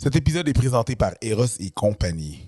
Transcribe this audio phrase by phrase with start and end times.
[0.00, 2.46] Cet épisode est présenté par Eros et compagnie.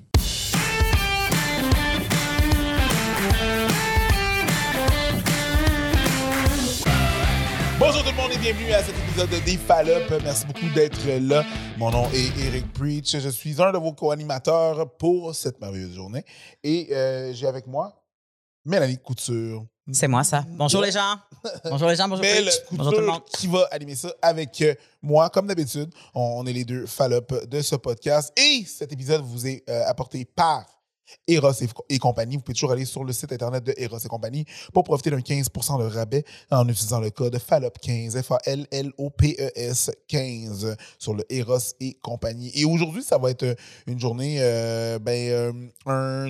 [7.76, 10.20] Bonjour tout le monde et bienvenue à cet épisode des Fallop.
[10.22, 11.44] Merci beaucoup d'être là.
[11.76, 13.18] Mon nom est Eric Preach.
[13.18, 16.24] Je suis un de vos co-animateurs pour cette merveilleuse journée.
[16.62, 18.04] Et euh, j'ai avec moi
[18.64, 19.66] Mélanie Couture.
[19.92, 20.44] C'est moi, ça.
[20.48, 21.16] Bonjour les gens.
[21.64, 22.20] Bonjour les gens, bonjour
[22.92, 23.22] tout le monde.
[23.32, 25.90] qui va animer ça avec euh, moi, comme d'habitude.
[26.14, 28.30] On est les deux Fallop de ce podcast.
[28.38, 30.66] Et cet épisode vous est euh, apporté par
[31.26, 32.36] Eros et, et compagnie.
[32.36, 35.18] Vous pouvez toujours aller sur le site internet de Eros et compagnie pour profiter d'un
[35.18, 42.50] 15% de rabais en utilisant le code FALLOP15, F-A-L-L-O-P-E-S 15 sur le Eros et compagnie.
[42.54, 43.54] Et aujourd'hui, ça va être euh,
[43.86, 45.52] une journée, euh, ben, euh,
[45.86, 46.28] un...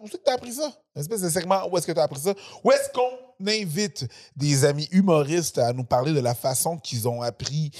[0.00, 0.72] Où est-ce que tu as appris ça?
[0.94, 2.34] Une espèce de segment, où est-ce que tu as appris ça?
[2.62, 4.06] Où est-ce qu'on invite
[4.36, 7.70] des amis humoristes à nous parler de la façon qu'ils ont appris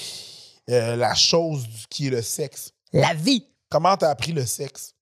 [0.70, 2.72] euh, la chose qui est le sexe?
[2.92, 3.46] La vie.
[3.68, 4.93] Comment tu as appris le sexe?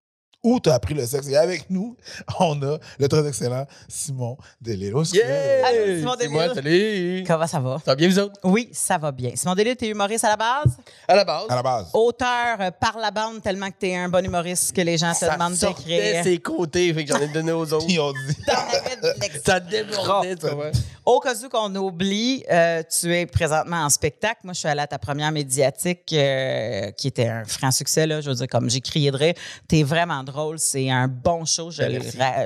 [0.44, 1.28] Où tu as appris le sexe?
[1.28, 1.96] Et avec nous,
[2.40, 5.04] on a le très excellent Simon Delélo.
[5.04, 5.66] Yeah!
[5.66, 6.54] Allô, Simon moi, Delisle.
[6.54, 7.24] salut!
[7.28, 7.76] Comment ça va?
[7.84, 8.40] Ça va bien, vous autres?
[8.42, 9.30] Oui, ça va bien.
[9.36, 10.76] Simon Delisle, t'es humoriste à la base?
[11.06, 11.86] À la base, À la base.
[11.94, 15.18] Auteur euh, par la bande tellement que t'es un bon humoriste que les gens te
[15.18, 16.24] ça demandent sortait d'écrire.
[16.24, 17.86] ses côtés, fait que j'en ai donné aux autres.
[17.88, 18.34] Ils ont dit.
[18.44, 19.52] T'en avais de l'extra.
[19.54, 20.72] Ça débordait, tu vois.
[21.04, 24.40] Au cas où qu'on oublie, euh, tu es présentement en spectacle.
[24.44, 28.06] Moi, je suis allée à ta première médiatique euh, qui était un franc succès.
[28.08, 28.20] Là.
[28.20, 29.34] Je veux dire, comme j'ai crié de rire,
[29.68, 30.31] t'es vraiment drôle.
[30.58, 31.70] C'est un bon show.
[31.70, 32.00] Je, le,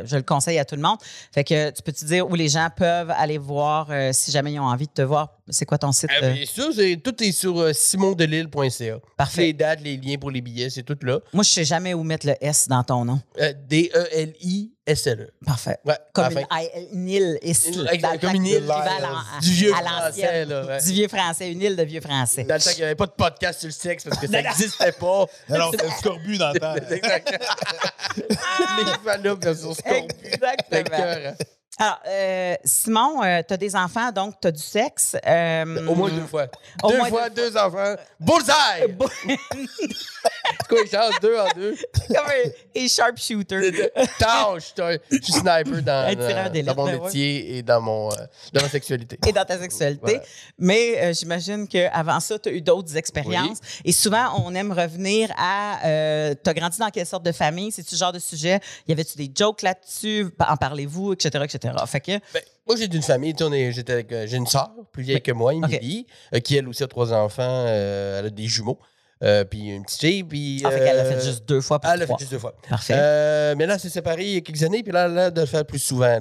[0.05, 0.99] je conseille à tout le monde.
[1.33, 4.53] Fait que tu peux te dire où les gens peuvent aller voir euh, si jamais
[4.53, 5.36] ils ont envie de te voir.
[5.49, 6.11] C'est quoi ton site?
[6.13, 6.33] Ah, euh?
[6.33, 8.99] bien sûr, c'est- tout est sur euh, simondelille.ca.
[9.17, 9.43] Parfait.
[9.43, 11.21] Les dates, les liens pour les billets, c'est tout là.
[11.33, 13.21] Moi, je sais jamais où mettre le S dans ton nom.
[13.41, 15.31] Euh, D-E-L-I-S-L-E.
[15.45, 15.79] Parfait.
[15.85, 16.33] Ouais, Comme
[16.93, 17.69] une, île ici.
[17.73, 20.49] Une- dans le comme une île à- Du vieux à français, l'ancienne.
[20.49, 20.83] là, ouais.
[20.83, 22.43] Du vieux français, une île de vieux français.
[22.43, 24.43] Dans le temps qu'il n'y avait pas de podcast sur le sexe parce que ça
[24.43, 25.27] n'existait pas.
[25.49, 26.75] Non, c'est le scorbut dans le temps.
[26.91, 27.47] Exact.
[28.19, 30.09] les version Scorpion.
[30.25, 31.37] Exactement.
[31.79, 35.15] Alors, euh, Simon, tu as des enfants, donc tu as du sexe.
[35.27, 36.47] Euh, Au moins deux fois.
[36.83, 37.95] Au deux moins fois, deux deux enfants.
[38.19, 38.97] Bullseye!
[40.47, 41.77] C'est quoi, ils changent deux en deux?
[42.09, 43.91] Comme un et sharpshooter.
[44.19, 44.73] Tâche!
[45.11, 47.05] Je suis sniper dans, Un tireur dans- mon ben ouais.
[47.05, 48.17] métier et dans, mon, euh,
[48.53, 49.19] dans ma sexualité.
[49.27, 50.01] Et dans ta sexualité.
[50.03, 50.23] Voilà.
[50.59, 53.59] Mais euh, j'imagine qu'avant ça, tu as eu d'autres expériences.
[53.85, 55.79] Et souvent, on aime revenir à.
[55.83, 57.71] tu as grandi dans quelle sorte de famille?
[57.71, 58.61] C'est-tu ce genre de sujet?
[58.89, 60.29] Y avait-tu des jokes là-dessus?
[60.41, 61.66] En parlez-vous, etc., etc.
[61.87, 62.13] Fait que.
[62.35, 63.35] Ben, moi, j'ai d'une famille.
[63.41, 67.13] euh, j'ai une sœur plus vieille que moi, Émilie, euh, qui, elle aussi, a trois
[67.13, 67.43] enfants.
[67.67, 68.79] euh, elle a des jumeaux.
[69.23, 70.25] euh, puis une petite fille.
[70.25, 72.39] Puis, Ah, fait qu'elle l'a fait juste deux fois pour Elle l'a fait juste deux
[72.39, 72.55] fois.
[72.69, 73.55] Parfait.
[73.57, 75.33] Mais là, elle s'est séparée il y a quelques années, puis là, elle a l'air
[75.33, 76.21] de le faire plus souvent.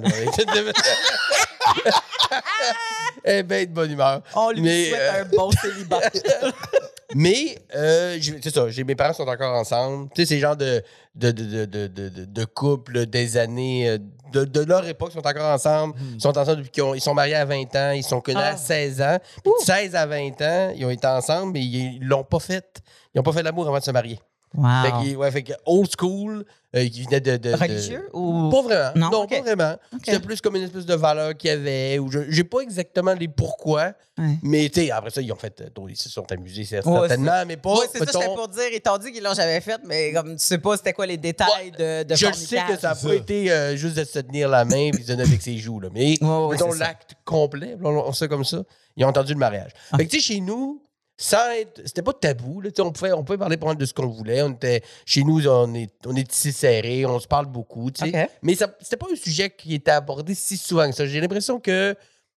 [3.24, 4.22] Elle est bien de bonne humeur.
[4.34, 6.00] on lui mais, souhaite euh, un bon célibat.
[7.14, 10.08] Mais, euh, c'est ça, mes parents sont encore ensemble.
[10.14, 10.82] Tu sais, ces gens de,
[11.14, 13.98] de, de, de, de, couple des années,
[14.32, 15.94] de, de leur époque, sont encore ensemble.
[16.14, 18.38] Ils sont ensemble depuis qu'ils ont- ils sont mariés à 20 ans, ils sont connus
[18.42, 18.52] Ah.
[18.52, 19.18] à 16 ans.
[19.42, 22.82] Puis de 16 à 20 ans, ils ont été ensemble, mais ils l'ont pas fait.
[23.14, 24.18] Ils n'ont pas fait l'amour avant de se marier.
[24.56, 25.02] Fait Wow.
[25.04, 26.44] que, ouais, fait que old school,
[26.74, 27.36] euh, qui venait de.
[27.36, 28.50] de- de- Religieux ou.
[28.50, 29.10] Pas vraiment.
[29.10, 29.76] Non, pas vraiment.
[30.04, 31.98] C'était plus comme une espèce de valeur qu'il y avait.
[31.98, 33.92] Ou je j'ai pas exactement les pourquoi.
[34.18, 34.38] Ouais.
[34.42, 35.60] Mais tu sais, après ça, ils ont fait.
[35.60, 37.44] euh, Ils se sont amusés, c'est- Ouais, certainement.
[37.46, 37.72] mais pas.
[37.74, 38.62] Oui, c'est ça, j'étais pour dire.
[38.72, 41.16] Ils t'ont dit qu'ils l'ont jamais fait, mais comme tu sais pas c'était quoi les
[41.18, 44.18] détails de, de je le sais que ça n'a pas été euh, juste de se
[44.20, 45.80] tenir la main et de se donner avec ses joues.
[45.80, 45.88] Là.
[45.92, 48.62] Mais Ouais, ouais, mettons l'acte complet, on, on sait comme ça,
[48.96, 49.70] ils ont entendu le mariage.
[49.92, 49.98] Ah.
[49.98, 50.82] Fait que tu sais, chez nous,
[51.16, 51.80] sans être.
[51.86, 52.60] C'était pas tabou.
[52.60, 54.42] Là, on, pouvait, on pouvait parler de ce qu'on voulait.
[54.42, 57.90] On était, chez nous, on est, on est ici serré, on se parle beaucoup.
[58.42, 61.06] Mais ça c'était pas un sujet qui était abordé si souvent que ça.
[61.06, 61.94] J'ai l'impression que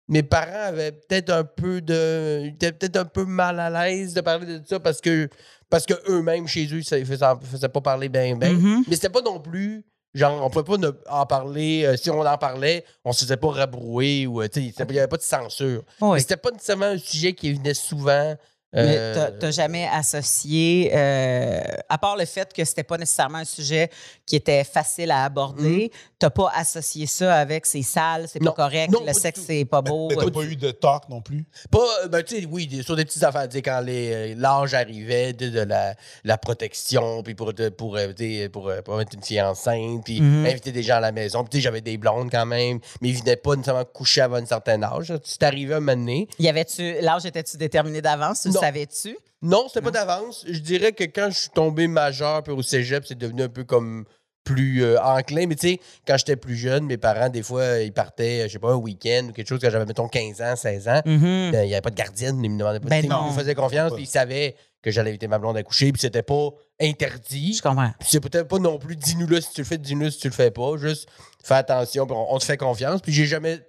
[0.08, 2.46] mes parents avaient peut-être un peu de.
[2.48, 5.30] Étaient peut-être un peu mal à l'aise de parler de ça parce que
[5.70, 8.54] parce que eux-mêmes, chez eux, ça ne faisait, pas parler bien, bien.
[8.54, 8.86] Mhm.
[8.88, 9.84] Mais c'était pas non plus.
[10.16, 11.84] Genre, on pouvait pas ne- en parler.
[11.86, 14.42] euh, si on en parlait, on se faisait pas rabrouer ou.
[14.42, 15.84] euh, Il n'y avait pas de censure.
[16.02, 16.14] Oui.
[16.14, 18.36] Mais c'était pas nécessairement un sujet qui venait souvent.
[18.72, 21.59] Mais euh, t'as- t'as jamais associé, euh,
[21.90, 23.89] à part le fait que c'était pas nécessairement un sujet
[24.27, 28.92] qui était facile à aborder, t'as pas associé ça avec c'est sale, c'est pas correct,
[28.92, 30.10] Non, le pas sexe c'est pas beau.
[30.10, 31.45] Mais t'as pas eu de talk non plus?
[31.71, 34.75] Pas, euh, ben, tu sais, oui, sur des petites affaires, tu quand les, euh, l'âge
[34.75, 38.98] arrivait de, de la, la protection, puis pour, te- pour, euh, tu pour, euh, pour
[38.98, 40.45] mettre une fille enceinte, puis Mhm.
[40.45, 41.42] inviter des gens à la maison.
[41.44, 44.36] Puis, tu sais, j'avais des blondes quand même, mais ils venaient pas nécessairement coucher avant
[44.36, 45.12] un certain âge.
[45.24, 46.27] C'est arrivé un moment donné.
[46.38, 48.45] Y avait-tu, l'âge était-tu déterminé d'avance?
[48.60, 48.62] Non.
[48.62, 49.18] savais-tu?
[49.42, 50.46] Non, c'était pas d'avance.
[50.48, 53.64] Je dirais que quand je suis tombé majeur puis au cégep, c'est devenu un peu
[53.64, 54.06] comme
[54.44, 55.46] plus euh, enclin.
[55.48, 58.60] Mais tu sais, quand j'étais plus jeune, mes parents, des fois, ils partaient, je sais
[58.60, 61.02] pas, un week-end ou quelque chose, quand j'avais, mettons, 15 ans, 16 ans.
[61.06, 61.52] Mhm.
[61.52, 62.90] Ben, Il n'y avait pas de gardienne, ils me demandaient pas.
[62.90, 63.28] Ben non.
[63.28, 66.02] Ils me faisaient confiance, puis ils savaient que j'allais éviter ma blonde à coucher, puis
[66.02, 66.50] c'était pas
[66.82, 67.54] interdit.
[67.54, 67.92] Je comprends.
[68.00, 70.28] Puis c'est peut-être pas non plus dis-nous là si tu le fais, dis-nous si tu
[70.30, 70.78] le fais pas.
[70.78, 71.10] Juste
[71.44, 73.02] fais attention, puis on, on te fait confiance.
[73.02, 73.60] Puis j'ai jamais.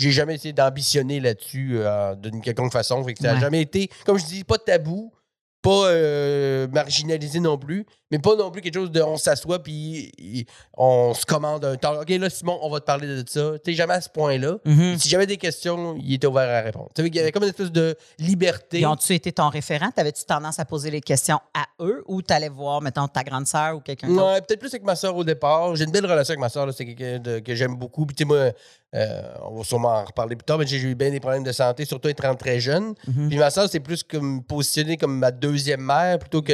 [0.00, 3.04] J'ai jamais essayé d'ambitionner là-dessus euh, d'une quelconque façon.
[3.04, 3.40] Fait que ça n'a Ouais.
[3.40, 5.12] jamais été, comme je dis, pas tabou,
[5.62, 10.10] pas euh, marginalisé non plus, mais pas non plus quelque chose de on s'assoit puis
[10.74, 12.00] on se commande un temps.
[12.00, 13.52] OK, là, Simon, on va te parler de ça.
[13.62, 14.56] Tu sais, jamais à ce point-là.
[14.64, 14.98] Mhm.
[14.98, 16.88] Si j'avais des questions, il était ouvert à répondre.
[16.94, 18.80] Tu sais, il y avait comme une espèce de liberté.
[18.80, 19.90] Ils ont-tu été ton référent?
[19.90, 23.76] T'avais-tu tendance à poser les questions à eux ou t'allais voir, mettons, ta grande sœur
[23.76, 24.24] ou quelqu'un d'autre?
[24.32, 25.76] Ouais, peut-être plus avec ma soeur au départ.
[25.76, 26.72] J'ai une belle relation avec ma soeur.
[26.72, 28.06] C'est quelqu'un que j'aime beaucoup.
[28.06, 28.50] Puis, tu sais, moi,
[28.94, 31.52] euh, on va sûrement en reparler plus tard, mais j'ai eu bien des problèmes de
[31.52, 32.94] santé, surtout étant très jeune.
[33.06, 33.28] Mhm.
[33.28, 36.52] Puis, ma soeur, c'est plus comme positionnée comme ma deuxième mère plutôt que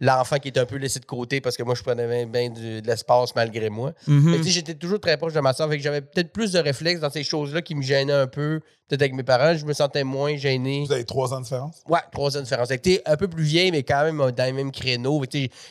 [0.00, 2.86] l'enfant qui est un peu laissé de côté parce que moi, je prenais bien, de
[2.86, 3.92] l'espace malgré moi.
[4.04, 5.68] Tu sais, j'étais toujours très proche de ma soeur.
[5.70, 8.60] Fait que j'avais peut-être plus de réflexes dans ces choses-là qui me gênaient un peu.
[8.88, 10.82] Peut-être avec mes parents, je me sentais moins gêné.
[10.84, 11.76] Vous avez trois ans de différence?
[11.88, 12.70] Ouais, trois ans de différence.
[12.82, 15.22] T'es un peu plus vieille, mais quand même dans les mêmes créneaux.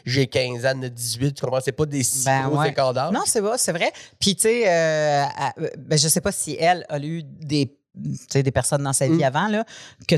[0.06, 1.60] J'ai 15 ans de 18, tu comprends?
[1.60, 2.70] C'est pas des si Ben gros ouais.
[2.70, 3.12] écarts d'âge.
[3.12, 3.92] Non, c'est vrai, c'est vrai.
[4.22, 5.26] Puis, tu sais, euh,
[5.78, 9.24] ben, je sais pas si elle a eu des, des personnes dans sa vie Mm.
[9.24, 9.64] avant, là,
[10.08, 10.16] que,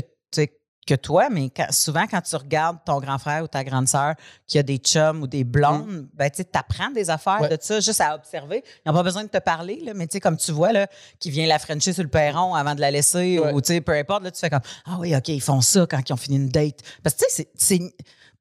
[0.84, 4.14] que toi, mais quand- souvent, quand tu regardes ton grand frère ou ta grande sœur
[4.48, 7.42] qui a des chums ou des blondes, ben, tu apprends des affaires Mm.
[7.42, 7.56] Ouais.
[7.56, 8.64] de ça juste à observer.
[8.84, 10.88] Ils n'ont pas besoin de te parler, là, mais tu sais, comme tu vois, là,
[11.20, 13.52] qui vient la frencher sur le perron avant de la laisser Ouais.
[13.52, 15.86] ou, tu sais, peu importe, là, tu fais comme, ah oui, OK, ils font ça
[15.88, 16.80] quand ils ont fini une date.
[17.04, 17.80] Parce que, tu sais, c'est.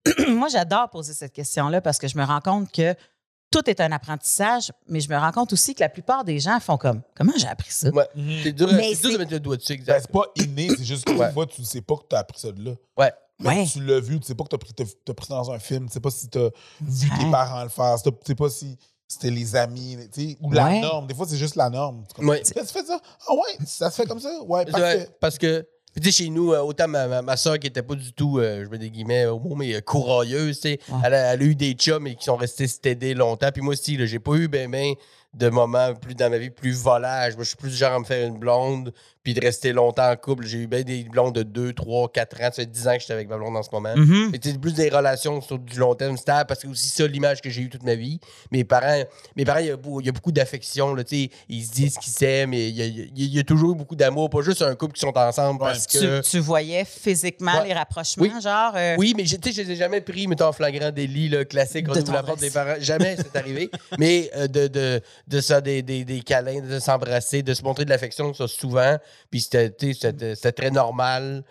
[0.30, 2.96] Moi, j'adore poser cette question-là parce que je me rends compte que
[3.52, 6.60] tout est un apprentissage, mais je me rends compte aussi que la plupart des gens
[6.60, 7.90] font comme comment j'ai appris ça?
[7.90, 8.08] Ouais.
[8.44, 10.84] C'est dur, Mais c'est dur de mettre le doigt dessus, Ben, c'est pas inné, c'est
[10.84, 11.28] juste que Ouais.
[11.28, 12.72] des fois, tu ne sais pas que tu as appris ça de là.
[12.98, 13.12] Ouais.
[13.40, 13.66] Mais Ouais.
[13.66, 15.88] Tu l'as vu, tu sais pas que tu as t'as pris ça dans un film,
[15.88, 16.50] tu sais pas si tu as
[16.80, 18.78] vu tes parents le faire, tu sais pas si
[19.08, 20.80] c'était les amis, tu sais, ou la Ouais.
[20.80, 21.08] norme.
[21.08, 22.06] Des fois, c'est juste la norme.
[22.16, 23.00] Tu fais ça?
[23.28, 24.30] Ah ouais, ça se fait comme ça?
[24.44, 25.10] Ouais, Ouais, parfait.
[25.20, 25.68] parce que,
[26.00, 28.40] tu sais, chez nous, euh, autant ma, ma, ma soeur qui était pas du tout,
[28.40, 31.00] euh, je mets des guillemets au mot, mais euh, courailleuse, tu sais, Ouais.
[31.04, 33.50] elle, a, elle a eu des chums et qui sont restés stédés longtemps.
[33.52, 34.94] Puis moi aussi, j'ai pas eu ben, ben
[35.34, 37.36] de moments plus dans ma vie plus volage.
[37.36, 38.94] Moi, je suis plus du genre à me faire une blonde
[39.24, 40.46] puis de rester longtemps en couple.
[40.46, 42.44] J'ai eu bien des blondes de 2, 3, 4 ans.
[42.46, 43.94] Ça fait 10 ans que j'étais avec ma blonde en ce moment.
[43.96, 47.06] Mais c'est plus des relations sur du long terme stable parce que c'est aussi ça
[47.08, 48.20] l'image que j'ai eue toute ma vie.
[48.52, 49.04] Mes parents,
[49.36, 50.96] mes parents, il y a, beau- il y a beaucoup d'affection.
[51.50, 54.30] Ils se disent qu'ils s'aiment il y a, il y a- toujours eu beaucoup d'amour.
[54.30, 55.70] Pas juste un couple qui sont ensemble Ouais.
[55.70, 56.22] parce Tu, que.
[56.22, 57.68] tu voyais physiquement Ouais.
[57.68, 58.32] les rapprochements, Oui.
[58.42, 58.74] genre.
[58.76, 61.30] euh, Oui, mais j'ai- tu sais, je les ai jamais pris, mettons, en flagrant délit
[61.30, 62.76] là, classique, on ouvre la porte des parents.
[62.80, 63.70] Jamais c'est arrivé.
[64.00, 67.86] mais euh, de, de, de ça, des, des, des câlins, de s'embrasser, de se montrer
[67.86, 68.98] de l'affection, ça souvent.
[69.30, 71.44] Puis c'était très normal.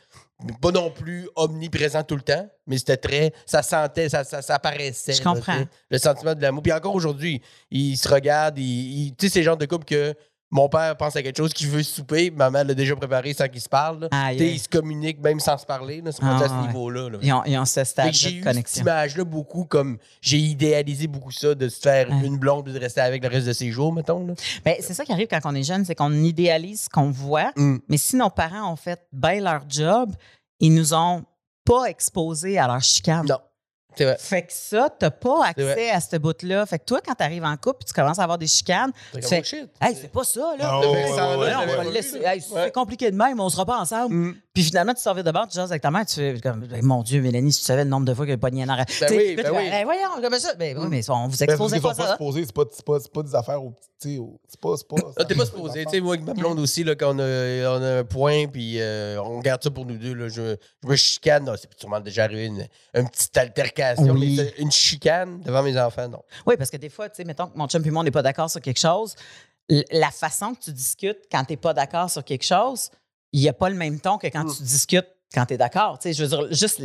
[0.63, 3.33] Pas non plus omniprésent tout le temps, mais c'était très.
[3.45, 5.13] Ça sentait, ça, ça, ça apparaissait.
[5.13, 5.65] Je comprends.
[5.91, 6.63] le sentiment de l'amour.
[6.63, 9.85] Puis encore aujourd'hui, ils se regardent, ils, ils- tu sais, c'est le genre de couple
[9.85, 10.15] que
[10.51, 13.61] mon père pense à quelque chose qu'il veut souper, maman l'a déjà préparé sans qu'ils
[13.61, 14.55] se Tu sais, aïe.
[14.55, 16.01] ils se communiquent même sans se parler.
[16.01, 16.11] là.
[16.13, 16.67] C'est Ah, à ce ouais.
[16.67, 17.09] niveau-là.
[17.11, 17.19] là.
[17.23, 21.31] Ils ont, ils ont ce stade j'ai eu cette image-là beaucoup comme j'ai idéalisé beaucoup
[21.31, 23.93] ça de se faire une blonde et de rester avec le reste de ses jours,
[23.93, 24.27] mettons.
[24.27, 24.35] Là.
[24.65, 27.53] Ben, c'est ça qui arrive quand on est jeune, c'est qu'on idéalise ce qu'on voit,
[27.57, 27.79] Mm.
[27.89, 30.11] mais si nos parents ont fait bien leur job,
[30.59, 31.23] ils nous ont
[31.65, 33.27] pas exposés à leur chicane.
[33.29, 33.39] Non.
[33.97, 34.17] C'est vrai.
[34.19, 36.65] Fait que ça, t'as pas accès à ce bout-là.
[36.67, 39.21] Fait que toi, quand t'arrives en couple et tu commences à avoir des chicanes, C'est
[39.21, 39.71] tu fais oh shit.
[39.81, 40.71] Hey, c'est pas ça, là.
[40.73, 44.15] Ah, pas c'est compliqué de même, on sera pas ensemble.
[44.15, 44.35] Mm.
[44.53, 46.85] Puis finalement, tu sors de bord, tu jases avec ta mère, tu fais comme, Ben,
[46.85, 48.87] mon Dieu, Mélanie, si tu savais le nombre de fois qu'elle a pogné en arrière.
[48.87, 49.65] Tu sais, oui, puis ben fais, oui.
[49.67, 50.55] Hey, voyons, comme ça.
[50.55, 52.13] Ben oui, mais on vous Ben, exposait parce pas sont ça.
[52.15, 54.77] supposés, c'est pas, pas, c'est pas des affaires au tu sais, C'est pas.
[54.79, 55.85] C'est pas Ah, T'es pas supposé.
[55.85, 58.47] Tu sais, moi, avec ma blonde aussi, là, quand on a, on a un point,
[58.47, 60.15] puis euh, on garde ça pour nous deux.
[60.15, 61.45] Là, je, je me chicane.
[61.45, 63.80] Non, c'est sûrement déjà arrivé une, une petite altercation.
[63.99, 64.37] Oui.
[64.37, 66.23] mais une chicane devant mes enfants, non.
[66.47, 68.11] Oui, parce que des fois, tu sais, mettons que mon chum et moi, on n'est
[68.11, 69.15] pas d'accord sur quelque chose.
[69.93, 72.91] La façon que tu discutes quand tu n'es pas d'accord sur quelque chose,
[73.33, 74.55] il n'y a pas le même ton que quand Mm.
[74.57, 75.99] tu discutes quand tu es d'accord.
[75.99, 76.81] Tu sais, je veux dire, juste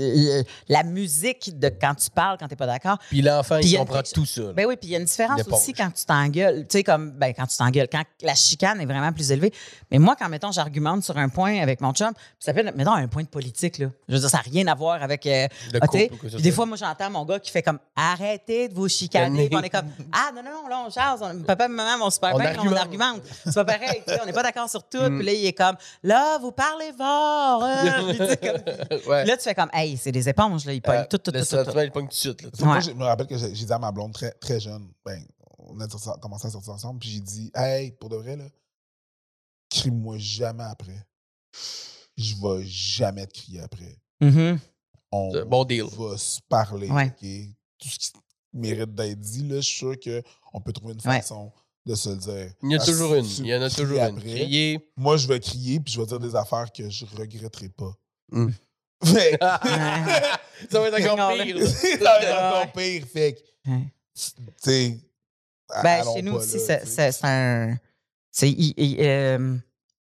[0.69, 2.97] la musique de quand tu parles quand tu n'es pas d'accord.
[3.09, 4.53] Puis l'enfant, il comprend tout ça.
[4.53, 6.61] Ben oui, puis il y a une différence aussi quand tu t'engueules.
[6.67, 9.51] Tu sais, comme, ben, quand tu t'engueules, quand la chicane est vraiment plus élevée.
[9.91, 13.07] Mais moi, quand, mettons, j'argumente sur un point avec mon chum, ça s'appelle, mettons, un
[13.07, 13.87] point de politique, là.
[14.07, 15.25] Je veux dire, ça n'a rien à voir avec.
[15.25, 18.69] euh, Le ah, couple puis des fois, moi, j'entends mon gars qui fait comme arrêtez
[18.69, 19.47] de vous chicaner.
[19.49, 21.19] Puis on est comme ah, non, non, non, là, on jase.
[21.21, 22.77] On- papa et maman vont super On bien, là, on argumente.
[22.79, 23.21] argumente.
[23.45, 24.97] C'est pas pareil, on n'est pas d'accord sur tout.
[25.05, 25.17] Mm.
[25.17, 27.63] Puis là, il est comme là, vous parlez fort.
[27.63, 28.13] hein.
[28.99, 29.25] Comme- Ouais.
[29.25, 31.39] Là, tu fais comme hey, c'est des éponges, là, ils pognent Euh, tout, tout, le
[31.41, 32.41] tout, tout, de suite.
[32.41, 32.49] là.
[32.61, 35.23] Moi, je me rappelle que j'ai dit à ma blonde très, très jeune, ben,
[35.57, 35.87] on a
[36.21, 38.45] commencé à sortir ensemble, puis j'ai dit, hey, pour de vrai, là,
[39.69, 41.05] crie-moi jamais après.
[42.17, 43.97] Je vais jamais te crier après.
[45.11, 45.83] On un bon deal.
[45.97, 46.89] va se parler.
[46.89, 47.09] Ouais.
[47.77, 48.11] Tout ce qui-
[48.53, 49.47] mérite d'être dit.
[49.47, 51.17] Là, je suis sûr qu'on peut trouver une Ouais.
[51.21, 51.51] façon
[51.85, 52.53] de se le dire.
[52.63, 53.25] Il y en a Ah, toujours une.
[53.25, 54.03] Il y en a toujours une.
[54.17, 54.91] après, Crier.
[54.95, 57.93] Moi, je vais crier puis je vais dire des affaires que je regretterai pas.
[58.31, 58.49] Mm.
[59.03, 61.67] Fait- ça va être encore pire.
[61.67, 63.05] ça va être encore pire.
[63.11, 63.81] Fait que, Ouais.
[64.15, 64.31] tu
[64.63, 64.97] sais.
[65.83, 67.75] Ben, chez nous aussi, c'est un.
[68.31, 68.55] C'est
[68.99, 69.55] euh,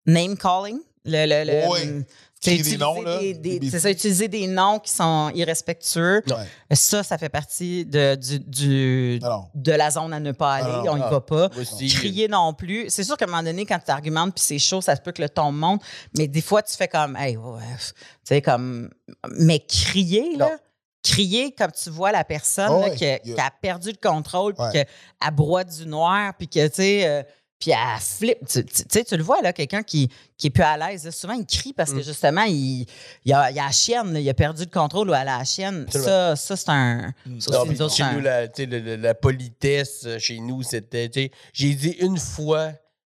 [0.05, 0.79] name calling.
[1.05, 2.05] Le, le, le- Ouais.
[2.43, 4.91] C'est Crier des utiliser noms, là, des- des des- C'est ça, utiliser des noms qui
[4.91, 6.21] sont irrespectueux.
[6.27, 6.75] Ouais.
[6.75, 9.45] Ça, ça fait partie de, du, non.
[9.55, 10.73] de la zone à ne pas aller.
[10.73, 11.09] Ah non, on y ah.
[11.09, 11.49] va pas.
[11.57, 11.87] Aussi.
[11.87, 12.87] Crier non plus.
[12.89, 15.13] C'est sûr qu'à un moment donné, quand tu argumentes puis c'est chaud, ça se peut
[15.13, 15.81] que le ton monte.
[16.17, 18.89] Mais des fois, tu fais comme, hey, ouais, tu sais, comme.
[19.37, 20.49] Mais crier, là.
[20.49, 20.57] Non.
[21.03, 24.65] Crier comme tu vois la personne Oh là, qui, a, qui perdu le contrôle, puis
[24.71, 24.87] qu'elle
[25.33, 27.23] broie du noir, puis que, tu sais, euh,
[27.63, 28.39] puis elle flippe.
[28.47, 31.09] Tu sais, tu le vois, là, quelqu'un qui, qui est plus à l'aise.
[31.11, 32.03] Souvent, il crie parce que, Mm.
[32.03, 32.85] justement, il,
[33.23, 35.37] il, a, il a la chienne, là, il a perdu le contrôle ou elle a
[35.39, 35.85] la chienne.
[35.89, 37.13] Ça, ça c'est un.
[37.25, 37.39] Mm.
[37.39, 41.09] Ça Non, nous autres, chez c'est nous, un- la, la politesse, euh, chez nous, c'était.
[41.53, 42.71] J'ai dit une fois,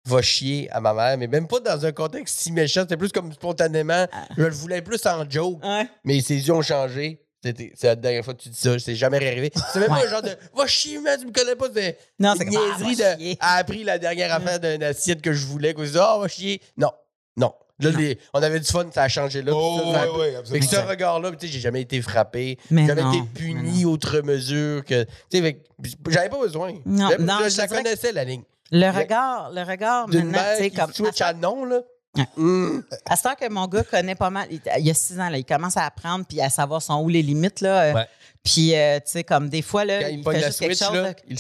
[0.06, 2.82] va chier à ma mère, mais même pas dans un contexte si méchant.
[2.82, 4.06] C'était plus comme spontanément.
[4.12, 4.28] Ah.
[4.38, 5.60] Je le voulais plus en joke,
[6.04, 7.25] mais ses yeux ont changé.
[7.46, 8.78] C'était- C'est la dernière fois que tu dis ça.
[8.80, 9.52] C'est jamais arrivé.
[9.72, 11.68] C'est même pas un genre de va chier, man, tu me connais pas.
[11.74, 13.38] C'est Non, une c'est comme, ah, niaiserie de.
[13.40, 15.74] a appris la dernière affaire d'une assiette que je voulais.
[15.74, 16.62] Qu'on se dit, ah, va chier.
[16.78, 16.90] Non,
[17.38, 17.54] non.
[17.80, 18.00] Là, Non.
[18.00, 19.52] les- on avait du fun, ça a changé là.
[19.54, 20.06] Oh, ça,
[20.46, 22.58] ça fait que ce regard-là, tu sais, j'ai jamais été frappé.
[22.72, 25.06] Mais J'avais non, été puni outre mesure que.
[25.32, 26.72] J'avais pas besoin.
[26.86, 28.44] Non, non, je, je la connaissais, la ligne.
[28.72, 30.94] Le regard, le regard, maintenant, tu sais, comme.
[30.94, 31.82] switch à, à non, là.
[32.18, 32.28] Ouais.
[32.38, 32.84] Hum.
[33.06, 35.30] à ce temps que mon gars connaît pas mal, il, il y a six ans,
[35.30, 37.82] là, il commence à apprendre puis à savoir sont où les limites, là.
[37.84, 38.08] euh, Ouais.
[38.44, 40.88] Puis, euh, tu sais, comme des fois, là, Quand il il, fait juste quelque Switch,
[40.88, 40.96] chose.
[40.98, 41.38] là, là, il-!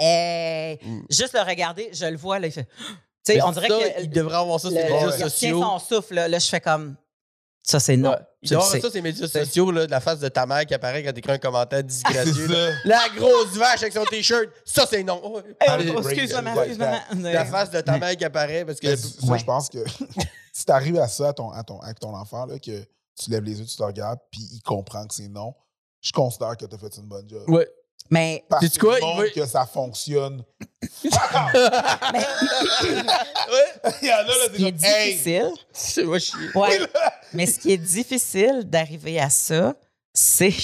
[0.00, 0.78] Hey!
[0.82, 1.00] Mm.
[1.10, 2.68] Juste le regarder, je le vois, là, il fait.
[3.26, 4.02] Tu sais, on dirait ça, que.
[4.04, 5.60] Il devrait avoir ça sur le- les il réseaux sociaux.
[5.62, 6.28] son souffle, là.
[6.28, 6.94] Là, je fais comme.
[7.70, 8.12] Ça, c'est non.
[8.12, 8.16] Ouais.
[8.42, 11.02] Tu ça les médias C'est- sociaux, là, de la face de ta mère qui apparaît
[11.04, 12.72] quand t'écris un commentaire C'est disgracieux.
[12.86, 15.20] La grosse vache avec son t-shirt, ça c'est non.
[15.22, 16.98] Oh, Hey, excuse-moi, excuse-moi.
[17.30, 18.86] La face de ta mère qui apparaît parce que.
[19.30, 19.38] Ouais.
[19.38, 19.78] je pense que
[20.52, 22.80] si t'arrives à ça à ton, à ton, avec ton enfant, là, que
[23.20, 25.52] tu lèves les yeux, tu te regardes, puis il comprend que c'est non,
[26.00, 27.42] je considère que t'as fait une bonne job.
[27.48, 27.68] Ouais.
[28.10, 28.44] Mais.
[28.48, 30.42] Parce que quoi, il va- que ça fonctionne.
[32.12, 32.24] mais
[34.02, 35.14] Il y en a là, ce c'est qui est hey!
[35.14, 36.08] difficile.
[36.54, 36.78] Ouais.
[37.32, 39.74] Mais ce qui est difficile d'arriver à ça,
[40.14, 40.54] c'est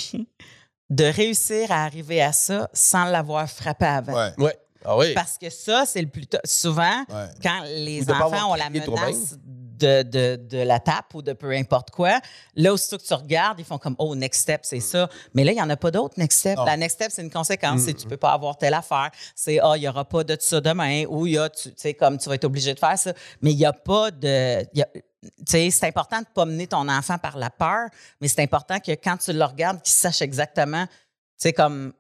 [0.91, 4.15] de réussir à arriver à ça sans l'avoir frappé avant.
[4.15, 4.59] Ouais, Ouais.
[4.87, 5.15] Ah oui.
[5.15, 6.27] Parce que ça, c'est le plus.
[6.27, 7.27] t- Souvent, ouais.
[7.43, 9.35] quand les enfants ont la menace
[9.79, 12.21] de, de, de la tape ou de peu importe quoi,
[12.55, 15.09] là, aussitôt que tu regardes, ils font comme Oh, next step, c'est ça.
[15.35, 16.57] Mais là, il n'y en a pas d'autres next step.
[16.57, 16.65] Non.
[16.65, 17.81] La next step, c'est une conséquence.
[17.81, 17.85] Mm.
[17.85, 19.11] C'est tu peux pas avoir telle affaire.
[19.35, 21.95] C'est Ah, il n'y aura pas de ça demain ou il y a, tu sais,
[21.95, 23.13] comme tu vas être obligé de faire ça.
[23.41, 24.65] Mais il n'y a pas de.
[24.77, 27.89] y a- tu sais, c'est important de ne pas mener ton enfant par la peur,
[28.21, 30.93] mais c'est important que quand tu le regardes, qu'il sache exactement, tu
[31.39, 31.95] sais, comme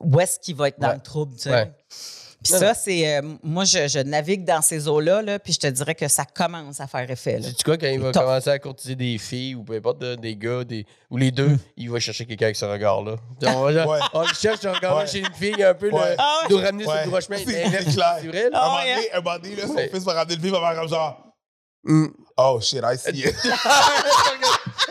[0.00, 0.94] où est-ce qu'il va être dans Ouais.
[0.96, 1.34] le trouble.
[1.36, 1.50] tu sais.
[1.50, 1.72] Ouais.
[2.42, 3.16] Puis ça, c'est.
[3.16, 6.24] euh, moi, je, je navigue dans ces eaux-là, là, puis je te dirais que ça
[6.24, 7.38] commence à faire effet.
[7.38, 7.48] Là.
[7.48, 8.22] Sais-tu quoi, quand il va tough.
[8.22, 11.34] commencer à courtiser des filles ou peu importe, là, des gars, des, ou les Mm.
[11.34, 13.16] deux, il va chercher quelqu'un avec ce regard-là.
[13.46, 13.98] On, va genre- Ouais.
[14.14, 15.06] on cherche, on regarde Ouais.
[15.06, 16.14] chez une fille un peu, Ouais.
[16.18, 16.48] Ah ouais.
[16.54, 17.38] nous ramener sur le droit chemin.
[17.38, 17.44] C'est-
[17.94, 18.16] clair.
[18.20, 18.58] C'est vrai, Un là?
[18.60, 19.90] Ah moment ouais, donné, un moment donné, là, son Ouais.
[19.92, 21.31] fils va ramener le film, il va faire comme genre,
[21.84, 22.14] Hum.
[22.36, 23.34] oh shit, I see it.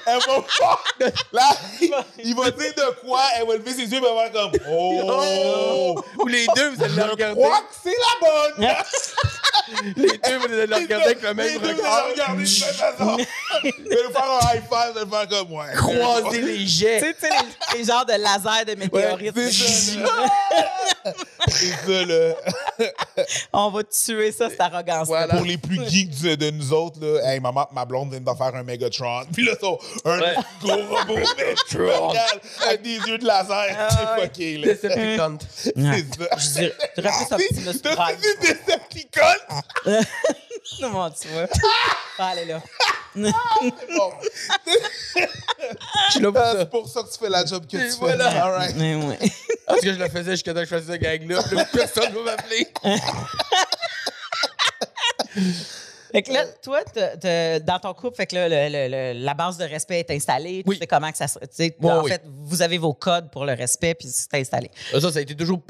[0.05, 0.83] elle va pas.
[1.31, 4.51] Là, il, va dire de quoi, elle va lever ses yeux, et va faire comme,
[4.69, 6.03] oh.
[6.19, 7.41] Ou les deux, vous allez le Je regarder.
[7.41, 8.67] crois que c'est la bonne.
[9.83, 12.07] Les deux, vous allez le regarder avec le même Les deux, vous regard.
[12.13, 13.17] de la même façon.
[13.63, 15.73] Je vais lui faire un high five, je vais le faire comme, ouais.
[15.75, 16.99] Croiser les Tu jets.
[16.99, 17.29] sais, tu sais,
[17.73, 19.35] les, les genres de laser de météorites.
[19.35, 19.51] Ouais,
[21.47, 22.33] c'est ça, là.
[23.53, 25.07] On va tuer ça, cette arrogance.
[25.07, 25.35] Voilà.
[25.35, 28.37] Pour les plus geeks du- de nous autres, là, hey, maman, ma blonde vient de
[28.37, 29.23] faire un Megatron.
[29.33, 30.35] Puis là, son, un Ouais.
[30.61, 32.13] gros robot Megatron
[32.67, 33.75] avec des yeux de laser.
[33.79, 34.67] Ah, c'est fucké, là.
[34.73, 35.37] Decepticon.
[35.57, 36.37] C'est ça.
[36.37, 38.17] Je dirais plus Optimus T'as Prime.
[40.79, 41.47] Comment tu vois?
[42.19, 42.61] Ah, allez là.
[43.13, 44.13] Bon.
[46.07, 46.65] Je suis là pour Ah, ça.
[46.65, 48.31] Pour ça que tu fais la job que Et tu voilà.
[48.31, 48.37] fais.
[48.37, 48.75] All right.
[48.77, 49.19] Mais ouais.
[49.67, 51.43] Parce que je le faisais jusqu'à temps que je fasse ce gag-là.
[51.73, 52.67] Personne ne va m'appeler.
[56.11, 59.23] Fait que là, toi, t'as- t'as- dans ton couple, fait que là, le- le- le-
[59.25, 60.63] la base de respect est installée.
[60.65, 60.75] Oui.
[60.75, 61.39] Tu sais comment que ça se.
[61.59, 62.11] Oui, en oui.
[62.11, 64.69] fait, vous avez vos codes pour le respect, puis c'est installé.
[64.91, 65.61] Ça, ça a été toujours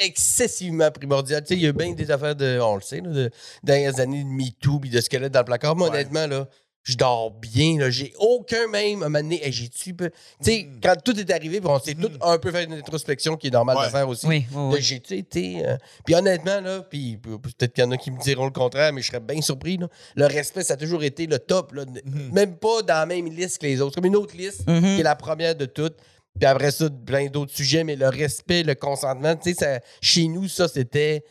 [0.00, 1.42] excessivement primordial.
[1.42, 3.30] Tu sais, il y a bien des affaires de, on le sait, là, de
[3.62, 5.76] dernières années de MeToo puis de squelette dans le placard.
[5.76, 5.94] Moi, Ouais.
[5.96, 6.46] honnêtement, là,
[6.84, 7.78] je dors bien.
[7.78, 10.16] Là, j'ai aucun même à hey, j'ai-tu peu- Tu
[10.50, 10.80] sais, Mm.
[10.82, 12.00] quand tout est arrivé, on s'est Mm.
[12.00, 13.86] tout un peu fait une introspection qui est normale Ouais.
[13.86, 14.26] de faire aussi.
[14.26, 14.82] Oui, oui, De oui.
[14.82, 15.64] J'ai-tu été.
[15.66, 18.92] euh, Puis honnêtement, là, puis peut-être qu'il y en a qui me diront le contraire,
[18.92, 19.76] mais je serais bien surpris.
[19.76, 19.88] Là.
[20.16, 21.72] Le respect, ça a toujours été le top.
[21.72, 21.84] Là.
[21.86, 22.30] Mhm.
[22.32, 23.94] Même pas dans la même liste que les autres.
[23.94, 25.96] Comme une autre liste, qui est la première de toutes.
[26.38, 30.26] Puis après ça, plein d'autres sujets, mais le respect, le consentement, tu sais, ça- chez
[30.28, 31.22] nous, ça, c'était.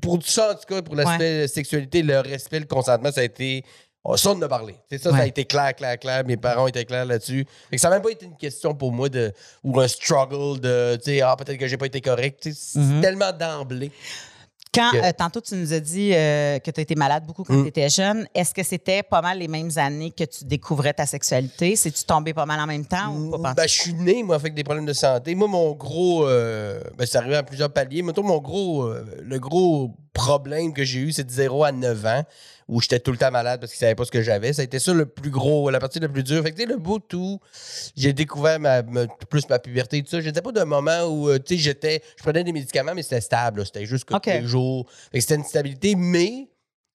[0.00, 3.24] Pour tout ça, en tout cas, pour l'aspect sexualité, le respect, le consentement, ça a
[3.24, 3.62] été.
[4.04, 4.76] On ça, on en a parlé.
[4.90, 6.24] C'est ça, ça a été clair, clair, clair.
[6.26, 7.46] Mes parents étaient clairs là-dessus.
[7.76, 9.32] Ça n'a même pas été une question pour moi de.
[9.62, 10.96] ou un struggle de.
[10.96, 12.48] Tu sais, ah, peut-être que j'ai pas été correct.
[12.52, 13.00] C'est Mhm.
[13.02, 13.92] tellement d'emblée.
[14.72, 17.54] Quand, Que- euh, tantôt, tu nous as dit euh, que tu étais malade beaucoup quand
[17.54, 17.62] Mm.
[17.64, 18.28] tu étais jeune.
[18.32, 21.74] Est-ce que c'était pas mal les mêmes années que tu découvrais ta sexualité?
[21.74, 23.52] C'est-tu tombé pas mal en même temps ou pas?
[23.54, 25.34] Ben, je suis né, moi, avec des problèmes de santé.
[25.34, 26.24] Moi, mon gros.
[26.24, 28.02] euh, ben, c'est arrivé à plusieurs paliers.
[28.02, 28.84] Mettons, mon gros.
[28.84, 29.90] euh, le gros
[30.24, 32.24] problème que j'ai eu, c'est de 0 à 9 ans,
[32.68, 34.52] où j'étais tout le temps malade parce qu'ils ne savaient pas ce que j'avais.
[34.52, 36.42] Ça a été ça le plus gros, la partie la plus dure.
[36.42, 37.40] Fait que, tu sais, le bout où
[37.96, 41.28] j'ai découvert ma, ma- plus ma puberté et tout ça, j'étais pas d'un moment où,
[41.30, 42.02] euh, tu sais, j'étais.
[42.16, 43.64] Je prenais des médicaments, mais c'était stable.
[43.64, 44.22] C'était juste que OK.
[44.22, 44.86] tous les jours.
[45.10, 46.48] Fait que c'était une stabilité, mais.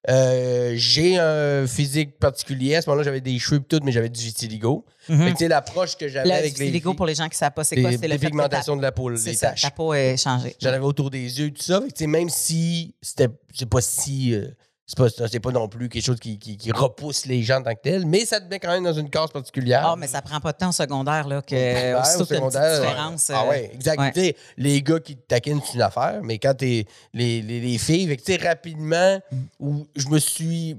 [0.09, 2.75] Euh, j'ai un physique particulier.
[2.75, 4.85] À ce moment-là, j'avais des cheveux et tout, mais j'avais du vitiligo.
[5.07, 7.25] Fait que, tu sais, l'approche que j'avais Le avec les vitiligo, filles, pour les gens
[7.25, 7.91] qui ne savent pas, c'est quoi?
[7.91, 9.62] des C'est le ta, pigmentations de la peau, c'est les ça, taches.
[9.62, 10.55] ta peau est changée.
[10.59, 11.79] J'en avais autour des yeux, tout ça.
[11.81, 14.33] Fait que, tu sais, même si c'était c'est pas si.
[14.33, 14.47] euh,
[14.88, 17.63] c'est pas, c'est pas non plus quelque chose qui, qui- qui repousse les gens en
[17.63, 19.82] tant que tel, mais ça te met quand même dans une case particulière.
[19.86, 23.30] Ah, mais ça prend pas de temps au secondaire, là, que Ouais, au secondaire, différence.
[23.32, 24.00] Ah euh, ouais, exact.
[24.00, 24.12] ouais.
[24.13, 27.77] Sais, Les gars qui te taquinent, c'est une affaire, mais quand t'es les, les, les
[27.77, 29.38] filles, tu sais, rapidement, Mm.
[29.60, 30.77] où je me suis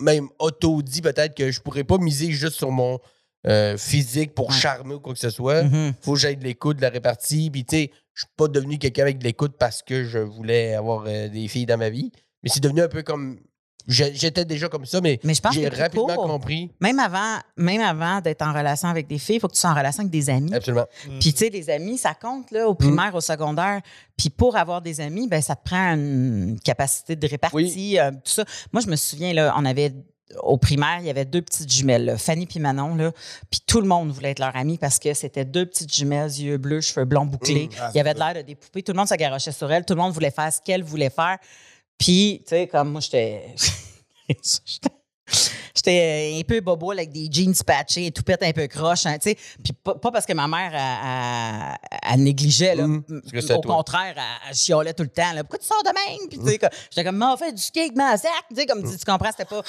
[0.00, 2.98] même auto-dit peut-être que je pourrais pas miser juste sur mon
[3.46, 4.54] euh, physique pour Ouais.
[4.56, 5.64] charmer ou quoi que ce soit.
[5.64, 5.92] Mhm.
[6.00, 7.50] faut que j'aille de l'écoute, de la répartie.
[7.50, 10.74] Puis, tu sais, je suis pas devenu quelqu'un avec de l'écoute parce que je voulais
[10.74, 12.12] avoir euh, des filles dans ma vie.
[12.42, 13.38] Mais c'est devenu un peu comme.
[13.88, 15.18] J'étais déjà comme ça, mais,
[15.52, 16.26] j'ai rapidement court.
[16.28, 16.70] compris.
[16.80, 19.70] Même avant, même avant d'être en relation avec des filles, il faut que tu sois
[19.70, 20.54] en relation avec des amis.
[20.54, 20.86] Absolument.
[21.18, 22.68] Puis, tu sais, les amis, ça compte, là, Mm.
[22.68, 23.80] au primaire, au secondaire.
[24.16, 28.30] Puis, pour avoir des amis, ben ça te prend une capacité de répartie, euh, tout
[28.30, 28.44] ça.
[28.72, 29.92] Moi, je me souviens, là, on avait,
[30.44, 33.10] au primaire, il y avait deux petites jumelles, là, Fanny puis Manon, là.
[33.50, 36.56] Puis, tout le monde voulait être leur ami parce que c'était deux petites jumelles, yeux
[36.56, 37.66] bleus, cheveux blonds bouclés.
[37.66, 37.76] Mm.
[37.80, 38.84] Ah, il y avait de l'air de des poupées.
[38.84, 39.84] Tout le monde se garochait sur elles.
[39.84, 41.38] Tout le monde voulait faire ce qu'elle voulait faire.
[42.02, 43.54] Puis, tu sais, comme moi, j'étais.
[45.74, 49.16] j'étais- un peu bobo avec des jeans patchés et tout pète un peu croche, hein,
[49.22, 49.36] tu sais.
[49.62, 52.86] Puis pas, pas parce que ma mère, elle, elle- elle négligeait, là.
[52.88, 53.04] Mhm.
[53.40, 54.14] C'est Au contraire,
[54.48, 55.42] elle, chiolait tout le temps, là.
[55.44, 56.28] Pourquoi tu sors de même?
[56.28, 58.30] Puis, tu sais, comme- j'étais comme, m'en fait du skate, ma sac.
[58.50, 59.62] Tu sais, comme tu, tu comprends, c'était pas.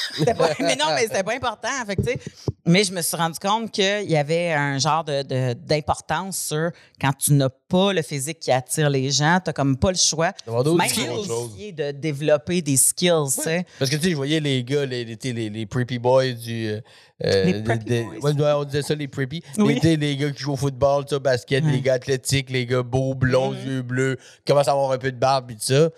[0.60, 1.70] Mais non, mais c'était pas important.
[1.86, 2.20] Fait que, tu sais.
[2.66, 6.72] Mais je me suis rendu compte qu'il y avait un genre de, de- d'importance sur
[7.00, 10.32] quand tu n'as pas le physique qui attire les gens, t'as comme pas le choix.
[10.48, 11.74] Même skills.
[11.74, 13.66] de développer des skills, tu sais.
[13.80, 16.34] Parce que tu sais, je voyais les gars, les, les, tu les, les preppy boys
[16.34, 16.68] du.
[16.68, 16.82] euh,
[17.26, 18.32] euh, Les preppy de- boys.
[18.32, 19.42] ouais, on disait ça, les preppy.
[19.58, 19.74] Oui.
[19.76, 22.84] Les, tu les gars qui jouent au football, ça, basket, les gars athlétiques, les gars
[22.84, 23.66] beaux, blonds, Mhm.
[23.68, 25.90] yeux bleus, qui commencent à avoir un peu de barbe et tout ça.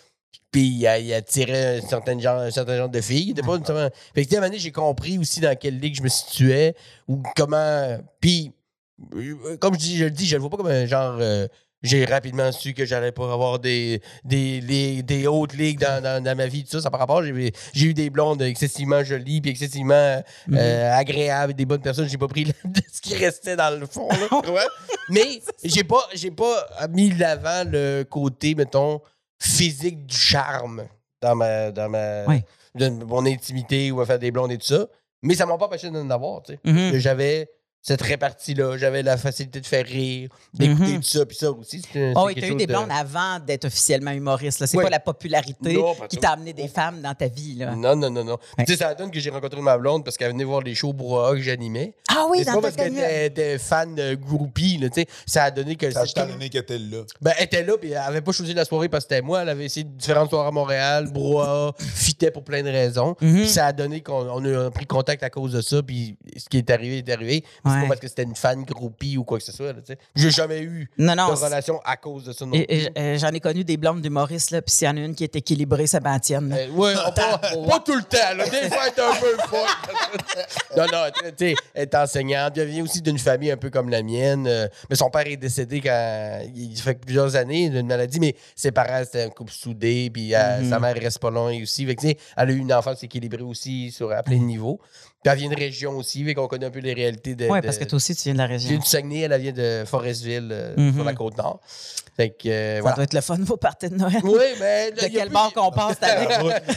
[0.51, 3.33] Puis il, il attirait un certain genre, un certain genre de filles.
[3.35, 6.01] Il pas nécessairement- Fait que, tu à un j'ai compris aussi dans quelle ligue je
[6.03, 6.73] me situais
[7.09, 7.97] ou comment.
[8.21, 8.53] Puis,
[9.17, 11.17] euh, comme je, dis, je le dis, je le vois pas comme un genre.
[11.19, 11.47] euh,
[11.85, 16.23] j'ai rapidement su que j'allais pas avoir des, des, des, des hautes ligues dans, dans,
[16.23, 16.81] dans ma vie, tout ça.
[16.81, 20.21] Ça par rapport, j'ai j'ai eu des blondes excessivement jolies puis excessivement
[20.53, 22.09] euh, agréables, des bonnes personnes.
[22.09, 22.51] J'ai pas pris
[22.91, 24.09] ce qui restait dans le fond.
[24.09, 24.67] Là, ouais.
[25.09, 29.01] Mais j'ai pas, j'ai pas mis de l'avant le côté, mettons,
[29.39, 30.85] physique du charme
[31.21, 32.25] dans ma, dans ma,
[32.75, 34.87] de mon intimité ou à faire des blondes et tout ça.
[35.21, 36.59] Mais ça m'a pas empêché d'en avoir, tu sais.
[36.63, 36.91] Mhm.
[36.91, 37.49] Que J'avais
[37.87, 41.01] cette répartie-là, j'avais la facilité de faire rire, d'écouter Mhm.
[41.01, 41.83] tout ça, puis ça aussi.
[41.93, 44.59] c'est- Oh, tu as eu des de- blondes avant d'être officiellement humoriste.
[44.59, 44.65] là.
[44.65, 44.83] C'est Ouais.
[44.85, 47.55] pas la popularité Non, pas qui t'a amené des femmes dans ta vie.
[47.55, 47.75] Là.
[47.75, 48.37] Non, non, non, non.
[48.57, 48.65] Ouais.
[48.65, 50.93] Tu sais, ça donne que j'ai rencontré ma blonde parce qu'elle venait voir les shows
[50.93, 51.93] brouhaha que j'animais.
[52.09, 55.07] Ah oui, dans pas ta parce qu'elle était, fan de groupie, là, tu sais.
[55.27, 57.03] Ça a donné que Ça a donné qu'elle était là.
[57.21, 59.43] Ben, elle était là, puis elle avait pas choisi la soirée parce que c'était moi.
[59.43, 63.15] Elle avait essayé différentes soirées à Montréal, brouhaha, fitait pour plein de raisons.
[63.21, 63.35] Mhm.
[63.41, 66.49] Puis ça a donné qu'on on a pris contact à cause de ça, puis ce
[66.49, 67.43] qui est arrivé est arrivé.
[67.75, 69.79] C'est pas parce que c'était une fan groupie ou quoi que ce soit, là.
[70.15, 71.29] J'ai jamais eu Non, non.
[71.29, 74.61] de relation à cause de ça et- euh, J'en ai connu des blondes d'humoristes, là,
[74.61, 76.49] puis s'il y en a une qui est équilibrée, c'est ma tienne.
[76.49, 76.57] là.
[76.57, 78.35] Euh, on pas, pas tout le temps.
[78.35, 78.45] Là.
[78.45, 80.77] Des fois, elle est un peu folle.
[80.77, 82.57] non, non, tu sais, elle est enseignante.
[82.57, 84.47] Elle vient aussi d'une famille un peu comme la mienne.
[84.47, 88.71] euh, mais son père est décédé quand il fait plusieurs années d'une maladie, mais ses
[88.71, 90.09] parents, c'était un couple soudé.
[90.13, 90.69] Puis euh, Mhm.
[90.69, 91.85] sa mère reste pas loin aussi.
[91.85, 94.79] Fait que, elle a eu une enfance équilibrée aussi sur, à plein de niveaux.
[95.25, 97.47] Puis elle vient de région aussi, fait qu'on connaît un peu les réalités de.
[97.49, 98.69] Oui, de- parce que toi aussi, tu viens de la je région.
[98.69, 100.93] viens du Saguenay, elle elle vient de Forestville, euh, Mhm.
[100.93, 101.61] sur la côte nord.
[102.15, 102.95] Fait que, euh, Ça voilà.
[102.95, 104.21] doit être le fun, vos parties de Noël.
[104.23, 104.91] Oui, mais.
[104.91, 106.27] De quel bord qu'on passe, cette année?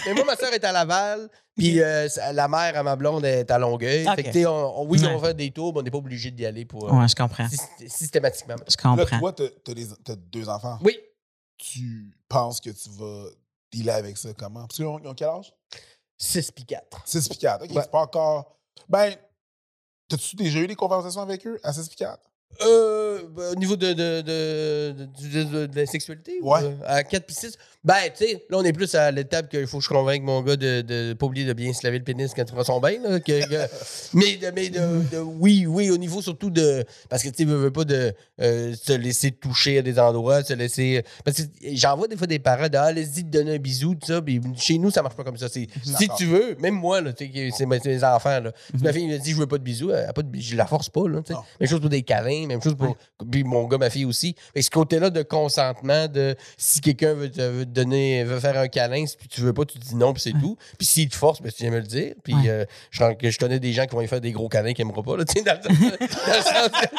[0.07, 3.51] Mais moi, ma soeur est à Laval, puis euh, la mère à ma blonde est
[3.51, 4.07] à Longueuil.
[4.09, 4.17] Ok.
[4.17, 5.09] Fait que, tu sais, on, on- oui, Ouais.
[5.09, 7.15] on va faire des tours, mais on n'est pas obligé d'y aller pour, Ouais, je
[7.15, 7.45] comprends.
[7.45, 8.57] syst- systématiquement.
[8.67, 9.19] Je Là, comprends.
[9.19, 9.33] toi,
[9.75, 10.79] des- t'as deux enfants.
[10.83, 10.97] Oui,
[11.59, 13.25] Tu penses que tu vas
[13.73, 14.61] dealer avec ça comment?
[14.61, 15.53] Parce qu'ils ont, ils ont quel âge?
[16.19, 17.03] 6 puis 4.
[17.07, 17.65] 6 puis 4.
[17.65, 17.83] OK, Ouais.
[17.83, 18.57] c'est pas encore...
[18.89, 19.15] Ben,
[20.09, 22.19] t'as-tu déjà eu des conversations avec eux à 6 puis 4?
[22.63, 26.39] Euh, ben, au niveau de, de, de, de, de- de la sexualité?
[26.43, 26.63] ou, Ouais.
[26.63, 27.57] euh, à 4 puis 6?
[27.85, 30.43] Ben, tu sais, là, on est plus à l'étape qu'il faut que je convainque mon
[30.43, 32.81] gars de ne pas oublier de bien se laver le pénis quand il fera son
[32.81, 32.95] bain.
[33.03, 33.71] là, que- que-
[34.15, 34.81] mais de, mais de,
[35.13, 36.85] de- oui, oui, au niveau surtout de.
[37.09, 40.55] Parce que tu sais, veux, pas de euh, se laisser toucher à des endroits, se
[40.55, 41.05] laisser.
[41.25, 41.43] Parce que
[41.75, 44.21] j'en vois des fois des parents de Ah, laisse-y te donner un bisou, tout ça.
[44.21, 45.49] Puis chez nous, ça marche pas comme ça.
[45.49, 48.41] C'est, si tu veux, même moi, là, tu sais, que c'est mes, enfants.
[48.41, 48.53] Là.
[48.77, 50.57] Si ma fille me dit Je veux pas de bisous, elle a pas de je
[50.57, 51.07] la force pas.
[51.09, 51.21] Là.
[51.61, 52.97] Même chose pour des câlins, même chose pour
[53.31, 54.35] puis mon gars, ma fille aussi.
[54.53, 57.29] Que ce côté-là de consentement, de si quelqu'un veut
[57.69, 60.33] te donner, veut faire un câlin, puis tu veux pas, tu dis non, puis c'est
[60.33, 60.57] tout.
[60.79, 62.15] Puis s'il te force, ben, tu viens me le dire.
[62.25, 62.43] Puis Ouais.
[62.49, 65.03] euh, je, je connais des gens qui vont lui faire des gros câlins qui n'aimeront
[65.03, 66.97] pas, là, tu sais, dans, le sens- dans le sens que-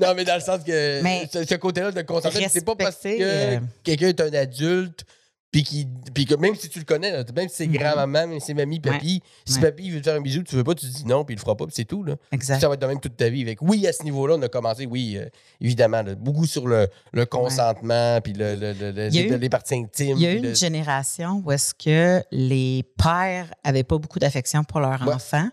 [0.04, 2.96] Non, mais dans le sens que Mais ce, ce côté-là de puis c'est pas parce
[2.96, 5.04] que euh, quelqu'un est un adulte.
[5.52, 7.72] Puis, qui, puis que même si tu le connais, là, même si c'est Mhm.
[7.76, 9.62] grand-maman, même si c'est mamie, papy, si Ouais.
[9.62, 11.40] papy veut te faire un bisou, tu veux pas, tu dis non, puis il le
[11.40, 12.04] fera pas, puis c'est tout.
[12.04, 12.14] Là.
[12.30, 12.60] Exact.
[12.60, 13.44] Ça va être de même toute ta vie.
[13.44, 15.28] Fait que oui, à ce niveau-là, on a commencé, oui, euh,
[15.60, 19.22] évidemment, là, beaucoup sur le, le consentement, puis le, le- le- le- Il y a
[19.24, 20.16] eu- les parties intimes.
[20.18, 24.62] Il y a eu une génération où est-ce que les pères avaient pas beaucoup d'affection
[24.62, 25.14] pour leurs Ouais.
[25.14, 25.48] enfants.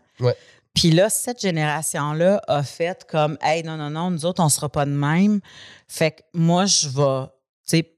[0.76, 4.70] Puis là, cette génération-là a fait comme Hey, non, non, non, nous autres, on sera
[4.70, 5.40] pas de même.
[5.88, 7.26] Fait que moi, je vais,
[7.68, 7.96] tu sais,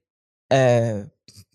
[0.54, 1.04] euh,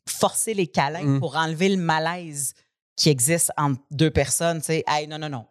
[0.10, 1.20] forcer les câlins Mm.
[1.20, 2.54] pour enlever le malaise
[2.96, 4.60] qui existe entre deux personnes.
[4.60, 5.46] Tu sais, hey, non, non, non.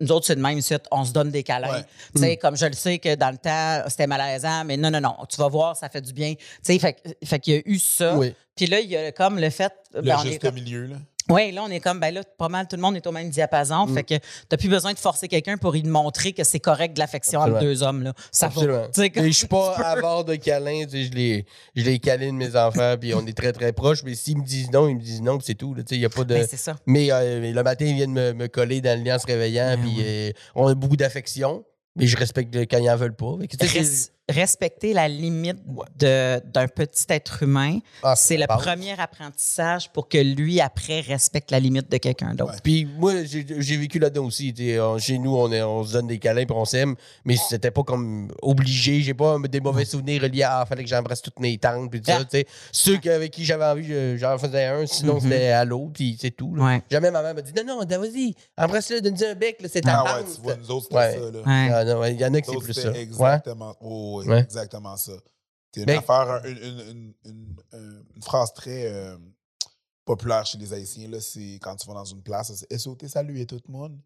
[0.00, 1.70] Nous autres, c'est de même, ici, on se donne des câlins.
[1.72, 1.84] Ouais.
[2.14, 5.00] Tu sais, comme je le sais que dans le temps, c'était malaisant, mais non, non,
[5.00, 6.34] non, tu vas voir, ça fait du bien.
[6.34, 8.16] Tu sais, fait, qu'il y a eu ça.
[8.16, 8.34] Oui.
[8.54, 9.72] Puis là, il y a comme le fait.
[9.94, 10.96] Le ben, est juste comme- milieu, là.
[11.28, 13.30] Oui, là, on est comme, ben là, pas mal, tout le monde est au même
[13.30, 13.86] diapason.
[13.86, 13.94] Mm.
[13.94, 14.14] Fait que
[14.48, 17.58] t'as plus besoin de forcer quelqu'un pour lui montrer que c'est correct de l'affection entre
[17.60, 18.02] deux hommes.
[18.02, 18.12] Là.
[18.30, 18.86] Ça Absolument.
[18.94, 22.94] comme- Et je suis pas avare de câlins, je les, je les câline mes enfants,
[23.00, 25.38] puis on est très très proches, mais s'ils me disent non, ils me disent non,
[25.38, 25.74] puis c'est tout.
[25.90, 26.34] Il y a pas de.
[26.34, 26.76] Ben, c'est ça.
[26.86, 29.76] Mais euh, le matin, ils viennent me, me coller dans le lit en se réveillant,
[29.76, 31.64] Ben puis euh, on a beaucoup d'affection,
[31.96, 33.36] mais je respecte quand ils en veulent pas.
[33.40, 33.56] Fait que,
[34.28, 35.84] respecter la limite Ouais.
[36.44, 41.60] d'un petit être humain, Ah, c'est le premier apprentissage pour que lui, après, respecte la
[41.60, 42.52] limite de quelqu'un d'autre.
[42.54, 42.58] Ouais.
[42.62, 44.52] Puis moi, j'ai j'ai vécu là-dedans aussi.
[44.80, 47.70] on- chez nous, on, est- on se donne des câlins puis on s'aime, mais c'était
[47.70, 49.00] pas comme obligé.
[49.00, 52.00] J'ai pas des mauvais souvenirs reliés à ah, fallait que j'embrasse toutes mes tantes puis
[52.00, 52.18] tout ça.
[52.20, 52.24] Ah.
[52.24, 52.46] tu sais.
[52.72, 55.20] Ceux qui- avec qui j'avais envie, je- j'en faisais un, sinon Mhm.
[55.20, 56.52] c'était à l'autre, puis c'est tout.
[56.56, 56.82] Ouais.
[56.90, 60.02] Jamais ma mère m'a dit non, non, vas-y, embrasse-le, donne-lui un bec, là, c'est ta
[60.04, 61.12] Ah ouais, tu vois, nous autres, c'était Ouais.
[61.12, 61.42] ça, là.
[61.46, 62.90] Ah, Il y en a qui c'est plus ça.
[62.90, 63.00] Ouais.
[63.02, 63.74] Exactement.
[63.80, 64.40] oh, oui, Ouais.
[64.40, 65.12] exactement ça.
[65.72, 69.18] C'est une Ben- affaire, une, une- une- phrase très euh,
[70.04, 73.46] populaire chez les Haïtiens, c'est quand tu vas dans une place, c'est SOT, salut et
[73.46, 73.98] tout le monde.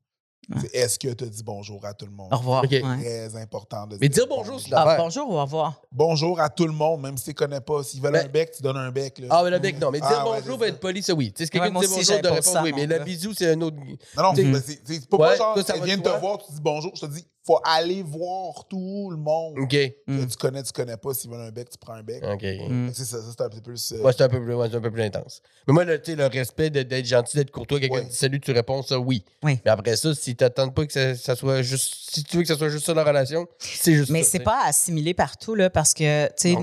[0.48, 0.57] Ouais.
[0.62, 2.33] C'est est-ce que tu as dit bonjour à tout le monde?
[2.33, 2.64] Au revoir.
[2.64, 2.70] Ok.
[2.72, 2.81] Ouais.
[2.81, 5.81] Très important de Mais dire bonjour, c'est une Ah, bonjour ou au revoir?
[5.92, 7.83] Bonjour à tout le monde, même si tu ne connais pas.
[7.85, 9.18] S'ils veulent Ben- un bec, tu donnes un bec.
[9.18, 9.26] Là.
[9.31, 9.90] Ah, mais le bec, non.
[9.90, 11.33] Mais dire Ah, bonjour c'est va être poli, ça oui.
[11.33, 12.72] Tu sais, si quelqu'un moi dit bonjour, de répondre ça, oui.
[12.74, 13.76] Mais le bisou, c'est un autre.
[13.76, 16.61] Non, non, mais c'est c'est pas, Ouais, pas genre, ça de te voir, tu dis
[16.61, 16.90] bonjour.
[16.96, 19.59] Je te dis, faut aller voir tout le monde.
[19.59, 19.74] OK.
[20.07, 20.20] Mm.
[20.24, 21.14] Que Tu connais, tu connais pas.
[21.14, 22.22] S'ils veulent un bec, tu prends un bec.
[22.24, 22.42] OK.
[22.42, 22.90] Mm.
[22.92, 23.92] C'est ça, ça c'est un petit peu plus.
[23.92, 25.40] euh, Ouais, c'est un, peu plus- ouais, c'est un peu plus intense.
[25.66, 28.53] Mais moi, le, tu sais, le respect d'être gentil, d'être courtois, quelqu'un dit salut, tu
[28.53, 29.24] réponds ça, oui.
[29.42, 29.59] Oui.
[29.64, 31.95] Mais après ça, si tu n'attends pas que ça, ça soit juste.
[32.12, 34.62] Si tu veux que ça soit juste ça la relation, c'est juste Mais c'est pas
[34.64, 36.57] assimilé partout, là, parce que, tu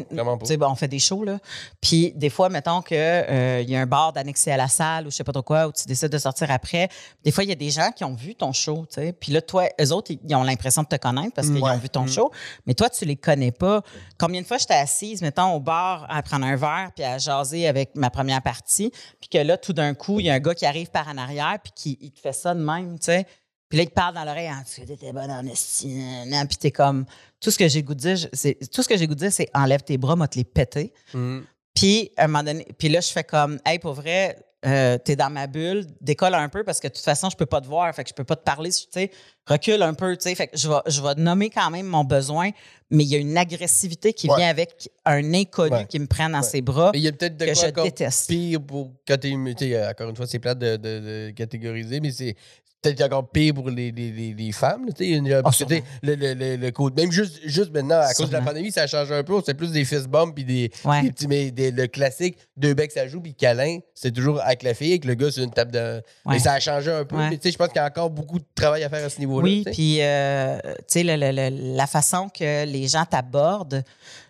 [0.45, 1.39] sais, bon, on fait des shows, là.
[1.81, 5.15] Puis des fois, mettons qu'il y a un bar d'annexé à la salle ou je
[5.15, 6.89] sais pas trop quoi, où tu décides de sortir après.
[7.23, 9.13] Des fois, il y a des gens qui ont vu ton show, tu sais.
[9.13, 11.71] Puis là, toi, eux autres, ils ont l'impression de te connaître parce qu'ils Ouais.
[11.71, 12.09] ont vu ton Mm.
[12.09, 12.31] show.
[12.65, 13.81] Mais toi, tu les connais pas.
[14.19, 17.67] Combien de fois j'étais assise, mettons, au bar à prendre un verre puis à jaser
[17.67, 20.53] avec ma première partie, puis que là, tout d'un coup, il y a un gars
[20.55, 23.25] qui arrive par en arrière puis qui il te fait ça de même, tu sais.
[23.69, 26.47] Puis là, il te parle dans l'oreille, ah, tu étais bonne en esti, nan, nan.
[26.47, 27.05] puis t'es comme,
[27.41, 29.31] tout ce que j'ai goût de dire, c'est, tout ce que j'ai goût de dire,
[29.33, 30.93] c'est enlève tes bras, moi te les péter.
[31.13, 31.43] Mhm.
[31.75, 35.15] Puis, à un moment donné, puis là, je fais comme, hey, pour vrai, euh, t'es
[35.15, 37.67] dans ma bulle, décolle un peu parce que de toute façon, je peux pas te
[37.67, 39.11] voir, fait que je peux pas te parler, tu sais,
[39.45, 42.03] recule un peu, tu sais, fait que je vais, je vais nommer quand même mon
[42.03, 42.49] besoin,
[42.89, 44.37] mais il y a une agressivité qui Ouais.
[44.37, 45.85] vient avec un inconnu Ouais.
[45.85, 46.43] qui me prend dans Ouais.
[46.43, 48.27] ses bras Mais il y a peut-être de que quoi je déteste.
[48.29, 49.35] pire pour quand t'es.
[49.87, 52.35] Encore une fois, c'est plate de, de- de catégoriser, mais c'est
[52.81, 54.85] peut-être encore pire pour les, les, les, les femmes.
[54.85, 55.19] là, sais,
[56.03, 58.83] le, le, le, le code- Même juste, juste maintenant, à cause de la pandémie, ça
[58.83, 59.33] a changé un peu.
[59.33, 61.01] On sait plus des fist bumps puis des, Ouais.
[61.01, 61.27] des petits.
[61.27, 64.91] Mais des- le classique, deux becs, ça joue, puis câlin, c'est toujours avec la fille,
[64.91, 65.95] avec le gars sur une table de.
[66.25, 66.33] Ouais.
[66.33, 67.15] Mais ça a changé un peu.
[67.17, 67.39] Ouais.
[67.43, 69.43] Je pense qu'il y a encore beaucoup de travail à faire à ce niveau-là.
[69.43, 70.59] Oui, puis, euh,
[71.75, 73.83] la façon que les gens t'abordent,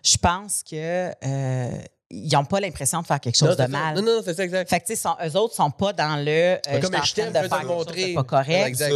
[0.04, 1.70] je pense que euh,
[2.10, 3.68] ils n'ont pas l'impression de faire quelque chose de ça.
[3.68, 3.94] mal.
[3.96, 4.68] Non, non, c'est ça, exact.
[4.70, 6.30] Fait que, tu sais, eux autres sont pas dans le.
[6.30, 8.10] euh, Comme je t'aime, de faire te quelque chose montrer.
[8.10, 8.66] de pas correct.
[8.68, 8.94] Exact.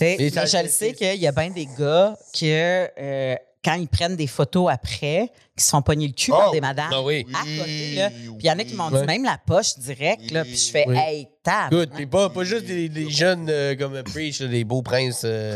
[0.00, 4.16] mais je le sais qu'il y a bien des gars que euh, quand ils prennent
[4.16, 6.90] des photos après, qui se font pogner le cul Oh, par des madames.
[6.92, 7.24] Ah oui.
[7.32, 8.10] À côté, là.
[8.10, 10.42] Puis il y en a qui m'ont dit même la poche direct, là.
[10.44, 10.96] Puis je fais, Oui.
[10.98, 11.70] hey, tab.
[11.70, 11.90] Good.
[11.94, 15.22] Puis pas, pas juste des, des jeunes euh, comme Preach, là, des beaux princes.
[15.24, 15.54] euh.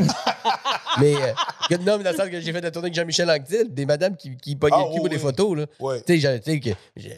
[1.01, 1.33] mais euh,
[1.69, 3.87] good, non, mais dans le sens que j'ai fait la tournée avec Jean-Michel Anctil, des
[3.87, 5.57] madames qui, qui pognaient Ah, le cul pour oui, des photos.
[5.57, 5.67] Là.
[5.81, 6.01] Ouais.
[6.07, 7.17] Tu sais, j'ai- tu sais, que j'ai-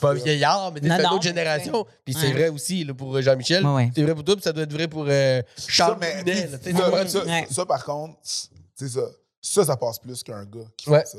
[0.00, 1.86] pas vieillard, mais Non, une non, autre génération.
[2.06, 2.32] Puis c'est Ouais.
[2.32, 3.64] vrai aussi là, pour euh, Jean-Michel.
[3.66, 3.90] Ouais, ouais.
[3.94, 6.58] C'est vrai pour toi, puis ça doit être vrai pour euh, Charles mais, Brunet, là,
[6.58, 7.46] tu sais, ça, moi, ça, Ouais.
[7.50, 9.02] ça, par contre, c'est ça.
[9.42, 11.00] Ça, ça passe plus qu'un gars qui Ouais.
[11.00, 11.18] fait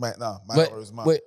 [0.00, 1.04] Maintenant, malheureusement.
[1.06, 1.22] ouais.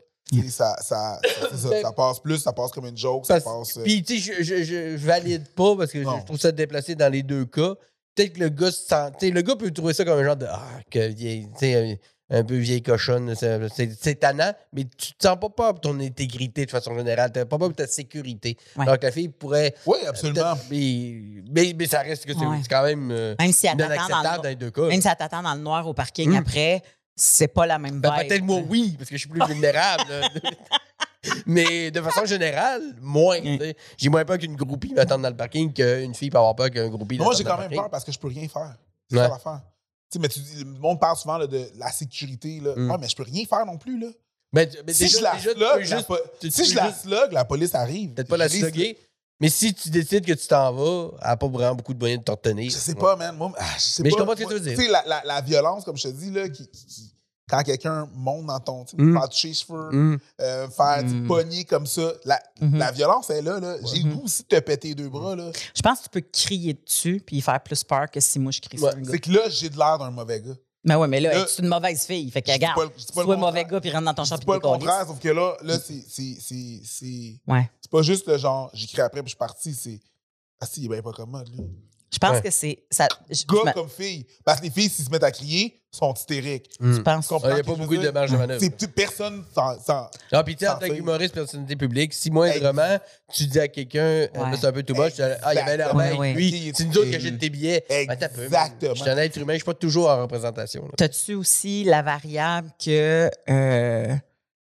[0.49, 3.77] Ça, ça, ça, c'est ça, ça passe plus, ça passe comme une joke, ça passe.
[3.77, 6.51] euh, Puis, tu sais, je, je, je, je valide pas parce que je, trouve ça
[6.51, 7.75] déplacé dans les deux cas.
[8.15, 9.11] Peut-être que le gars se sent.
[9.19, 10.47] Tu sais, le gars peut trouver ça comme un genre de.
[10.49, 11.47] Ah, que vieille.
[11.53, 11.99] Tu sais,
[12.31, 13.35] un, un peu vieille cochonne.
[13.35, 17.31] C'est tannant, mais tu te sens pas peur pour ton intégrité de façon générale.
[17.31, 18.57] Tu pas peur pour ta sécurité.
[18.75, 18.83] Ouais.
[18.83, 19.75] Alors que la fille pourrait.
[19.85, 20.55] Oui, absolument.
[20.55, 22.57] peut-être- Mais, mais, mais ça reste que c'est Ouais.
[22.69, 24.87] quand même euh, Même si t'attend dans le dans les deux cas.
[24.87, 26.35] Même si elle t'attend dans le noir au parking Mm.
[26.37, 26.81] après,
[27.15, 28.27] c'est pas la même Ben, vibe.
[28.27, 30.03] peut-être moi, oui, parce que je suis plus vulnérable.
[31.45, 33.39] Mais de façon générale, moins.
[33.39, 33.73] Mm.
[33.97, 36.89] J'ai moins peur qu'une groupie m'attende dans le parking qu'une fille peut avoir peur qu'un
[36.89, 38.75] groupie Moi, j'ai quand même peur parce que je peux rien faire.
[39.09, 39.23] C'est Ouais.
[39.23, 39.61] ça l'affaire.
[40.11, 42.59] Tu sais, mais tu dis, le monde parle souvent là, de la sécurité.
[42.61, 42.73] Là.
[42.75, 42.91] Mm.
[42.91, 43.97] Ouais, mais je peux rien faire non plus.
[43.99, 44.07] Là.
[44.51, 45.81] Mais, mais si déjà- je la déjà, slug,
[46.41, 48.13] juste- si je peux la slug, la police arrive.
[48.13, 48.97] Peut-être pas la slugger.
[49.43, 52.19] Mais si tu décides que tu t'en vas, elle n'a pas vraiment beaucoup de moyens
[52.21, 52.71] de te retenir.
[52.71, 53.35] Je sais pas, man.
[53.35, 54.21] Moi, ah, je sais Mais je pas.
[54.21, 54.77] comprends ce que tu veux dire.
[54.77, 57.09] Tu sais, la, la, la violence, comme je te dis, là, qui, qui- qui-
[57.49, 58.85] quand quelqu'un monte dans ton.
[58.85, 59.13] Tu sais, Mm.
[59.19, 60.17] faire toucher les cheveux, Hum.
[60.39, 61.27] euh, faire sais, Mm.
[61.27, 62.13] pogner comme ça.
[62.23, 62.77] La, Mhm.
[62.77, 63.59] la violence est là.
[63.59, 63.75] là.
[63.85, 65.35] J'ai le goût aussi de te péter les deux bras.
[65.35, 65.51] là.
[65.75, 68.61] Je pense que tu peux crier dessus puis faire plus peur que si moi je
[68.61, 69.11] crie Ouais, sur un gars.
[69.11, 70.53] C'est que là, j'ai de l'air d'un mauvais gars.
[70.85, 72.29] Mais ouais, mais là, Là, c'est une mauvaise fille.
[72.29, 73.37] Fait que regarde, sois contraire.
[73.39, 75.79] mauvais gars puis rentre dans ton champ dis pas le contraire, sauf que là, là
[75.79, 77.69] c'est- c'est- c'est c'est- Ouais.
[77.79, 79.73] c'est pas juste le genre, j'écris après puis je suis parti.
[79.73, 79.99] C'est.
[80.59, 81.57] Ah si, il est bien pas comme moi, lui.
[82.13, 82.41] Je pense Ouais.
[82.43, 82.83] que c'est.
[82.91, 83.07] ça.
[83.29, 84.25] je- Gars me- comme fille.
[84.45, 86.69] Parce que les filles, s'ils se mettent à crier, sont hystériques.
[86.79, 86.93] Hum.
[86.93, 87.27] Je pense.
[87.27, 88.61] Tu Il n'y a pas que beaucoup de marge de manœuvre.
[88.61, 89.79] C'est- tu- Personne s'en.
[89.79, 92.99] s'en- Ah, puis tu sais, en tant qu'humoriste, personnalité publique, si moindrement,
[93.33, 94.57] tu dis à quelqu'un, euh, Ouais.
[94.59, 96.33] c'est un peu tout moche, tu dis, ah, il y avait l'air Ouais, ouais.
[96.33, 97.83] lui, c'est nous autres qui achètent tes billets.
[97.89, 98.93] Ben, Exactement.
[98.95, 100.87] Je suis un être humain, je suis pas toujours en représentation.
[100.97, 104.15] T'as-tu aussi la variable que euh,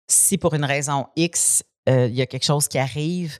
[0.06, 3.38] si pour une raison X, euh, il y a quelque chose qui arrive,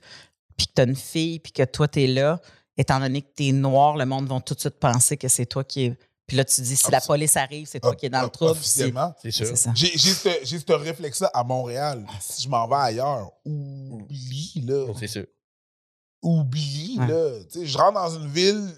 [0.57, 2.39] puis que t'as une fille, puis que toi, t'es là,
[2.79, 5.63] étant donné que t'es noir, le monde va tout de suite penser que c'est toi
[5.65, 5.97] qui est.
[6.25, 8.51] Puis là, tu dis, si la police arrive, c'est toi qui es dans le trouble.
[8.51, 9.13] Officiellement.
[9.21, 9.47] C'est sûr.
[9.75, 12.05] J'ai ce, réflexe-là à Montréal.
[12.21, 14.93] Si je m'en vais ailleurs, oublie, là.
[14.97, 15.25] C'est sûr.
[16.21, 17.07] Oublie, Ouais.
[17.07, 17.43] là.
[17.51, 18.69] Tu sais, je rentre dans une ville,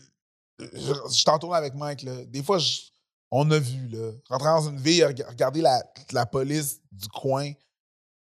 [0.59, 2.23] je, je avec Mike, là.
[2.25, 2.81] Des fois, je-
[3.29, 4.11] on a vu, là.
[4.29, 5.83] Rentrer dans une ville, reg- regarder la,
[6.13, 7.57] la police du coin, tu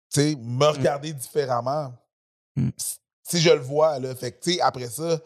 [0.10, 1.94] sais, me regarder différemment.
[2.56, 2.70] Mm.
[3.24, 4.16] Si je le vois, là.
[4.16, 5.20] Fait que, tu sais, après ça,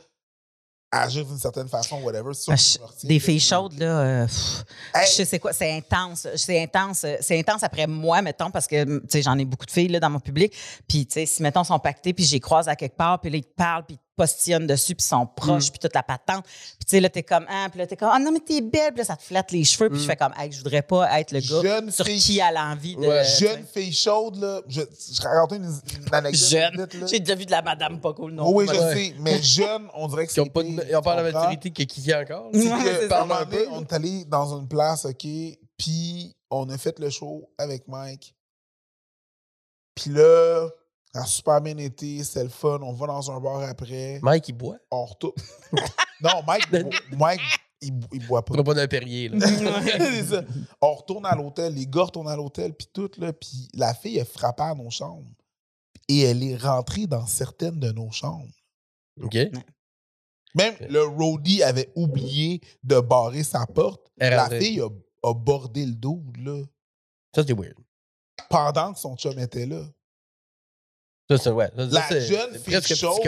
[1.01, 2.33] agir d'une certaine façon, whatever.
[2.33, 5.07] sûr Ah, Des de- filles chaudes, là, euh, pff, Hey!
[5.07, 6.27] je sais c'est quoi, c'est intense.
[6.35, 7.05] C'est intense.
[7.21, 10.19] C'est intense après moi, mettons, parce que, j'en ai beaucoup de filles, là, dans mon
[10.19, 10.53] public.
[10.87, 13.37] Puis, tu sais, si, mettons, sont pactées, puis les croise à quelque part, puis là,
[13.37, 16.45] ils te parlent, puis postillonnent dessus, puis ils sont proches, puis toute la patente.
[16.45, 18.61] Puis, tu sais, là, t'es comme, ah, puis là, t'es comme, ah non, mais t'es
[18.61, 20.81] belle, puis là, ça te flatte les cheveux, puis je fais comme, hey, je voudrais
[20.83, 23.01] pas être le gars Jeune sur fille- qui a envie de.
[23.01, 23.23] Ouais.
[23.39, 24.61] Jeune fille chaude, là.
[24.67, 25.65] Je, je racontais une,
[26.07, 26.49] une anecdote.
[26.49, 26.87] Jeune.
[27.09, 28.45] J'ai déjà vu de la madame pas cool, non.
[28.47, 28.93] Oh oui, je Ouais.
[28.93, 29.15] sais.
[29.19, 30.41] Mais jeune, on dirait que Ils c'est.
[30.89, 32.49] ils ont pas la maturité que Kiki encore.
[32.53, 33.67] C'est que- un peu.
[33.71, 35.25] on est allé dans une place, OK,
[35.77, 38.35] puis on a fait le show avec Mike.
[39.95, 40.69] Puis là,
[41.13, 42.79] ça a super bien été, c'était le fun.
[42.81, 44.77] On va dans un bar après, Mike, il boit?
[44.91, 45.35] on retourne.
[46.21, 47.41] non, Mike, il boit- Mike
[47.81, 48.53] il, il boit pas.
[48.53, 49.27] On n'a pas d'un Perrier.
[49.29, 49.45] Là.
[49.47, 50.43] C'est ça.
[50.81, 54.17] On retourne à l'hôtel, les gars retournent à l'hôtel, puis tout, là, puis la fille
[54.17, 55.29] est frappée à nos chambres.
[56.07, 58.47] Et elle est rentrée dans certaines de nos chambres.
[59.21, 59.35] OK.
[60.55, 64.07] Même le roadie avait oublié de barrer sa porte.
[64.19, 64.87] Elle La fille a,
[65.27, 66.63] a bordé le dude, là,
[67.35, 67.75] Ça, c'est weird.
[68.49, 69.83] pendant que son chum était là.
[71.29, 71.69] Ça, c'est ouais.
[71.75, 73.19] Ça, La jeune fille chaude.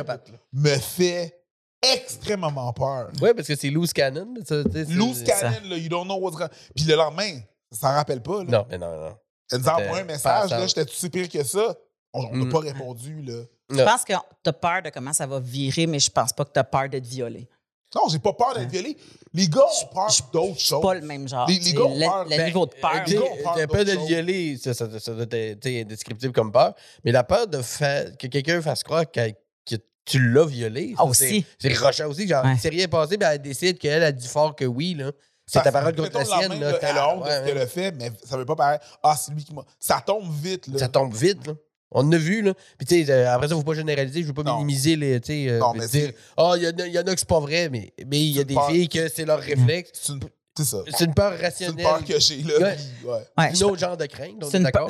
[0.54, 1.42] Me fait
[1.82, 3.10] extrêmement peur.
[3.22, 4.34] Ouais, parce que c'est loose cannon.
[4.44, 4.56] ça,
[4.90, 6.50] Loose cannon, là, you don't know what's wrong.
[6.76, 7.40] Puis le lendemain,
[7.72, 8.44] ça s'en rappelle pas.
[8.44, 8.52] Là.
[8.60, 9.16] Non, mais non, non.
[9.52, 11.76] Elle nous envoyé un message, là, j'étais si pire que ça.
[12.14, 12.50] On n'a Mm.
[12.50, 13.44] pas répondu, là.
[13.70, 16.52] Je pense que t'as peur de comment ça va virer, mais je pense pas que
[16.52, 17.48] t'as peur d'être violé.
[17.96, 18.98] Non, j'ai pas peur d'être violé.
[19.34, 20.82] Les gars ont peur d'autres C'est choses.
[20.82, 21.48] pas le même genre.
[21.48, 22.26] Les- les gars ont le, peur.
[22.30, 22.92] le niveau de peur.
[23.06, 26.74] Tu sais, gars ont peur le violer, ça, ça, ça doit être indescriptible comme peur.
[27.04, 29.30] Mais la peur de faire que quelqu'un fasse croire que,
[29.66, 31.46] que tu l'as violé, Ah, aussi.
[31.58, 32.28] c'est rochant aussi.
[32.28, 32.56] Genre, Ouais.
[32.62, 34.94] c'est rien passé, puis elle décide qu'elle a dit fort que oui.
[34.94, 35.12] là.
[35.48, 36.60] C'est Ça- ta parole contre la sienne.
[36.60, 37.62] Là, elle a honte de ce qu'elle ouais.
[37.62, 39.00] a fait, mais ça veut pas paraître.
[39.04, 39.62] Ah, c'est lui qui m'a.
[39.80, 40.80] Ça tombe vite, là.
[40.80, 41.46] Ça tombe vite.
[41.46, 41.54] Là.
[41.92, 42.42] On en a vu.
[42.42, 42.54] Là.
[42.78, 44.20] Puis, tu sais, euh, après ça, il ne faut pas généraliser.
[44.20, 44.58] Je ne veux pas Non.
[44.58, 45.20] minimiser les.
[45.22, 47.04] Tu sais, euh, Non, mais dire, c'est- ah, il y, en a- il y en
[47.04, 49.40] a que c'est pas vrai, mais mais il y a des filles que c'est leur
[49.40, 49.92] réflexe.
[49.94, 50.20] C'est une-
[50.58, 50.78] C'est ça.
[50.98, 51.86] C'est une peur C'est une rationnelle.
[51.86, 52.54] peur que j'ai, là.
[52.58, 52.78] Ouais.
[53.04, 53.12] ouais.
[53.38, 54.36] Ouais, C'est je- un autre genre de crainte.
[54.50, 54.90] C'est est une, d'accord?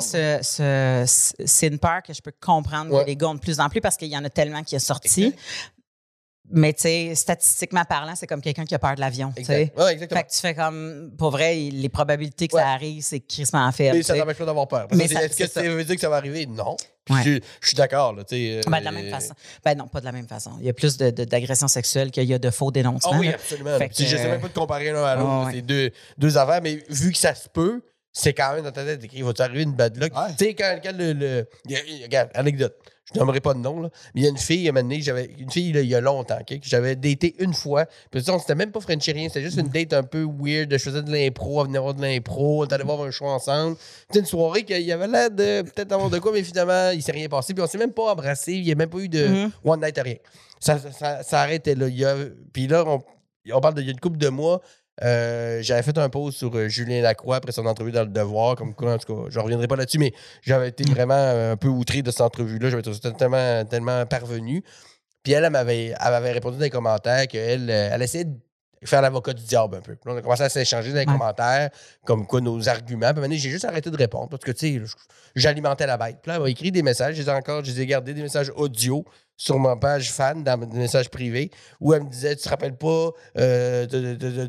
[1.66, 3.02] une que je peux comprendre Ouais.
[3.02, 4.76] que les gars ont de plus en plus parce qu'il y en a tellement qui
[4.76, 5.34] est sorti.
[6.50, 9.32] Mais tu sais, statistiquement parlant, c'est comme quelqu'un qui a peur de l'avion.
[9.36, 9.76] Exact.
[9.76, 10.20] Ouais, exactement.
[10.20, 12.62] Fait que tu fais comme, pour vrai, les probabilités que Ouais.
[12.62, 13.96] ça arrive, c'est crissement faible.
[13.96, 14.86] Mais ça t'empêche pas d'avoir peur.
[14.88, 15.62] Parce Mais ça- Est-ce que ça.
[15.62, 16.46] veut dire que ça va arriver?
[16.46, 16.76] Non.
[17.10, 17.22] Ouais.
[17.24, 17.30] Je,
[17.60, 18.12] je suis d'accord.
[18.14, 19.34] Là, sais, Ben, de la euh, même façon.
[19.64, 20.52] Ben non, pas de la même façon.
[20.60, 23.12] Il y a plus de- de- d'agressions sexuelles qu'il y a de faux dénoncements.
[23.14, 23.76] Ah oui, absolument.
[23.78, 25.46] Fait Puis que, Je sais même pas de comparer l'un à l'autre.
[25.46, 25.52] ouais.
[25.54, 27.82] C'est deux, deux affaires, mais vu que ça se peut,
[28.18, 30.12] c'est quand même dans ta tête écrit va-tu arriver une bad luck?
[30.16, 30.30] Ouais.
[30.38, 31.12] Tu sais, quand, quand le.
[31.12, 32.74] le- il y a- il y a- regarde, anecdote.
[33.14, 33.90] Je nommerai pas de nom, là.
[34.14, 35.26] Mais il y a une fille, à un moment donné, j'avais.
[35.38, 37.86] Une fille, là, il y a longtemps, OK, que j'avais daté une fois.
[38.10, 39.28] Puis ça, on s'était même pas Frenché rien.
[39.28, 40.72] C'était juste une date un peu weird.
[40.72, 42.64] Je faisais de l'impro, elle venait voir de l'impro.
[42.64, 43.76] On allé voir un show ensemble.
[44.08, 47.00] C'était une soirée qu'il y avait l'air de peut-être avoir de quoi, mais finalement, il
[47.02, 47.54] s'est rien passé.
[47.54, 48.54] Puis on s'est même pas embrassé.
[48.54, 49.50] Il n'y a même pas eu de Mhm.
[49.64, 50.16] one night, rien.
[50.58, 51.86] Ça, ça, ça, ça arrêtait là.
[51.86, 52.16] Il y a-
[52.52, 53.00] puis là, on,
[53.52, 54.60] on parle d'il y a une couple de mois.
[55.04, 58.56] Euh, j'avais fait un post sur euh, Julien Lacroix après son entrevue dans Le Devoir.
[58.56, 61.56] Comme quoi, en tout cas, je reviendrai pas là-dessus, mais j'avais été vraiment euh, un
[61.56, 62.70] peu outré de cette entrevue-là.
[62.70, 64.62] J'avais ça tellement, tellement parvenu.
[65.22, 65.94] Puis elle, elle m'avait,
[66.32, 68.36] répondu dans les commentaires qu'elle elle essayait de
[68.84, 69.94] faire l'avocat du diable un peu.
[69.96, 71.12] Puis on a commencé à s'échanger dans les Ouais.
[71.12, 71.70] commentaires,
[72.04, 72.98] comme quoi nos arguments.
[73.00, 74.84] Puis à un moment donné, j'ai juste arrêté de répondre parce que, tu sais,
[75.34, 76.18] j'alimentais la bête.
[76.22, 77.14] Puis là, elle m'a écrit des messages.
[77.16, 79.04] Je les ai encore, je les ai gardés, des messages audio
[79.38, 82.76] sur ma page fan, dans des messages privés, où elle me disait Tu te rappelles
[82.76, 83.86] pas, euh,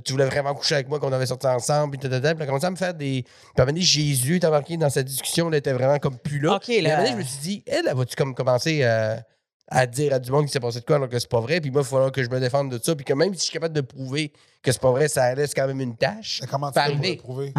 [0.03, 2.65] tu voulais vraiment coucher avec moi, qu'on avait sorti ensemble, puis Puis elle a commencé
[2.65, 3.23] à me faire des.
[3.23, 6.17] Puis à un moment donné, Jésus est embarqué dans cette discussion, elle était vraiment comme
[6.17, 6.55] plus là.
[6.55, 6.89] OK, Puis à un là.
[6.89, 9.21] moment donné, je me suis dit Elle, elle va-tu comme commencer à,
[9.69, 11.59] à dire à du monde qu'il s'est passé de quoi alors que c'est pas vrai,
[11.59, 13.43] puis moi, il falloir que je me défende de ça, puis que même si je
[13.45, 16.39] suis capable de prouver que c'est pas vrai, ça laisse quand même une tâche.
[16.41, 17.53] Mais Comment tu fais pour le prouver?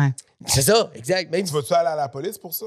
[0.46, 1.30] C'est ça, exact.
[1.30, 2.66] Même Tu si- vas-tu aller à la police pour ça?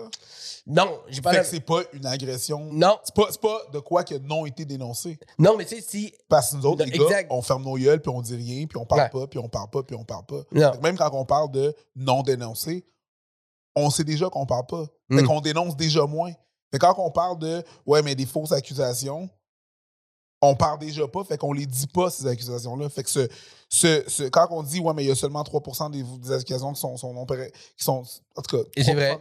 [0.67, 2.69] Non, j'ai pas Fait la- que c'est pas une agression.
[2.71, 5.17] Non, C'est pas, c'est pas de quoi que non été dénoncé.
[5.39, 6.13] non, mais tu sais, si.
[6.29, 7.27] Parce que nous autres, Non, les gars, exact.
[7.31, 9.09] on ferme nos gueules, puis on dit rien, puis on parle Ouais.
[9.09, 10.43] pas, puis on parle pas, puis on parle pas.
[10.83, 12.85] Même quand on parle de non dénoncé,
[13.75, 14.85] on sait déjà qu'on parle pas.
[15.11, 15.27] Fait Mm.
[15.27, 16.31] qu'on dénonce déjà moins.
[16.73, 19.29] Mais quand on parle de ouais, mais des fausses accusations,
[20.41, 22.89] on parle déjà pas, fait qu'on les dit pas, ces accusations-là.
[22.89, 23.27] Fait que ce,
[23.69, 26.73] ce, ce- quand on dit ouais, mais il y a seulement 3 des, des accusations
[26.73, 28.03] qui sont, sont non pré- qui sont.
[28.35, 29.19] En tout cas, Et c'est 3%, vrai.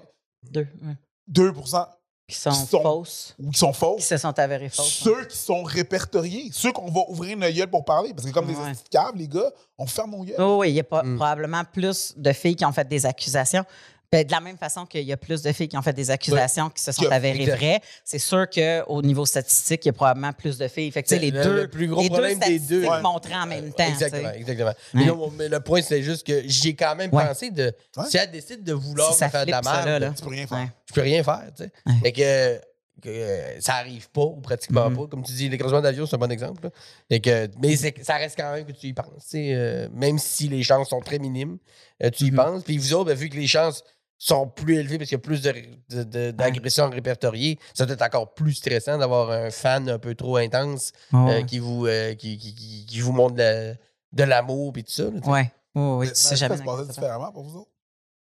[0.51, 0.67] Deux.
[0.83, 0.97] ouais.
[1.29, 3.35] 2 Qui sont, Qui sont- fausses.
[3.39, 4.05] ou qui sont Qui fausses.
[4.05, 4.87] se sont avérées fausses.
[5.03, 8.15] Ceux qui sont répertoriés, ceux qu'on va ouvrir une gueule pour parler.
[8.15, 8.71] Parce que comme des Ouais.
[8.73, 10.37] petites câbles, les gars, on ferme nos gueules.
[10.41, 11.17] Oui, oui, il y a pas, Mm.
[11.17, 13.65] probablement plus de filles qui ont fait des accusations.
[14.13, 16.11] Ben, de la même façon qu'il y a plus de filles qui ont fait des
[16.11, 17.57] accusations qui se sont avérées exact.
[17.59, 20.91] vraies, c'est sûr qu'au niveau statistique, il y a probablement plus de filles.
[20.91, 22.83] Fait que, tu sais, les Le- deux, le plus gros les deux problème des deux-
[22.83, 22.89] Ouais.
[23.05, 23.87] en même temps.
[23.87, 24.73] Exactement, exactement.
[24.95, 27.73] Mais, non, mon- mais le point, c'est juste que j'ai quand même pensé de.
[28.09, 30.11] Si elle décide de vouloir Si me faire de la merde, là.
[30.17, 30.69] Tu peux rien faire.
[30.87, 31.71] Je peux rien faire, tu sais.
[32.03, 32.59] Fait que,
[33.03, 34.97] que, euh, ça arrive pas, ou pratiquement Mhm.
[34.97, 35.07] pas.
[35.07, 36.65] Comme tu dis, l'écrasement d'avion, c'est un bon exemple.
[36.65, 36.71] là.
[37.09, 39.07] Fait que, mais ça reste quand même que tu y penses.
[39.23, 41.59] tu sais, euh, même si les chances sont très minimes,
[42.03, 42.37] euh, tu y Mhm.
[42.37, 42.65] penses.
[42.65, 43.85] Puis vous autres, ben, vu que les chances
[44.23, 45.55] sont plus élevées parce qu'il y a plus de-
[45.89, 50.15] de- de- d'agressions répertoriées, ça doit être encore plus stressant d'avoir un fan un peu
[50.15, 51.47] trop intense euh, Ouais.
[51.47, 53.75] qui, vous, euh, qui, qui, qui- qui vous montre de,
[54.13, 55.05] de l'amour et tout ça.
[55.05, 55.21] là.
[55.27, 55.51] Ouais.
[55.75, 56.57] Oui, oui, tu sais jamais.
[56.57, 57.71] ça se passait différemment pour vous autres?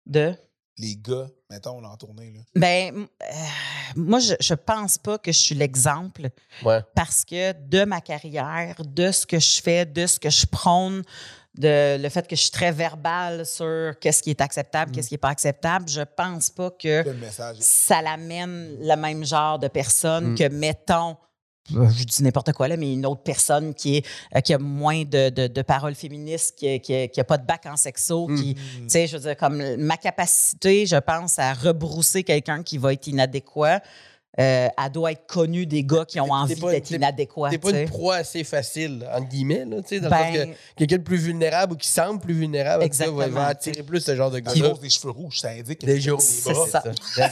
[0.05, 0.35] De?
[0.79, 2.31] Les gars, mettons, là, en tournée.
[2.33, 2.41] Là.
[2.55, 3.25] Ben, euh,
[3.95, 6.29] moi, je, je pense pas que je suis l'exemple
[6.63, 6.81] Ouais.
[6.93, 11.01] parce que de ma carrière, de ce que je fais, de ce que je prône,
[11.57, 15.13] de le fait que je suis très verbale sur qu'est-ce qui est acceptable, qu'est-ce qui
[15.15, 17.03] n'est pas acceptable, je pense pas que
[17.59, 20.35] ça l'amène le même genre de personne Mm.
[20.35, 21.17] que, mettons,
[21.69, 25.03] je dis n'importe quoi là, mais une autre personne qui, est, euh, qui a moins
[25.03, 26.81] de, de- de paroles féministes, qui
[27.17, 28.83] n'a pas de bac en sexo, qui, Mm.
[28.83, 32.93] tu sais, je veux dire, comme ma capacité, je pense, à rebrousser quelqu'un qui va
[32.93, 33.81] être inadéquat,
[34.39, 37.49] euh, elle doit être connue des gars qui ont envie d'être inadéquats.
[37.49, 40.47] T'es pas une proie assez facile, entre guillemets, là, tu sais, dans Ben, le sens
[40.47, 42.87] que quelqu'un de plus vulnérable ou qui semble plus vulnérable,
[43.31, 44.69] va, attirer plus ce genre de À gars-là.
[44.69, 46.67] cause des cheveux rouges, ça indique que Des jours, C'est des bras.
[46.67, 46.83] ça.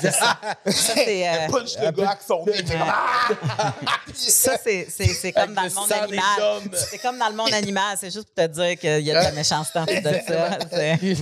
[0.02, 0.40] C'est ça.
[0.66, 2.46] ça, c'est, euh, punch le gars avec son
[2.80, 3.74] Ah!
[4.14, 6.62] ça, c'est, c'est, c'est comme dans le monde animal.
[6.74, 7.98] C'est comme dans le monde animal.
[8.00, 10.58] C'est juste pour te dire qu'il y a de la méchanceté en tout de ça.
[10.72, 11.16] C'est-.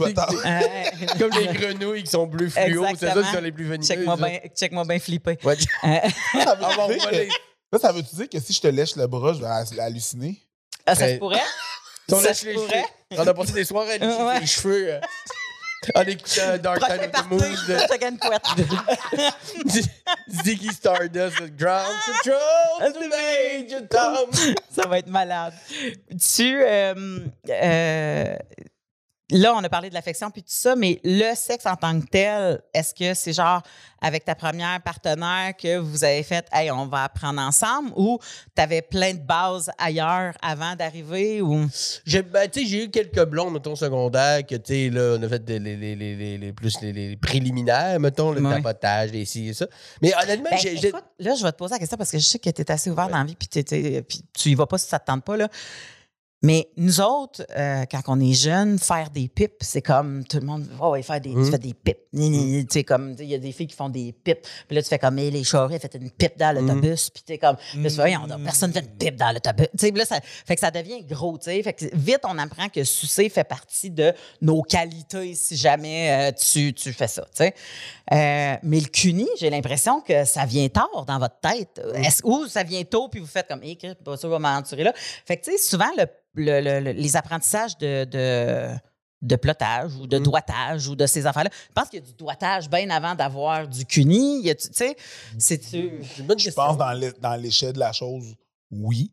[1.19, 3.88] Comme les grenouilles qui sont bleues fluo, c'est ça qui sont les plus venimeuses.
[3.88, 4.86] Check-moi bien check-moi
[5.83, 6.01] Ouais.
[6.05, 7.15] Euh, Ça veut Ah, dire que-
[7.71, 10.39] Là, ça veut-tu dire que si je te lèche le bras, je vais hal- halluciner?
[10.86, 11.41] ah, ça se pourrait?
[12.12, 12.86] On Ça lèche se les pourrait?
[13.12, 13.21] cheveux.
[13.23, 14.93] On a passé des soirées à les cheveux.
[14.93, 14.99] euh,
[15.95, 18.45] En écoutant Dark Side of the Moon de chacun une couette.
[20.29, 24.29] Ziggy Stardust, Ground Control to Major Tom.
[24.71, 25.53] Ça va être malade.
[26.36, 26.62] Tu.
[26.62, 28.36] euh, euh,
[29.34, 32.05] là, on a parlé de l'affection puis tout ça, mais le sexe en tant que
[32.05, 33.61] tel, est-ce que c'est genre
[34.01, 38.19] avec ta première partenaire que vous avez fait, hey, on va apprendre ensemble ou
[38.55, 41.67] tu avais plein de bases ailleurs avant d'arriver ou?
[42.05, 45.43] J'ai ben, j'ai eu quelques blondes, mettons, secondaire, que, tu sais, là, on a fait
[45.43, 48.55] des- les, les, les, les, les- plus les, préliminaires, mettons, le Ouais.
[48.55, 49.67] tapotage, les ci et ça.
[50.01, 50.88] Mais honnêtement, Ben, j'ai.
[50.88, 52.71] écoute, là, je vais te poser la question parce que je sais que tu es
[52.71, 55.05] assez ouvert dans la vie puis, t'étais- puis tu y vas pas si ça te
[55.05, 55.38] tente pas.
[55.38, 55.47] Là.
[56.46, 60.46] Mais nous autres, euh, quand on est jeune, faire des pipes, c'est comme tout le
[60.46, 61.52] monde, oh, ouais, faire des, tu Mhm.
[61.52, 61.98] fais des pipes.
[62.14, 64.41] Tu sais, comme, il y a des filles qui font des pipes.
[64.68, 67.10] Puis là, tu fais comme, hey, les charrues, fait une pipe dans l'autobus.
[67.12, 69.68] Puis tu es comme, là, tu fais, donc, personne fait une pipe dans l'autobus.
[69.78, 71.64] Tu sais, là, ça, fait que ça devient gros, tu sais.
[71.64, 76.32] Fait que vite, on apprend que sucer fait partie de nos qualités si jamais euh,
[76.34, 77.54] tu, tu fais ça, tu sais.
[78.12, 81.82] Euh, mais le CUNY, j'ai l'impression que ça vient tard dans votre tête.
[81.96, 84.84] Est-ce- ou ça vient tôt, puis vous faites comme, hé, hey, pas sûr, vais m'aventurer
[84.84, 84.94] là.
[85.26, 88.69] Fait que, tu sais, souvent, le, le- le- le- les apprentissages de, de,
[89.21, 90.23] de plotage ou de Mm.
[90.23, 93.67] doigtage ou de ces affaires-là, je pense qu'il y a du doigtage bien avant d'avoir
[93.67, 94.39] du CUNY.
[94.39, 94.95] Il y a- Tu sais,
[95.38, 95.91] c'est-tu.
[96.03, 98.36] C'est une bonne Je pense dans l'é- dans l'échelle de la chose,
[98.71, 99.11] oui.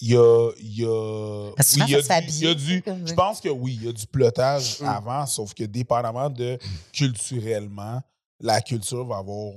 [0.00, 0.50] Il y a.
[0.60, 2.82] Il y a, Parce que oui, il y a ça du- il y a du-
[3.04, 4.84] Je pense que oui, il y a du plotage Mm.
[4.86, 6.56] avant, sauf que dépendamment de
[6.92, 8.00] culturellement,
[8.40, 9.54] la culture va avoir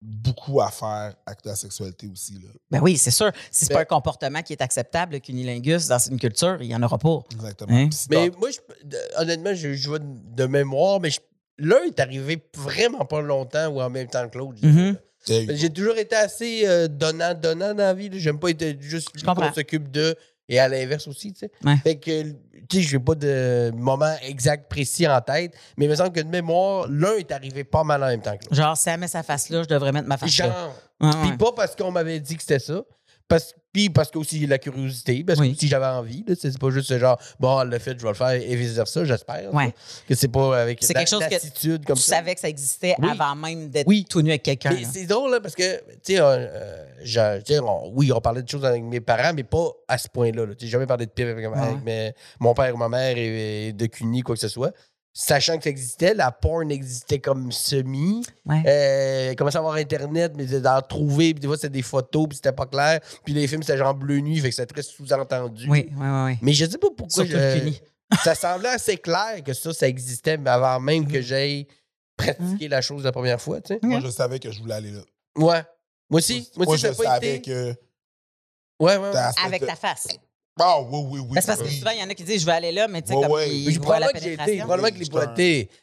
[0.00, 2.34] beaucoup à faire avec la sexualité aussi.
[2.34, 2.48] Là.
[2.70, 3.32] Ben oui, c'est sûr.
[3.50, 6.68] Si c'est Ben- pas un comportement qui est acceptable, le cunilingus, dans une culture, il
[6.68, 7.18] n'y en aura pas.
[7.32, 7.76] Exactement.
[7.76, 7.88] Hein?
[8.10, 11.10] Mais moi, je- honnêtement, je, vois de, de mémoire, mais
[11.58, 14.58] l'un est arrivé vraiment pas longtemps ou en même temps que l'autre.
[14.62, 14.92] Mhm.
[14.92, 14.98] go.
[15.26, 18.08] J'ai toujours été assez euh, donnant-donnant dans la vie.
[18.14, 20.16] J'aime pas être juste qu'on s'occupe de
[20.48, 21.50] et à l'inverse aussi, tu sais.
[21.64, 21.76] Ouais.
[21.82, 22.32] Fait que,
[22.76, 26.28] sais, j'ai pas de moment exact précis en tête, mais il me semble que de
[26.28, 28.54] mémoire, l'un est arrivé pas mal en même temps que l'autre.
[28.54, 30.46] Genre, si elle met sa face là, je devrais mettre ma face là.
[30.46, 31.36] Genre, Ouais, puis ouais.
[31.36, 32.82] pas parce qu'on m'avait dit que c'était ça.
[33.28, 35.52] Parce, puis parce que aussi la curiosité, parce Oui.
[35.52, 38.14] que si j'avais envie, c'est pas juste genre, bon, elle l'a fait, je vais le
[38.14, 39.52] faire et vice-versa, j'espère.
[39.54, 39.74] Ouais.
[40.08, 42.16] Que c'est pas avec C'est quelque chose que comme tu ça.
[42.16, 43.08] savais que ça existait Oui.
[43.12, 44.06] avant même d'être Oui.
[44.08, 44.74] tout nu avec quelqu'un.
[44.90, 48.82] C'est drôle, là, parce que, tu sais, euh, euh, oui, on parlait de choses avec
[48.82, 50.46] mes parents, mais pas à ce point-là.
[50.58, 53.72] J'ai jamais parlé de pipe avec, avec mes- mon père ou ma mère et, et
[53.74, 54.72] de CUNY, quoi que ce soit.
[55.12, 58.24] Sachant que ça existait, la porn existait comme semi.
[58.46, 58.62] Ouais.
[58.66, 62.36] Euh, commençait à avoir Internet, mais d'en trouver, puis des fois, c'était des photos, puis
[62.36, 63.00] c'était pas clair.
[63.24, 65.66] Puis les films, c'était genre bleu nuit, fait que c'était très sous-entendu.
[65.68, 66.24] Oui, oui, oui.
[66.26, 66.38] oui.
[66.42, 67.24] Mais je sais pas pourquoi.
[67.24, 67.80] Surtout le je- CUNY.
[68.24, 71.12] ça semblait assez clair que ça, ça existait, mais avant même Mm.
[71.12, 71.66] que j'aille
[72.16, 73.80] pratiquer la chose la première fois, tu sais.
[73.82, 75.00] Moi, je savais que je voulais aller là.
[75.36, 75.62] Ouais.
[76.10, 76.48] Moi aussi.
[76.56, 77.42] Moi Moi, aussi, je n'a pas savais été.
[77.50, 77.70] que.
[78.80, 79.10] Ouais, ouais.
[79.10, 79.20] ouais.
[79.44, 80.06] Avec ta face.
[80.60, 81.28] Ah, oui, oui, oui.
[81.34, 81.78] Ben, c'est parce que oui.
[81.78, 83.22] souvent, il y en a qui disent je vais aller là, mais tu sais, Ouais,
[83.22, 83.50] comme ouais.
[83.50, 84.36] ils voient la probablement que j'ai été.
[84.36, 84.64] pénétration.
[84.66, 84.98] Probablement que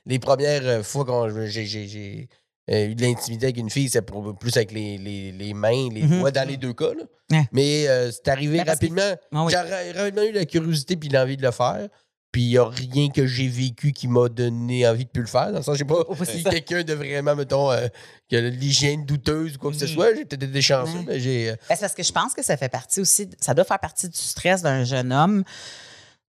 [0.06, 2.30] les, premières euh, fois quand j'ai-
[2.72, 6.02] euh, eu de l'intimité avec une fille, c'est plus avec les, les, les mains, les
[6.02, 6.94] doigts, dans les deux cas.
[6.96, 7.04] là.
[7.32, 7.46] Ouais.
[7.52, 9.16] Mais euh, c'est arrivé Ben, que- rapidement.
[9.34, 9.52] Ah oui.
[9.52, 11.88] J'ai ra- rapidement eu la curiosité puis l'envie de le faire.
[12.36, 15.28] Puis il n'y a rien que j'ai vécu qui m'a donné envie de plus le
[15.28, 15.54] faire.
[15.54, 17.88] Dans le sens, je sais pas c'est si quelqu'un de vraiment, mettons, euh,
[18.28, 19.92] qui a l'hygiène douteuse ou quoi que ce Mhm.
[19.92, 20.14] soit.
[20.16, 21.52] J'ai peut-être été chanceux, mais j'ai.
[21.52, 23.80] euh, Ben, c'est parce que je pense que ça fait partie aussi, ça doit faire
[23.80, 25.46] partie du stress d'un jeune homme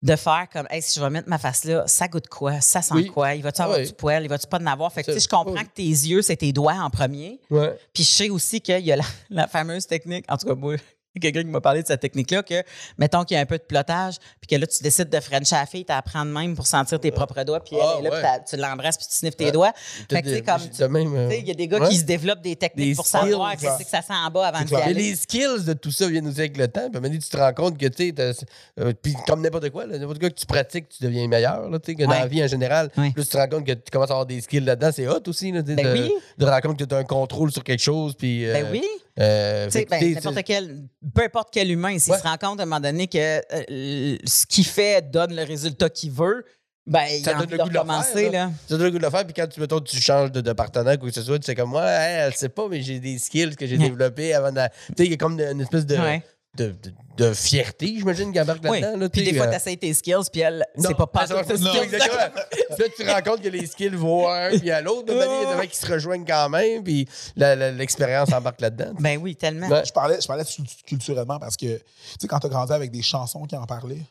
[0.02, 2.60] de faire comme, hey, si je vais mettre ma face là, ça goûte quoi?
[2.60, 3.06] Ça sent Oui.
[3.06, 3.34] quoi?
[3.34, 3.86] Il va-tu avoir Oui.
[3.88, 4.22] du poil?
[4.22, 4.92] Il va-tu pas en avoir?
[4.92, 5.64] Fait que, tu sais, je comprends oui.
[5.64, 7.40] que tes yeux, c'est tes doigts en premier.
[7.50, 7.76] ouais.
[7.92, 10.76] Puis je sais aussi qu'il y a la, la fameuse technique, en tout cas, moi,
[11.20, 12.62] quelqu'un qui m'a parlé de cette technique-là, que
[12.98, 15.56] mettons qu'il y a un peu de plotage, puis que là, tu décides de frencher
[15.56, 18.02] la fille, t'as à prendre même pour sentir tes propres doigts, puis elle Ah, est
[18.02, 18.20] là, ouais.
[18.22, 19.52] puis tu l'embrasses, puis tu sniffes tes Ouais.
[19.52, 19.72] doigts.
[20.10, 20.58] Fait que, tu sais, de- comme.
[20.58, 21.88] de euh, Tu sais, Il y a des gars ouais.
[21.88, 24.48] qui se développent des techniques Des pour savoir skills, qu'est-ce que ça sent en bas
[24.48, 24.82] avant clair.
[24.86, 26.88] Mais les skills de tout ça viennent aussi avec le temps.
[26.88, 28.34] Puis à donné, tu te rends compte que, tu sais,
[28.80, 31.92] euh, puis comme n'importe quoi, n'importe quoi que tu pratiques, tu deviens meilleur, là, tu
[31.92, 32.90] sais, que dans la vie en général.
[32.90, 35.20] Plus tu te rends compte que tu commences à avoir des skills là-dedans, c'est hot
[35.26, 36.12] aussi, là, Ben de, oui.
[36.38, 38.14] de te rendre compte que tu as un contrôle sur quelque chose.
[38.16, 38.82] Puis, euh, Ben oui.
[39.18, 40.82] Euh, ben, n'importe quel,
[41.14, 42.18] peu importe quel humain, s'il Ouais.
[42.18, 45.88] se rend compte à un moment donné que euh, ce qu'il fait donne le résultat
[45.88, 46.44] qu'il veut,
[46.86, 48.50] ben, il Ça a donne envie le de goût de le faire, là.
[48.68, 50.52] Ça donne le goût de le faire, puis quand tu, mettons, tu changes de, de
[50.52, 53.00] partenaire, quoi que ce soit, tu sais comme moi, hey, elle sait pas, mais j'ai
[53.00, 53.88] des skills que j'ai Ouais.
[53.88, 54.60] développés avant de.
[54.60, 56.22] Tu sais, il y a comme une espèce de, Ouais.
[56.56, 56.92] De, de,
[57.28, 58.80] de fierté, j'imagine, qui embarque Oui.
[58.80, 58.98] là-dedans.
[58.98, 60.96] là, Puis tu des sais, fois, euh, tu essayes tes skills, puis elle, Non, c'est
[60.96, 61.78] pas pas ça Non, skills.
[61.82, 62.40] exactement.
[62.50, 65.04] Puis là, tu te rends compte que les skills vont à un puis à l'autre.
[65.08, 65.26] Il y a
[65.56, 68.92] des gens qui se rejoignent quand même, puis la- la- l'expérience embarque là-dedans.
[68.98, 69.68] Ben oui, tellement.
[69.68, 69.84] Ouais.
[69.86, 70.44] Je parlais, je parlais
[70.86, 71.82] culturellement parce que, tu
[72.20, 74.02] sais, quand tu as grandi avec des chansons qui en parlaient,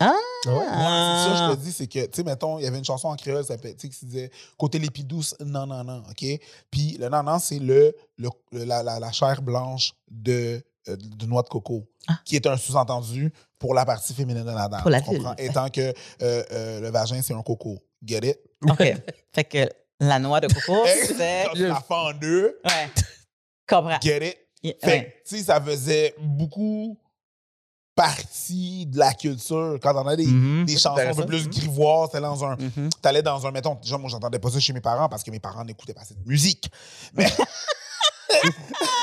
[0.00, 0.12] Ah!
[0.46, 2.84] Ouais, c'est ça, je te dis, c'est que, tu sais, mettons, il y avait une
[2.84, 6.02] chanson en créole, ça s'appelait, tu sais, qui se disait Côté l'épidouce, non, non, non,
[6.10, 6.26] OK?
[6.70, 10.96] Puis le non, non, c'est le, le- le- la, la- la chair blanche de, euh,
[10.96, 12.18] de noix de coco, Ah.
[12.24, 14.82] qui est un sous-entendu pour la partie féminine de la dame.
[14.82, 15.34] Pour la tu comprends?
[15.36, 15.92] Étant que euh,
[16.52, 17.78] euh, le vagin, c'est un coco.
[18.04, 18.38] Get it?
[18.68, 18.78] OK.
[19.32, 19.68] fait que
[20.00, 20.82] la noix de coco,
[21.16, 21.44] c'est.
[21.54, 22.90] la fais en deux, Ouais.
[23.68, 24.00] Comprends.
[24.02, 24.36] get it?
[24.64, 25.04] Yeah, Fait ouais.
[25.24, 26.96] que, tu sais, ça faisait beaucoup
[27.94, 29.78] partie de la culture.
[29.82, 30.64] Quand on a des, Mhm.
[30.64, 32.56] des chansons un peu plus grivoises, t'allais dans un,
[33.02, 35.40] t'allais dans un, mettons, déjà, moi, j'entendais pas ça chez mes parents parce que mes
[35.40, 36.70] parents n'écoutaient pas cette musique.
[37.14, 37.26] Mais,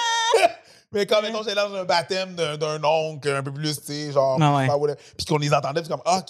[0.91, 4.37] mais quand, mettons, j'allais dans un baptême d'un, oncle un peu plus, tu sais, genre,
[4.41, 4.95] Ah ouais.
[5.17, 6.23] puis qu'on les entendait, puis comme, ah,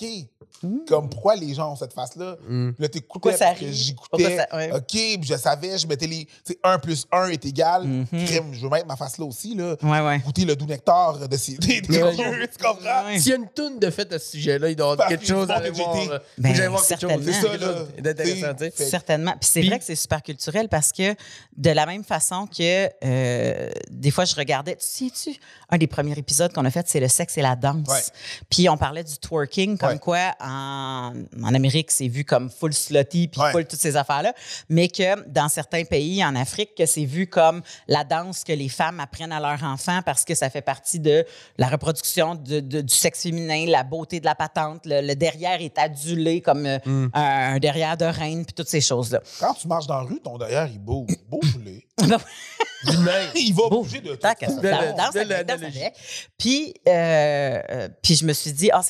[0.64, 2.36] OK, comme, pourquoi les gens ont cette face-là?
[2.48, 2.72] Mm.
[2.74, 3.30] Puis là, t'écoutais
[3.72, 4.38] j'écoutais.
[4.38, 4.72] ça- ouais.
[4.74, 6.26] OK, puis je savais, je mettais les.
[6.26, 7.84] Tu sais, 1 plus 1 est égal.
[7.86, 8.26] Mhm.
[8.26, 9.76] Crime, je veux mettre ma face là aussi, là.
[9.82, 10.20] Ouais, ouais.
[10.20, 11.58] Goûter le doux nectar de ces.
[11.58, 12.00] Des, tu
[12.64, 13.04] comprends?
[13.18, 15.10] S'il y a une toune de fait à ce sujet-là, il doit y avoir Parce
[15.10, 16.20] quelque qu'ils chose à voir.
[16.38, 17.22] Ben, j'aille voir quelque chose.
[17.26, 18.70] C'est ça, là.
[18.76, 19.34] Certainement.
[19.40, 21.16] Puis c'est vrai que c'est super culturel parce que
[21.58, 25.40] de la même façon que euh, des fois je regardais, tu sais-tu,
[25.70, 28.12] un des premiers épisodes qu'on a fait, c'est le sexe et la danse.
[28.50, 33.28] Puis on parlait du twerking, comme quoi en, en Amérique, c'est vu comme full slutty,
[33.28, 33.52] puis Ouais.
[33.52, 34.34] full toutes ces affaires-là,
[34.70, 38.70] mais que dans certains pays en Afrique, que c'est vu comme la danse que les
[38.70, 41.26] femmes apprennent à leurs enfants parce que ça fait partie de
[41.58, 45.62] la reproduction de- de- du sexe féminin, la beauté de la patente, le, le derrière
[45.62, 47.08] est adulé comme euh, Mm.
[47.14, 49.22] un, un derrière de reine, puis toutes ces choses-là.
[49.40, 51.10] Quand tu marches dans la rue, ton derrière, il bouge.
[51.30, 51.86] Bouge-les.
[52.84, 53.30] Lui-même.
[53.36, 54.28] il va bouger de tout.
[56.38, 58.82] Puis, euh, euh, puis je me suis dit, ah,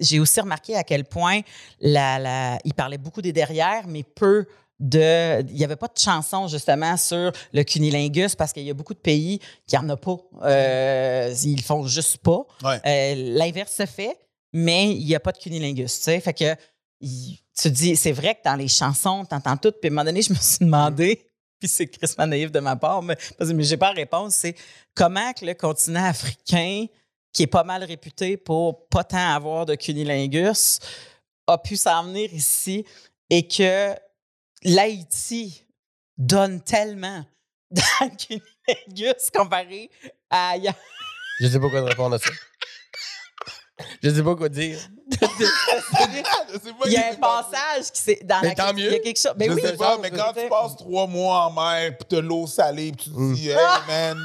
[0.00, 1.40] j'ai aussi remarqué à quel point
[1.80, 4.46] la, la, il parlait beaucoup des derrières, mais peu
[4.78, 5.40] de.
[5.48, 8.94] Il n'y avait pas de chanson, justement, sur le cunilingus parce qu'il y a beaucoup
[8.94, 10.16] de pays qui n'en ont pas.
[10.48, 12.46] Euh, ils le font juste pas.
[12.64, 12.80] Ouais.
[12.86, 14.16] Euh, L'inverse se fait,
[14.52, 15.96] mais il n'y a pas de cunilingus.
[15.98, 16.56] Tu sais, fait que
[17.00, 19.70] il- tu dis, c'est vrai que dans les chansons, tu entends tout.
[19.72, 21.26] Puis à un moment donné, je me suis demandé,
[21.60, 24.54] puis c'est Christmas naïf de ma part, mais, parce que j'ai pas la réponse, c'est
[24.94, 26.86] comment que le continent africain,
[27.32, 30.78] qui est pas mal réputé pour pas tant avoir de cunilingus,
[31.46, 32.84] a pu s'en venir ici
[33.28, 33.94] et que
[34.64, 35.64] l'Haïti
[36.18, 37.24] donne tellement
[37.70, 39.90] dans le cunilingus comparé
[40.28, 40.74] à ailleurs.
[41.40, 42.30] Je sais pas quoi te répondre à ça.
[44.02, 44.78] Je sais pas quoi dire.
[46.86, 48.98] Il y a un passage qui s'est dans Mais la tant Il y a mieux.
[48.98, 49.32] quelque chose.
[49.36, 52.20] Mais je oui, sais pas, mais quand tu passes trois mois en mer, puis t'as
[52.20, 53.34] l'eau salée, puis tu te Mm.
[53.34, 53.56] dis, hey
[53.88, 54.18] man,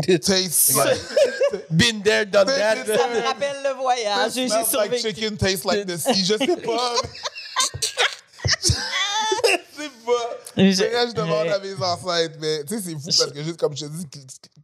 [0.20, 0.74] taste
[1.70, 2.84] Been there, done that.
[2.86, 4.32] Ça me rappelle le voyage.
[4.34, 5.08] J'ai smells like survécu.
[5.08, 6.24] chicken tastes like the sea.
[6.24, 6.94] Je sais pas.
[8.46, 10.36] Je sais pas.
[10.56, 13.86] Je- demande à mes ancêtres, mais tu sais, c'est fou parce que juste comme je
[13.86, 14.06] te dis,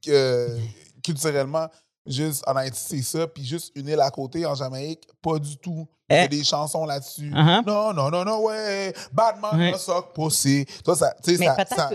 [0.05, 0.57] que-
[1.05, 1.69] culturellement,
[2.07, 5.57] juste en Haïti, c'est ça, puis juste une île à côté en Jamaïque, pas du
[5.57, 5.87] tout.
[6.11, 6.29] Il y a Eh.
[6.29, 7.31] des chansons là-dessus.
[7.31, 7.65] Uh-huh.
[7.67, 8.93] Non, non, non, non, ouais.
[9.13, 10.67] Batman, soc, pussy.
[10.85, 11.91] Toi, ça, tu sais, ça.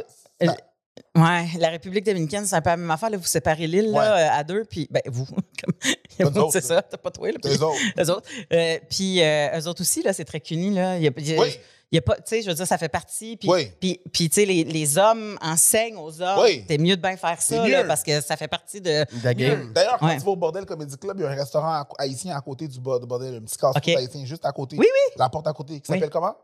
[1.16, 3.10] Ouais, la République dominicaine, c'est un peu la même affaire.
[3.10, 4.00] Là, vous séparez l'île Ouais.
[4.00, 5.26] euh, à deux, puis ben, vous,
[6.22, 7.38] comme c'est ça, t'as pas toi là.
[7.46, 7.80] Eux autres.
[8.00, 8.30] Eux autres.
[8.54, 10.98] Euh, puis euh, eux autres aussi, là, c'est très cuni, là.
[10.98, 11.60] Il y a, il y a- Oui.
[11.92, 13.38] il y a pas, tu sais, je veux dire, ça fait partie.
[13.38, 13.72] Puis, Oui.
[13.80, 16.40] puis, puis, tu sais, les, les hommes enseignent aux hommes.
[16.42, 16.64] Oui.
[16.68, 19.06] C'est mieux de bien faire ça, là, parce que ça fait partie de.
[19.24, 19.72] La game.
[19.74, 20.18] D'ailleurs, quand Ouais.
[20.18, 22.80] tu vas au Bordel Comedy Club, il y a un restaurant haïtien à côté du
[22.80, 24.76] bo- du bordel, un petit casse haïtien juste à côté.
[24.78, 25.14] Oui, oui.
[25.18, 26.36] La porte à côté, qui s'appelle comment?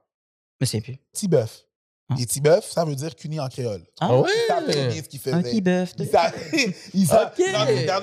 [0.61, 0.97] Je me souviens plus.
[1.11, 1.65] Petit bœuf.
[2.09, 2.15] Ah.
[2.19, 3.81] Et petit bœuf, ça veut dire cuni en créole.
[4.01, 4.29] Ah, Ah ouais?
[4.29, 5.35] Ils savent très bien ce qu'ils faisaient.
[5.35, 5.95] Un petit bœuf.
[5.95, 6.03] de-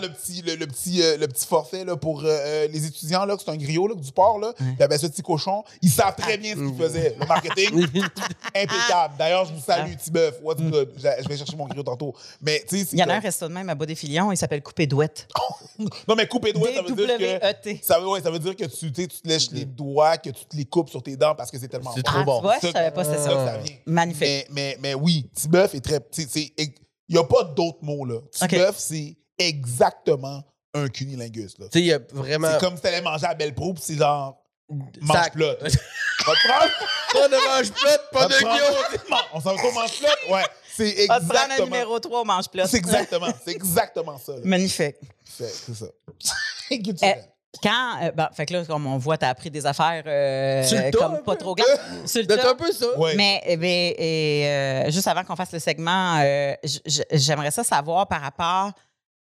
[0.01, 3.27] le petit, le, le petit, euh, le petit forfait là, pour euh, euh, les étudiants,
[3.27, 4.75] là, que c'est un griot là, du port, là, Ouais.
[4.79, 5.63] il avait ce petit cochon.
[5.83, 7.15] Ils savent très bien ce qu'ils faisaient.
[7.21, 7.87] Le marketing,
[8.55, 9.15] impeccable.
[9.19, 10.39] D'ailleurs, je vous salue, petit bœuf.
[10.43, 10.89] What's good?
[10.97, 12.15] Je vais chercher mon griot tantôt.
[12.41, 14.33] Mais tu sais, c'est Il y en a un comme- resto de même à Bas-des-Filions,
[14.33, 15.29] il s'appelle Coupé Douette.
[16.07, 17.17] Non, mais couper doigts, ça veut dire que.
[17.19, 17.81] D-W-E-T.
[17.83, 20.19] Ça veut, ouais, ça veut dire que tu, tu sais, tu te lèches les doigts,
[20.19, 22.25] que tu te les coupes sur tes dents parce que c'est tellement C'est trop Ah,
[22.25, 22.37] bon.
[22.37, 23.31] tu vois, je Ça- savais pas c'était C'est ça
[23.91, 24.21] Magnifique.
[24.23, 26.01] Mais, mais, mais oui, Tibeuf est très.
[26.57, 26.73] Il
[27.09, 28.21] n'y a pas d'autres mots, là.
[28.33, 30.43] Tibeuf, c'est exactement
[30.75, 31.67] un cunilingus, là.
[31.67, 32.49] Tu sais, il y a vraiment.
[32.53, 34.37] C'est comme si t'allais manger à Belle-Pro, puis c'est genre.
[34.69, 35.47] Mange plot.
[36.27, 36.73] Va te prendre?
[37.13, 39.19] Pas de mange plate, pas de guillaume.
[39.33, 40.33] On s'en va au mange plot?
[40.33, 40.45] Ouais.
[40.77, 41.65] C'est On va te prendre un exactement.
[41.67, 42.67] numéro 3 au mange plat.
[42.69, 44.33] C'est exactement, c'est exactement ça.
[44.33, 44.41] là.
[44.45, 44.97] Magnifique.
[45.25, 45.87] C'est ça.
[46.69, 47.25] Culturel.
[47.63, 50.79] Quand, euh, bon, fait que là, comme on voit, t'as appris des affaires euh, Sur
[50.79, 51.39] le tas, un comme pas peu.
[51.39, 51.67] trop grandes.
[52.07, 52.51] Sur le C'est tas.
[52.51, 52.87] un peu ça.
[52.99, 53.15] Ouais.
[53.17, 57.51] Mais, eh bien, et, euh, juste avant qu'on fasse le segment, euh, j- j- j'aimerais
[57.51, 58.71] ça savoir par rapport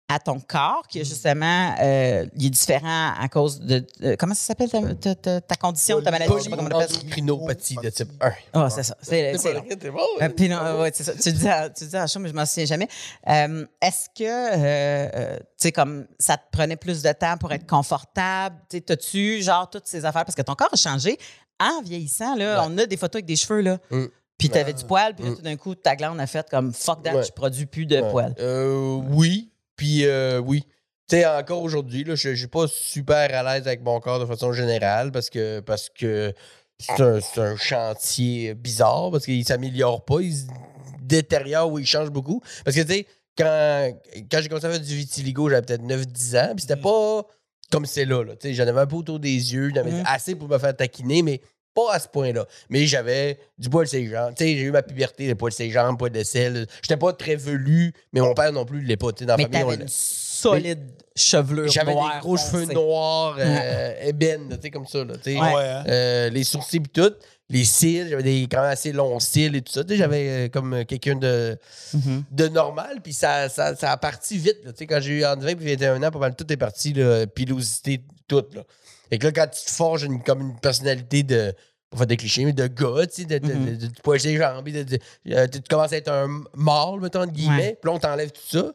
[0.09, 0.89] à ton corps, Mm.
[0.89, 4.95] qui est justement, euh, il est différent à cause de, de- comment ça s'appelle ta,
[4.95, 7.01] ta- ta- ta condition, ta maladie, je sais pas comment on appelle ça.
[7.83, 8.33] De type 1.
[8.53, 8.97] Ah, c'est ça.
[9.03, 9.65] C'est c'est long.
[9.69, 9.99] C'est bon.
[10.23, 11.13] Euh, puis non, euh, ouais, c'est ça.
[11.15, 12.89] Tu le dis, à- tu dis à chaud, mais je m'en souviens jamais.
[13.29, 17.67] Euh, Est-ce que, euh, tu sais, comme ça te prenait plus de temps pour être
[17.67, 18.57] confortable?
[18.71, 20.25] Tu sais, T'as-tu, genre, toutes ces affaires?
[20.25, 21.19] Parce que ton corps a changé.
[21.59, 22.67] En vieillissant, là, Ouais.
[22.71, 23.79] on a des photos avec des cheveux, là.
[23.91, 24.05] Mm.
[24.39, 25.37] Puis t'avais du poil, puis là, Mm.
[25.37, 27.23] tout d'un coup, ta glande a fait comme fuck that, Ouais.
[27.25, 28.11] je produis plus de Ouais.
[28.11, 28.35] poils.
[28.39, 29.51] Euh, oui.
[29.77, 30.65] Puis euh, oui.
[31.09, 34.19] Tu sais, encore aujourd'hui, là, je je suis pas super à l'aise avec mon corps
[34.19, 36.33] de façon générale parce que parce que
[36.81, 40.47] c'est un, un chantier bizarre parce qu'il s'améliore pas, il se
[41.01, 42.41] détériore ou il change beaucoup.
[42.65, 43.07] Parce que tu sais,
[43.39, 43.93] quand,
[44.31, 46.83] quand j'ai commencé à faire du vitiligo, j'avais peut-être 9-10 ans, puis c'était Mm.
[46.83, 47.23] pas
[47.71, 48.23] comme c'est là.
[48.25, 48.35] là.
[48.37, 50.03] Tu sais, J'en avais un peu autour des yeux, j'en avais Mhm.
[50.07, 51.41] assez pour me faire taquiner, mais
[51.77, 52.47] pas à ce point-là.
[52.71, 54.33] Mais j'avais du poil ses jambes.
[54.37, 56.67] Tu sais, j'ai eu ma puberté, le poil ses jambes, poil de sel.
[56.83, 59.13] J'étais pas très velu, mais mon père non plus ne l'est pas.
[59.13, 60.81] Dans la Mais famille, on une solide
[61.15, 65.05] chevelure J'avais des gros cheveux noirs, euh, ébènes, tu sais, comme ça.
[65.05, 65.15] Là.
[65.25, 65.39] Ouais.
[65.39, 65.85] Hein?
[65.89, 67.13] Euh, les sourcils pis tout.
[67.49, 69.85] Les cils, j'avais des quand même assez longs cils et tout ça.
[69.85, 71.57] Tu sais, j'avais euh, comme quelqu'un de,
[71.95, 72.25] Mhm.
[72.33, 74.59] de normal, puis ça, ça, ça a parti vite.
[74.65, 74.73] Là.
[74.73, 76.93] Tu sais, Quand j'ai eu entre 20 et 21 ans, pas mal tout est parti,
[76.93, 78.45] là, pilosité, tout.
[78.53, 78.63] Là.
[79.11, 81.55] Et que là, quand tu te forges une, comme une personnalité de,
[81.91, 83.65] pas faire des clichés, mais de gars, tu sais, de, de, Mhm.
[83.67, 84.99] de, de, de les jambes, de, de-
[85.31, 87.79] euh, tu commences à être un mâle, mettons, entre guillemets, Ouais.
[87.81, 88.73] puis là, on t'enlève tout ça,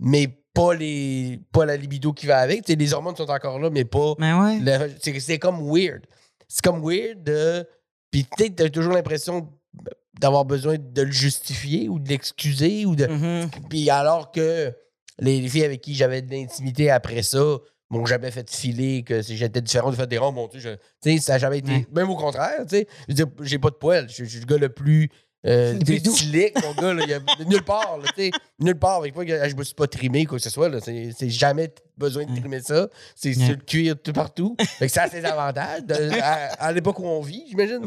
[0.00, 2.64] mais pas, les, pas la libido qui va avec.
[2.64, 4.58] Tu sais, les hormones sont encore là, mais pas Mais ouais.
[4.60, 6.02] le- c'est comme weird.
[6.48, 7.64] C'est comme weird de.
[8.10, 9.48] Puis tu sais, t'as toujours l'impression
[10.18, 13.06] d'avoir besoin de le justifier ou de l'excuser ou de.
[13.06, 13.50] Mhm.
[13.70, 14.74] Puis alors que
[15.20, 17.58] les filles avec qui j'avais de l'intimité après ça
[17.90, 20.68] m'ont jamais fait filer que si j'étais différent de faire des ronds, mon Dieu, je-
[20.74, 21.70] tu sais, ça n'a jamais été.
[21.72, 21.86] Ouais.
[21.92, 22.86] Même au contraire, tu sais.
[23.42, 24.08] J'ai pas de poils.
[24.08, 25.08] Je suis le gars le plus.
[25.46, 25.78] Euh,
[26.14, 28.30] slick, mon gars, là, il y a nulle part, là, tu sais,
[28.60, 31.70] nulle part avec moi, je me suis pas trimé, quoi que ce soit, c'est jamais
[31.96, 32.38] besoin de Ouais.
[32.40, 35.94] trimer ça, c'est sur le cuir tout partout, fait que ça a ses avantages, de-
[36.22, 37.80] à, à l'époque où on vit, j'imagine,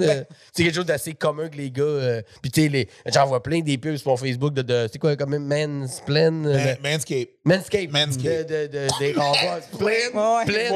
[0.51, 3.61] c'est quelque chose d'assez commun que les gars, euh, puis tu sais, j'en vois plein
[3.61, 7.30] des pubs sur mon Facebook de, de c'est quoi, comme Mansplain, euh, Man- Manscape.
[7.45, 8.47] Manscape, Manscape.
[8.47, 10.72] De, de, de- des renvois, plein, plein,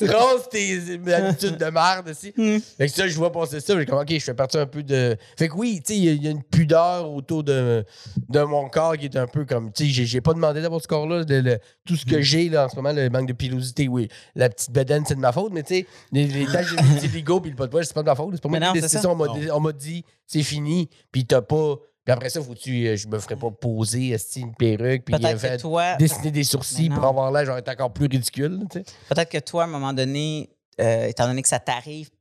[0.00, 0.78] Rose tes
[1.12, 2.32] habitudes de merde aussi.
[2.36, 2.58] Mm.
[2.78, 3.78] Fait que ça, je vois passer ça.
[3.78, 5.16] J'ai comme, OK, je fais partie un peu de.
[5.38, 7.84] Fait que oui, tu sais, il y y, a une pudeur autour de,
[8.28, 9.72] de mon corps qui est un peu comme.
[9.72, 11.24] Tu sais, j'ai- pas demandé d'avoir ce corps-là.
[11.24, 14.08] de- tout ce que j'ai là en ce moment, le manque de pilosité, oui.
[14.34, 17.40] La petite bedaine, c'est de ma faute, mais tu sais, les, les tâches de vitiligo
[17.40, 18.30] puis le pot de poil, c'est pas de ma faute.
[18.34, 19.08] C'est pas moi Mais qui non, ai c'est décidé ça.
[19.08, 19.10] ça.
[19.10, 21.76] On m'a dit- on m'a dit, c'est fini, puis t'as pas.
[22.04, 22.86] Puis après ça, faut-tu.
[22.86, 26.90] euh, Je me ferais pas poser une perruque, puis euh, que toi, dessiner des sourcils
[26.90, 28.84] pour avoir l'air genre être encore plus ridicule, tu sais.
[29.08, 30.50] peut-être que toi, à un moment donné,
[30.80, 32.16] euh, étant donné que ça t'arrive, tu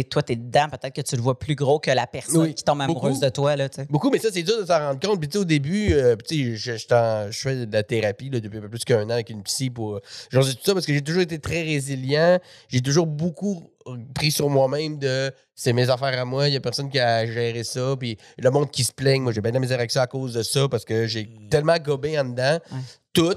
[0.00, 2.54] sais, toi, t'es dedans, peut-être que tu le vois plus gros que la personne Oui,
[2.54, 3.24] qui tombe amoureuse beaucoup.
[3.24, 3.68] de toi, là.
[3.90, 5.18] Beaucoup, mais ça, c'est dur de s'en rendre compte.
[5.20, 8.40] Puis, tu sais, au début, euh, je, je, t'en- je fais de la thérapie là,
[8.40, 10.00] depuis plus qu'un an avec une psy pour.
[10.30, 12.38] J'en sais tout ça parce que j'ai toujours été très résilient.
[12.68, 13.70] J'ai toujours beaucoup
[14.14, 17.26] pris sur moi-même de c'est mes affaires à moi, il y a personne qui a
[17.26, 17.94] géré ça.
[17.98, 20.06] Puis, le monde qui se plaigne, moi, j'ai bien de la misère avec ça à
[20.06, 21.48] cause de ça parce que j'ai Mm.
[21.50, 22.78] tellement gobé en dedans, Ouais.
[23.12, 23.36] tout,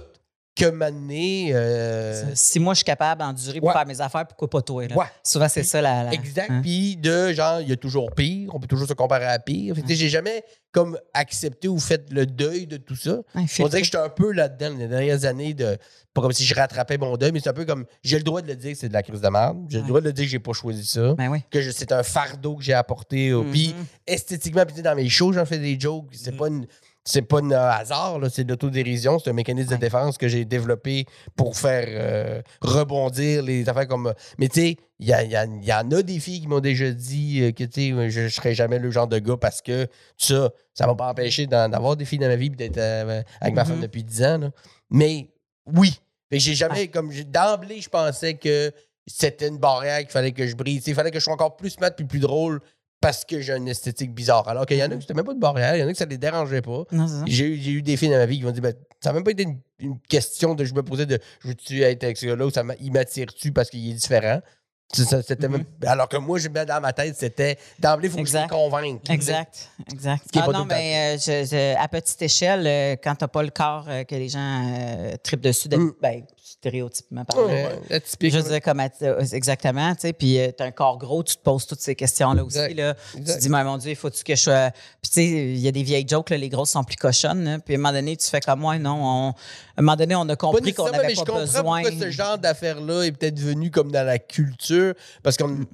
[0.57, 1.07] que maintenant.
[1.53, 3.73] euh, Si moi, je suis capable d'endurer pour Ouais.
[3.73, 4.95] faire mes affaires, pourquoi pas toi, là?
[4.95, 5.05] Ouais.
[5.23, 6.03] Souvent, c'est ça, la...
[6.05, 6.49] la- Exact.
[6.49, 6.61] hein?
[6.61, 8.49] Puis de genre, il y a toujours pire.
[8.53, 9.75] On peut toujours se comparer à pire.
[9.75, 13.19] Fait sais, J'ai jamais comme accepté ou fait le deuil de tout ça.
[13.35, 15.77] On dirait que j'étais un peu là-dedans les dernières années de.
[16.13, 17.85] Pas comme si je rattrapais mon deuil, mais c'est un peu comme.
[18.03, 19.57] J'ai le droit de le dire que c'est de la crise de merde.
[19.69, 21.13] J'ai le droit de le dire que j'ai pas choisi ça.
[21.13, 21.39] Ben oui.
[21.51, 23.31] Que c'est un fardeau que j'ai apporté.
[23.51, 23.85] Puis Mhm.
[24.07, 26.07] esthétiquement, puis dans mes shows, j'en fais des jokes.
[26.13, 26.37] C'est Mhm.
[26.37, 26.67] pas une.
[27.09, 30.43] C'est pas un hasard, là, c'est de l'autodérision, c'est un mécanisme de défense que j'ai
[30.43, 31.05] développé
[31.37, 34.13] pour faire euh, rebondir les affaires comme.
[34.37, 36.41] Mais tu sais, il y, a- il y a- il y en a des filles
[36.41, 39.19] qui m'ont déjà dit euh, que tu sais, je, je serais jamais le genre de
[39.19, 39.87] gars parce que
[40.17, 43.21] ça, ça m'a pas empêché d'en- d'avoir des filles dans ma vie et d'être euh,
[43.39, 44.37] avec ma femme depuis 10 ans.
[44.39, 44.51] là.
[44.89, 45.29] Mais
[45.65, 45.99] oui.
[46.29, 48.73] J'ai jamais, comme d'emblée, je pensais que
[49.05, 50.83] c'était une barrière qu'il fallait que je brise.
[50.87, 52.59] Il fallait que je sois encore plus smart puis plus drôle
[52.99, 54.47] parce que j'ai une esthétique bizarre.
[54.47, 55.91] Alors qu'il y en a qui c'était même pas de barrière, il y en a
[55.93, 56.83] qui ça les dérangeait pas.
[57.25, 59.23] J'ai eu, eu des filles dans ma vie qui m'ont dit ben, ça n'a même
[59.23, 62.25] pas été une, une question de je me posais de je veux-tu être avec ce
[62.25, 64.41] gars-là ou ça il m'attire-tu parce qu'il est différent?
[64.93, 65.57] Ça, c'était Mhm.
[65.57, 68.29] même- alors que moi, je mets dans ma tête, c'était d'emblée, il faut que je
[68.37, 68.43] Exact.
[68.43, 69.09] les convainque.
[69.09, 70.23] Exact, exact.
[70.37, 73.83] Ah non, mais euh, je- je- à petite échelle, euh, quand t'as pas le corps
[73.89, 74.63] euh, que les gens
[75.23, 75.93] tripent dessus, de, Mm.
[76.01, 76.23] ben,
[76.53, 77.47] stéréotypement parlant.
[77.47, 77.79] Ouais.
[77.89, 81.41] Je dire, comme, euh, exactement, tu sais, puis euh, t'as un corps gros, tu te
[81.41, 82.97] poses toutes ces questions-là aussi, Exact.
[83.15, 84.71] Tu te dis, mais mon Dieu, faut-tu que je sois...
[85.01, 87.59] Puis tu sais, il y a des vieilles jokes, là, les grosses sont plus cochonnes,
[87.65, 89.33] puis à un moment donné, tu fais comme moi, non, on- à
[89.77, 91.81] un moment donné, on a compris qu'on n'avait mais je pas comprends besoin...
[91.83, 94.93] pourquoi ce genre d'affaire-là est peut-être venu comme dans la culture,
[95.23, 95.65] parce qu'on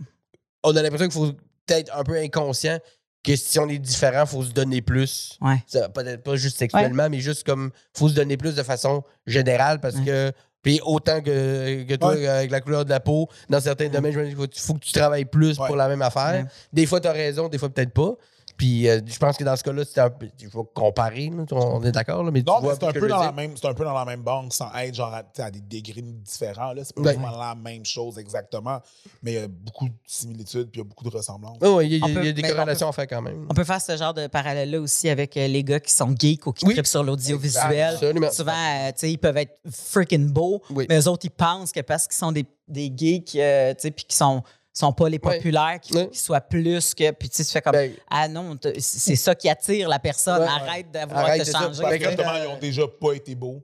[0.63, 1.34] on a l'impression qu'il faut
[1.65, 2.80] peut-être un peu inconscient
[3.26, 5.38] que si on est différent, il faut se donner plus.
[5.39, 5.63] Ouais.
[5.93, 9.95] Peut-être pas juste sexuellement, mais juste comme faut se donner plus de façon générale parce
[9.95, 10.03] Ouais.
[10.05, 10.32] que.
[10.64, 12.26] Puis autant que, que toi, Ouais.
[12.28, 14.80] avec la couleur de la peau, dans certains domaines, je me dis, faut, faut que
[14.80, 15.68] tu travailles plus Ouais.
[15.68, 16.45] pour la même affaire.
[16.72, 18.14] Des fois, tu as raison, des fois, peut-être pas.
[18.58, 20.28] Puis euh, je pense que dans ce cas-là, c'était un peu.
[20.39, 23.32] Il faut comparer, là, on est d'accord, là, mais Non, c'est un, peu dans la
[23.32, 26.74] même, c'est un peu dans la même banque sans être genre à, des degrés différents.
[26.74, 26.84] là.
[26.84, 27.14] C'est pas Ouais.
[27.14, 28.80] vraiment la même chose exactement,
[29.22, 31.58] mais il y a beaucoup de similitudes puis il y a beaucoup de ressemblances.
[31.62, 33.22] Oui, oui, il y, a- On il y peut- a des corrélations à faire quand
[33.22, 33.47] même.
[33.49, 36.45] On peut faire ce genre de parallèle-là aussi avec euh, les gars qui sont geeks
[36.47, 36.74] ou qui Oui.
[36.74, 37.95] trippent sur l'audiovisuel.
[37.95, 38.32] Absolument.
[38.32, 40.86] Souvent, euh, tu sais, ils peuvent être freaking beaux, Oui.
[40.89, 43.91] mais eux autres, ils pensent que parce qu'ils sont des, des geeks, euh, tu sais,
[43.91, 44.43] puis qu'ils sont,
[44.74, 47.11] sont pas les populaires, qu'ils soient plus que.
[47.11, 47.74] Puis tu sais, tu fais comme.
[47.74, 50.41] Ben, ah non, c'est ça qui attire la personne.
[50.41, 50.47] Ouais.
[50.47, 51.84] Arrête d'avoir Arrête te changer.
[51.84, 53.61] Ben, justement, ils ont déjà pas été beaux.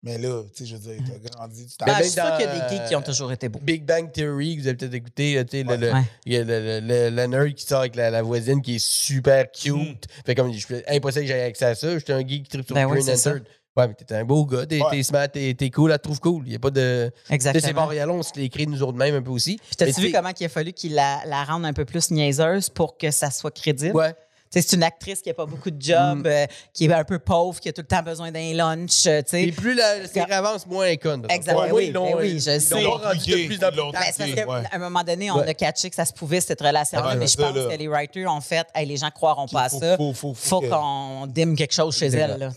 [0.00, 1.86] Mais là, tu sais, je veux dire, t'as grandi, tu t'as.
[1.86, 3.32] Ben, Ah, ben, je suis sûre qu'il y a des geeks qui ont euh, toujours
[3.32, 3.58] été beaux.
[3.60, 5.76] Big Bang Theory, que vous avez peut-être écouté, là, tu sais, le- Ouais.
[5.76, 6.02] le, Ouais.
[6.24, 8.76] il y a le, le, le- le nerd qui sort avec la, la voisine qui
[8.76, 9.74] est super cute.
[9.74, 9.96] Mm.
[10.24, 11.98] Fait comme, je suis impossible que j'aille accès à ça.
[11.98, 13.42] J'étais un geek qui tripe sur Ben Green.
[13.78, 14.90] Ouais, mais t'es un beau gars, t'es Ouais.
[14.90, 16.42] t'es smart, t'es t'es cool, elle te trouve cool.
[16.46, 17.10] Il y a pas de.
[17.14, 17.82] Sais, c'est Exactement.
[17.82, 19.56] Montréal, on se l'est écrit nous autres mêmes un peu aussi.
[19.64, 22.10] Puis t'as-tu Mais vu comment il a fallu qu'il la, la rende un peu plus
[22.10, 23.94] niaiseuse pour que ça soit crédible?
[23.94, 24.14] Ouais.
[24.50, 26.26] C'est une actrice qui n'a pas beaucoup de job, Mm.
[26.26, 29.06] euh, qui est un peu pauvre, qui a tout le temps besoin d'un lunch.
[29.06, 29.22] euh.
[29.32, 31.26] Et plus la série avance, moins elle est conne.
[31.28, 31.66] Exactement.
[31.68, 32.74] Moi, Oui, ben oui, ils je sais.
[32.84, 34.00] rendu de Ils plus en l'ont plus.
[34.18, 34.62] Ben, ouais.
[34.72, 35.48] un moment donné, on Ouais.
[35.48, 37.64] a catché que ça se pouvait, cette relation-là, Ouais, mais je pense là.
[37.70, 39.96] que les writers ont fait hey, les gens croiront pas à ça.
[39.96, 42.30] faut- faut- faut faut que- qu'on dîme quelque chose chez Exact.
[42.34, 42.38] elle.
[42.38, 42.50] Là.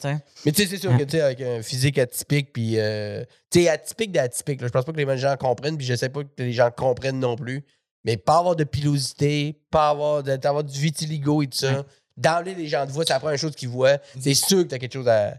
[0.45, 0.97] Mais tu sais, c'est sûr Ouais.
[0.99, 4.85] que tu sais, avec un physique atypique, puis euh, tu sais, atypique d'atypique, je pense
[4.85, 7.63] pas que les gens comprennent, puis je sais pas que les gens comprennent non plus.
[8.06, 11.86] Mais pas avoir de pilosité, pas avoir, de, avoir du vitiligo et tout ça.
[12.18, 13.97] D'emblée, les gens te voient, c'est la première chose qu'ils voient.
[14.20, 15.36] C'est sûr que t'as quelque chose à.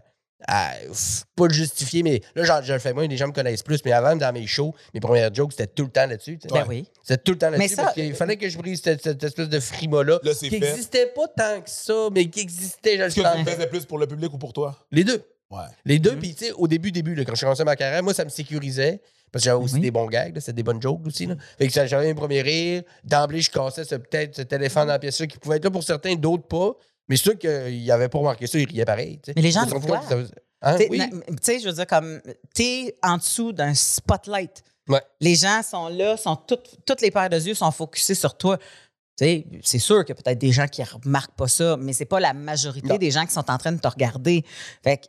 [1.35, 3.79] pas le justifier, mais là, genre, je le fais moins, les gens me connaissent plus.
[3.85, 6.39] Mais avant, dans mes shows, mes premières jokes, c'était tout le temps là-dessus.
[6.51, 6.85] Ben oui.
[7.01, 9.23] C'était tout le temps Mais là-dessus ça- parce qu'il fallait que je brise cette, cette
[9.23, 10.19] espèce de frima-là.
[10.23, 13.45] Là, qui n'existait pas tant que ça, mais qui existait, je le Est-ce que tu
[13.45, 14.77] le faisais plus pour le public ou pour toi?
[14.91, 15.23] Les deux.
[15.53, 15.65] Ouais.
[15.85, 16.19] Les deux, Mhm.
[16.19, 18.29] puis tu sais, au début, début, là, quand j'ai commencé ma carrière, moi, ça me
[18.29, 19.01] sécurisait.
[19.31, 21.25] Parce que j'avais aussi des bons gags, c'était des bonnes jokes aussi.
[21.25, 21.35] Là.
[21.57, 22.83] Fait que ça, j'avais mes premiers rires.
[23.03, 25.83] D'emblée, je cassais ce, peut-être cet éléphant dans la pièce qui pouvait être là pour
[25.83, 26.73] certains, d'autres pas.
[27.09, 27.47] Mais ceux qui
[27.87, 29.17] n'avaient pas remarqué ça, ils riaient pareil.
[29.23, 29.33] tu sais.
[29.35, 30.03] Mais les gens le voient.
[30.07, 30.17] ça
[30.61, 30.75] Hein?
[30.75, 31.01] T'sais, Oui.
[31.09, 32.21] Tu sais, je veux dire, comme,
[32.53, 34.61] t'es en dessous d'un spotlight.
[34.87, 35.01] Ouais.
[35.19, 38.57] Les gens sont là, sont toutes, toutes les paires de yeux sont focusées sur toi.
[39.17, 42.19] C'est sûr qu'il y a peut-être des gens qui remarquent pas ça, mais c'est pas
[42.19, 42.97] la majorité Non.
[42.97, 44.43] des gens qui sont en train de te regarder.
[44.83, 45.03] Fait que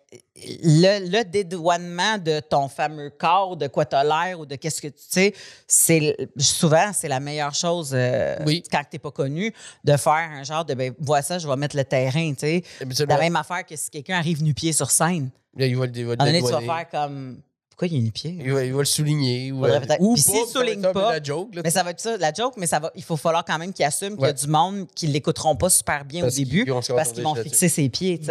[0.62, 4.82] le, le dédouanement de ton fameux corps, de quoi tu as l'air ou de qu'est-ce
[4.82, 5.32] que tu sais,
[5.66, 8.62] c'est souvent c'est la meilleure chose euh, Oui.
[8.70, 9.52] quand tu n'es pas connu
[9.84, 12.62] de faire un genre de ben vois ça, je vais mettre le terrain, tu sais.
[13.08, 15.30] La même affaire que si quelqu'un arrive nu-pied sur scène.
[15.56, 17.40] Là, il va, le- il va le donné, tu vas faire comme.
[17.76, 18.36] Pourquoi il est nu-pied?
[18.40, 19.50] Il va, il va le souligner.
[19.50, 21.52] Ou, euh, ou s'il va souligne pas, la joke.
[21.56, 23.58] là, Mais ça va être ça, la joke, mais ça va, il faut falloir quand
[23.58, 26.36] même qu'il assume qu'il y a du monde qui l'écouteront pas super bien Parce au
[26.38, 28.26] début parce qu'ils vont fixer ses pieds, tout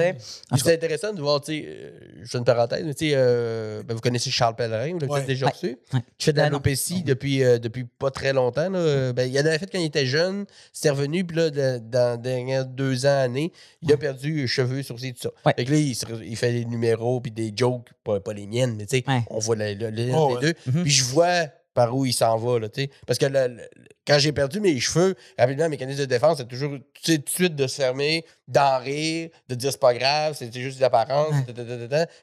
[0.57, 1.91] C'est intéressant de voir, tu sais, euh,
[2.23, 5.11] je fais une parenthèse, mais tu sais, euh, ben, vous connaissez Charles Pellerin, vous l'avez
[5.11, 5.25] Ouais.
[5.25, 5.51] déjà Ouais.
[5.51, 5.99] reçu, Ouais.
[6.17, 8.69] qui fait de Ben l'alopécie depuis, euh, depuis pas très longtemps.
[8.69, 9.11] là.
[9.11, 12.13] Ben, il en avait fait quand il était jeune, c'était revenu, puis là, de- dans
[12.15, 15.53] les dernières deux ans, années, il a perdu cheveux, sourcils, tout ça.
[15.57, 18.85] Fait que là, il, fait des numéros, puis des jokes, pas, pas les miennes, mais
[18.85, 19.03] tu sais.
[19.33, 20.41] On voit le, le- le- Oh, les ouais.
[20.41, 20.83] deux, Mhm.
[20.83, 22.67] puis je vois par où il s'en va, là.
[23.07, 23.63] Parce que le- le-
[24.05, 26.71] quand j'ai perdu mes cheveux, rapidement, le mécanisme de défense, c'est toujours
[27.03, 30.61] tout de suite de se fermer, d'en rire, de dire c'est pas grave, c'est c'est
[30.61, 31.33] juste des apparences.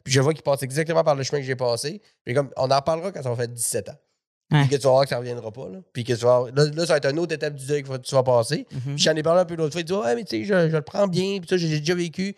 [0.04, 2.00] Puis je vois qu'il passe exactement par le chemin que j'ai passé.
[2.24, 3.96] Puis comme, on en parlera quand ça va faire 17 ans.
[4.52, 5.68] Puis que tu vas voir que ça reviendra pas.
[5.68, 5.78] Là.
[5.92, 7.96] Puis que tu vas là, là, ça va être une autre étape du deuil que
[7.98, 8.66] tu vas passer.
[8.72, 8.94] Mhm.
[8.96, 9.80] Puis j'en ai parlé un peu l'autre fois.
[9.80, 11.38] Il dit Ouais, mais tu sais, je, je le prends bien.
[11.38, 12.34] Puis ça, j'ai déjà vécu.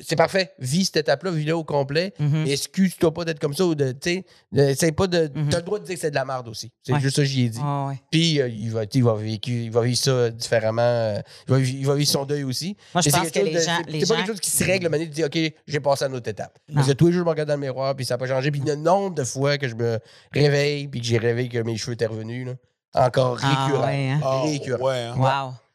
[0.00, 0.52] C'est parfait.
[0.60, 2.14] Vis cette étape-là, vis-le au complet.
[2.20, 3.90] Mais Excuse-toi pas d'être comme ça ou de.
[3.92, 5.30] Tu sais, de- c'est pas de.
[5.34, 5.48] Mhm.
[5.50, 6.70] T'as le droit de dire que c'est de la merde aussi.
[6.82, 7.00] C'est Ouais.
[7.00, 7.58] juste ça que j'y ai dit.
[7.62, 8.00] Ah ouais.
[8.10, 10.82] Puis euh, il, va, il, va il va vivre ça différemment.
[10.82, 12.76] euh, il, va, vivre- il va vivre son deuil aussi.
[12.94, 13.78] Moi, je Mais c'est pense que les de- gens.
[13.88, 16.08] c'est- pas quelque chose qui se règle le moment de dire OK, j'ai passé à
[16.08, 16.56] une autre étape.
[16.72, 16.92] Parce Non.
[16.92, 18.50] que tous les jours, je me regarde dans le miroir, puis ça n'a pas changé.
[18.52, 19.98] Puis le nombre de fois que je me
[20.32, 22.54] réveille, puis que j'ai rêvé que mes cheveux étaient revenus, là,
[22.94, 23.86] encore Ah récurrent.
[23.86, 24.20] ouais, hein?
[24.22, 24.84] Ah, Récurrent.
[24.86, 25.14] ouais, hein.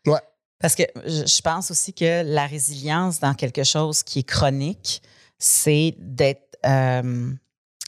[0.05, 0.13] Wow.
[0.13, 0.19] Ouais.
[0.63, 5.01] Parce que je pense aussi que la résilience dans quelque chose qui est chronique,
[5.37, 7.33] c'est d'être euh,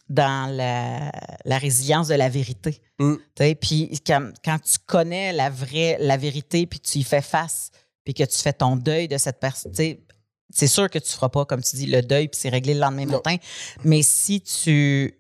[0.10, 1.10] dans la,
[1.46, 2.82] la résilience de la vérité.
[3.00, 3.16] Mm.
[3.62, 7.72] Puis quand, quand tu connais la vraie la vérité, puis tu y fais face,
[8.04, 9.72] puis que tu fais ton deuil de cette personne,
[10.54, 12.80] c'est sûr que tu feras pas, comme tu dis, le deuil, puis c'est réglé le
[12.80, 13.14] lendemain Non.
[13.14, 13.36] matin.
[13.84, 15.18] Mais si tu,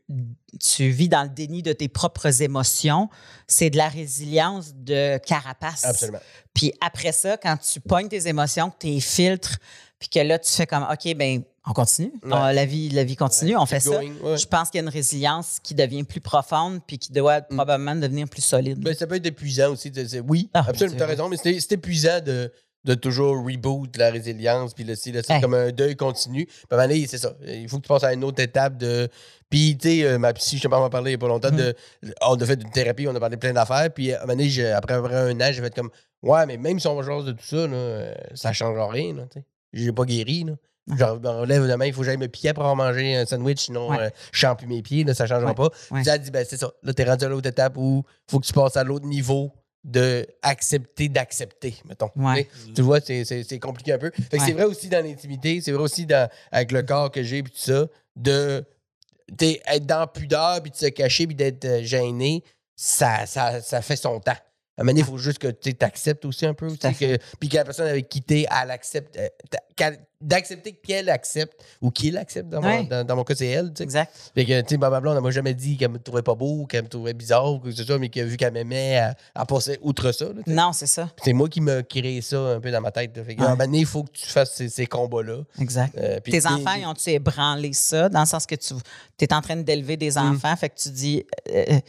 [0.60, 3.10] tu vis dans le déni de tes propres émotions,
[3.48, 5.84] c'est de la résilience de carapace.
[5.86, 6.20] Absolument.
[6.54, 9.58] Puis après ça, quand tu pognes tes émotions, que les filtres,
[10.00, 12.12] puis que là, tu fais comme, OK, ben on continue.
[12.24, 12.32] Ouais.
[12.32, 13.98] On- la, vie, la vie continue, on fait ça.
[14.00, 14.38] ouais.
[14.38, 17.56] Je pense qu'il y a une résilience qui devient plus profonde, puis qui doit Mm.
[17.56, 18.78] probablement devenir plus solide.
[18.80, 19.90] Ben, ça peut être épuisant aussi.
[19.90, 22.52] de- oui, Ah, absolument, tu as raison, mais c'est c'est épuisant de,
[22.86, 24.96] de toujours reboot la résilience, puis le
[25.34, 25.42] Hey.
[25.42, 26.46] comme un deuil continu.
[26.46, 27.34] Puis à un moment donné, c'est ça.
[27.46, 29.10] Il faut que tu passes à une autre étape de.
[29.50, 31.20] Puis, tu sais, euh, ma psy, je sais pas, on en parlé il y a
[31.20, 31.76] pas longtemps, de,
[32.22, 34.50] on a fait une thérapie, on a parlé plein d'affaires, puis à un moment donné,
[34.72, 35.90] après, après un an, j'ai fait comme,
[36.24, 39.40] ouais, mais même si on va de tout ça, là, euh, ça change rien, tu
[39.40, 39.46] sais.
[39.74, 40.54] J'ai pas guéri, là.
[40.88, 40.98] Ouais.
[40.98, 43.26] Genre, je me relève demain, il faut que j'aille me piquer pour avoir mangé un
[43.26, 43.98] sandwich, sinon Ouais.
[44.02, 45.56] euh, je plus mes pieds, là, ça changera Ouais.
[45.56, 45.70] pas.
[45.92, 46.72] Puis elle dit, ben c'est ça.
[46.84, 49.52] Là, t'es rendu à l'autre étape où faut que tu passes à l'autre niveau
[49.86, 52.10] de accepter d'accepter, mettons.
[52.16, 52.50] Ouais.
[52.74, 54.12] Tu vois, c'est- compliqué un peu.
[54.18, 54.40] Ouais.
[54.40, 57.54] c'est vrai aussi dans l'intimité, c'est vrai aussi dans, avec le corps que j'ai, puis
[57.54, 58.66] tout ça, de
[59.68, 62.44] être dans pudeur, puis de se cacher, puis d'être euh, gêné,
[62.76, 64.36] ça, ça, ça fait son temps.
[64.78, 66.68] À un moment donné, il faut juste que tu acceptes aussi un peu.
[66.76, 69.18] Que- Puis que la personne avec qui t'es, elle accepte.
[69.18, 69.30] euh,
[70.22, 72.50] D'accepter qu'elle accepte ou qu'il accepte.
[72.50, 72.78] Dans, Ouais.
[72.78, 73.68] mon, dans, dans mon cas, c'est elle.
[73.70, 73.84] tu sais.
[73.84, 74.12] Exact.
[74.34, 76.66] Fait que, tu sais, ma blonde, elle m'a jamais dit qu'elle me trouvait pas beau,
[76.66, 79.46] qu'elle me trouvait bizarre ou que ce soit, mais que vu qu'elle m'aimait, elle, elle
[79.46, 80.26] passait outre ça.
[80.26, 80.42] là.
[80.48, 81.12] Non, c'est ça.
[81.24, 83.16] C'est moi qui me créé ça un peu dans ma tête.
[83.16, 83.24] là.
[83.24, 83.46] Fait que, Ouais.
[83.48, 85.44] à un moment donné, il faut que tu fasses ces, ces combats-là.
[85.60, 85.96] Exact.
[85.98, 88.74] Euh, Tes enfants, ils ont-tu ébranlé ça, dans le sens que tu
[89.20, 90.18] es en train d'élever des Mm.
[90.34, 91.24] enfants, fait que tu dis.
[91.54, 91.80] euh,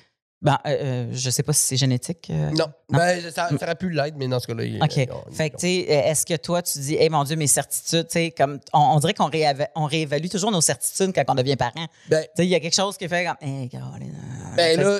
[0.46, 2.28] ben, euh, euh, je sais pas si c'est génétique.
[2.30, 5.08] euh, Non, Ben, ça, ça aurait pu l'être, mais dans ce cas-là, il- OK.
[5.28, 8.06] on- Fait que, tu sais, est-ce que toi, tu dis, hey, mon Dieu, mes certitudes,
[8.06, 11.34] tu sais, comme, on, on dirait qu'on rééva- on réévalue toujours nos certitudes quand on
[11.34, 11.72] devient parent.
[11.74, 14.80] Tu Ben, sais, il y a quelque chose qui fait comme, hey, Caroline, euh, Ben
[14.80, 14.98] là,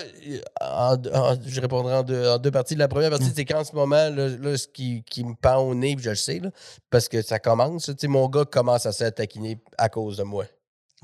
[0.61, 2.75] en- en- je répondrai en deux, en deux parties.
[2.75, 5.77] La première partie, c'est qu'en ce moment, là, là, ce qui, qui me pend au
[5.77, 6.51] nez, puis je le sais, là,
[6.91, 7.85] parce que ça commence.
[7.87, 10.45] Tu sais, mon gars commence à se taquiner à cause de moi.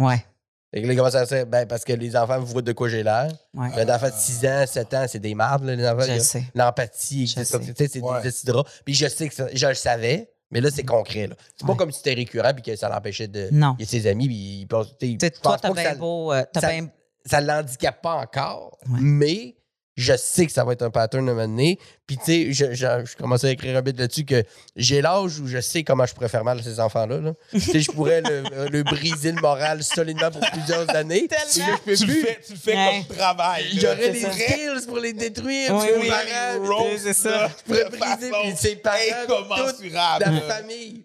[0.01, 0.24] Ouais,
[0.72, 2.88] Fait que là, il commence à se ben, parce que les enfants voient de quoi
[2.88, 3.28] j'ai l'air.
[3.54, 3.68] ouais.
[3.76, 6.06] Un enfant de 6 ans, 7 ans, c'est des mardes, là, les enfants.
[6.08, 6.44] Je sais.
[6.54, 7.66] L'empathie, Je c'est ça, sais.
[7.66, 8.16] tu sais, c'est Ouais.
[8.18, 8.64] des décidera.
[8.84, 11.26] Puis je sais que ça- je le savais, mais là, c'est concret.
[11.26, 11.34] là.
[11.56, 11.78] C'est pas Ouais.
[11.78, 13.48] comme si c'était récurrent puis que ça l'empêchait de.
[13.52, 13.74] Non.
[13.78, 14.86] Il y a ses amis, puis il pense.
[14.98, 16.32] tu sais, Tu sais, je toi, t'as bien beau.
[16.32, 16.88] euh, t'as ça- bien-
[17.26, 18.98] ça ne l'handicape pas encore, Ouais.
[19.00, 19.54] mais
[20.03, 21.78] je sais que ça va être un pattern de donné.
[22.07, 24.42] Puis, tu sais, je, je, je commençais à écrire un bit là-dessus que
[24.76, 27.18] j'ai l'âge où je sais comment je pourrais faire mal à ces enfants-là.
[27.18, 27.32] là.
[27.53, 31.26] tu sais, je pourrais le, euh, le briser le moral solidement pour plusieurs années.
[31.28, 31.44] Tellement.
[31.53, 32.22] Puis là, je peux Tu le plus.
[32.22, 33.05] fais, tu le fais Ouais.
[33.09, 33.64] comme travail.
[33.80, 35.74] J'aurais des skills pour les détruire.
[35.74, 36.03] Oui, oui.
[36.03, 37.30] les parents, c'est ça.
[37.30, 40.24] là, Je pourrais briser puis ses parents, incommensurable.
[40.24, 41.05] la famille.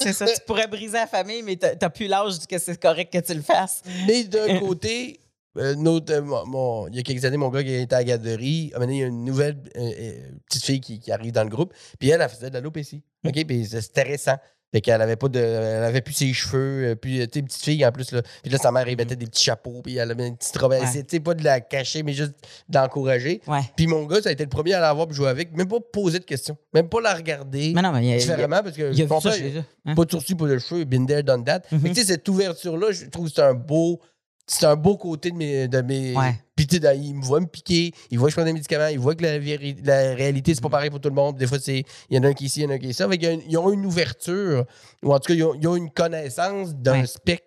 [0.00, 3.12] C'est ça, tu pourrais briser la famille, mais t'as t'as plus l'âge que c'est correct
[3.12, 3.82] que tu le fasses.
[4.06, 5.20] Mais d'un côté,
[5.58, 7.98] euh, notre, euh, mon- mon- il y a quelques années, mon gars qui était à
[7.98, 10.12] la garderie, a mené il y a une nouvelle euh,
[10.48, 13.02] petite fille qui, qui arrive dans le groupe, puis elle, elle faisait de l'alopécie.
[13.26, 13.44] OK?
[13.46, 14.36] Puis c'était récent.
[14.72, 15.40] Fait qu'elle avait pas de.
[15.40, 18.22] Elle avait plus ses cheveux, puis, tu sais, petite fille en plus, là.
[18.40, 20.74] Puis là, sa mère, elle mettait des petits chapeaux, puis elle avait une petite robe.
[20.74, 21.04] Elle Ouais.
[21.08, 22.34] sais, pas de la cacher, mais juste
[22.68, 23.40] d'encourager.
[23.48, 23.60] Ouais.
[23.76, 25.66] Puis mon gars, ça a été le premier à la voir, puis jouer avec, même
[25.68, 27.72] pas poser de questions, même pas la regarder.
[27.74, 29.20] Mais non, mais il y a, il y a- différemment, parce que il y a
[29.20, 29.62] ça eux.
[29.86, 29.94] hein.
[29.96, 31.62] pas de sourcils, pas de cheveux, been there, done that.
[31.72, 31.82] Mhm.
[31.82, 34.00] Que, tu sais, cette ouverture-là, je trouve que c'est un beau.
[34.46, 35.68] C'est un beau côté de mes.
[35.68, 36.34] De mes Ouais.
[36.56, 39.14] Puis, il me voit me piquer, il voit que je prends des médicaments, il voit
[39.14, 41.36] que la, réalité, c'est pas pareil pour tout le monde.
[41.38, 42.74] Des fois, c'est il y en a un qui est ici, il y en a
[42.74, 43.08] un qui est ça.
[43.08, 44.66] Fait qu'il y a une- ils ont une ouverture,
[45.02, 47.06] ou en tout cas, ils ont, ils ont une connaissance d'un Ouais.
[47.06, 47.46] spectre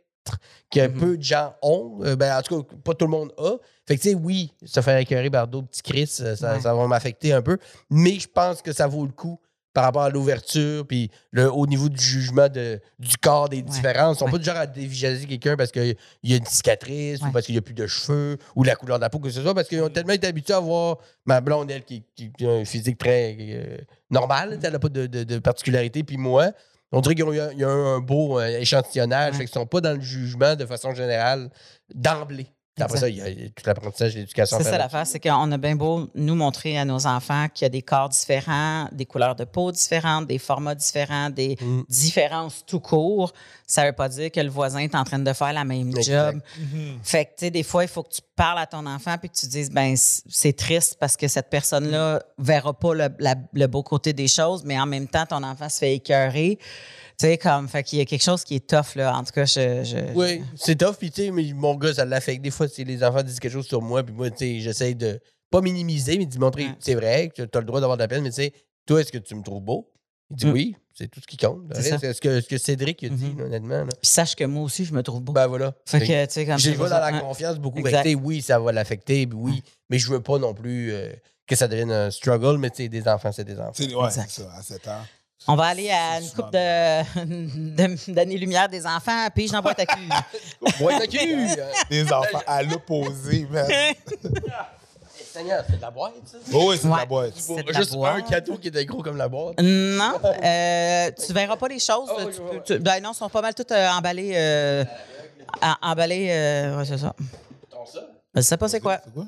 [0.71, 0.99] que Mhm.
[0.99, 1.99] peu de gens ont.
[2.03, 3.57] Euh, ben, en tout cas, pas tout le monde a.
[3.87, 6.61] Fait que, tu sais, oui, se faire écœurer par d'autres petits Chris, euh, ça, Ouais.
[6.61, 7.57] ça va m'affecter un peu.
[7.91, 9.37] Mais je pense que ça vaut le coup
[9.74, 14.17] par rapport à l'ouverture, puis le, au niveau du jugement de, du corps des différences.
[14.17, 14.32] Ils sont Ouais.
[14.34, 17.55] pas du genre à dévisager quelqu'un parce qu'il y a une cicatrice ou parce qu'il
[17.55, 19.67] n'y a plus de cheveux ou la couleur de la peau, que ce soit, parce
[19.67, 22.65] qu'ils ont tellement été habitués à voir ma blonde, elle, qui, qui- qui a un
[22.65, 23.78] physique très euh,
[24.11, 26.51] normal, elle n'a pas de, de- de particularité, puis moi.
[26.95, 29.65] On dirait qu'il y a, il y a un beau euh, échantillonnage, fait qu'ils sont
[29.65, 31.49] pas dans le jugement de façon générale
[31.95, 32.45] d'emblée.
[32.80, 34.57] Après ça, il y a, tout l'apprentissage de l'éducation.
[34.57, 37.65] C'est ça faire l'affaire, c'est qu'on a bien beau nous montrer à nos enfants qu'il
[37.65, 41.82] y a des corps différents, des couleurs de peau différentes, des formats différents, des Mm.
[41.88, 43.34] différences tout court.
[43.66, 46.34] Ça veut pas dire que le voisin est en train de faire la même Exact.
[46.34, 46.41] job.
[47.01, 49.30] Fait que, tu sais, des fois, il faut que tu parles à ton enfant puis
[49.30, 53.68] que tu dises, ben c'est triste parce que cette personne-là verra pas le, la- le
[53.68, 56.57] beau côté des choses, mais en même temps, ton enfant se fait écœurer.
[57.20, 59.16] Tu sais, comme, fait qu'il y a quelque chose qui est tough, là.
[59.16, 59.84] En tout cas, je.
[59.84, 62.41] je- Oui, c'est tough, puis tu sais, mais mon gars, ça l'affecte.
[62.41, 65.20] Des fois, les enfants disent quelque chose sur moi, puis moi, tu sais, j'essaie de
[65.51, 66.76] pas minimiser, mais de montrer, Ouais.
[66.80, 68.53] c'est vrai, que tu as le droit d'avoir de la peine, mais tu sais,
[68.88, 69.92] toi, est-ce que tu me trouves beau?
[70.32, 70.51] Il dit Mm.
[70.51, 71.61] oui, c'est tout ce qui compte.
[71.76, 73.39] C'est ce que, ce que Cédric a dit, Mhm.
[73.39, 73.78] là, honnêtement.
[73.80, 73.89] là?
[74.01, 75.34] Puis sache que moi aussi, je me trouve beau.
[75.34, 75.74] Ben voilà.
[75.86, 77.86] fait Fait que, tu sais, comme J'y vais dans la confiance beaucoup.
[77.88, 81.11] Sais, oui, ça va l'affecter, puis oui, mais je veux pas non plus euh,
[81.47, 83.71] que ça devienne un struggle, mais tu sais, des enfants, c'est des enfants.
[83.74, 84.24] C'est ouais, ça,
[84.57, 85.01] à 7 ans.
[85.45, 89.86] On va aller à une coupe de, de- d'années-lumière des enfants, puis j'en bois ta
[89.86, 89.99] cul.
[90.82, 91.47] Ouais, ta cul!
[91.89, 93.67] Des enfants à l'opposé, man.
[95.34, 96.38] Seigneur, c'est de la boîte, ça?
[96.53, 97.34] Oh, oui, c'est de la boîte.
[97.36, 99.59] C'est de la Juste un cadeau qui était gros comme la boîte.
[99.61, 100.13] Non,
[100.43, 102.09] euh, tu verras pas les choses.
[102.11, 102.29] Oh,
[102.65, 104.34] Tu tu- ben non, ils sont pas mal toutes euh, emballées.
[104.36, 104.84] euh,
[105.81, 107.15] emballées, euh, ouais, c'est ça.
[107.71, 108.01] Ton ça?
[108.36, 108.99] Je sais pas c'est quoi.
[109.03, 109.25] C'est quoi?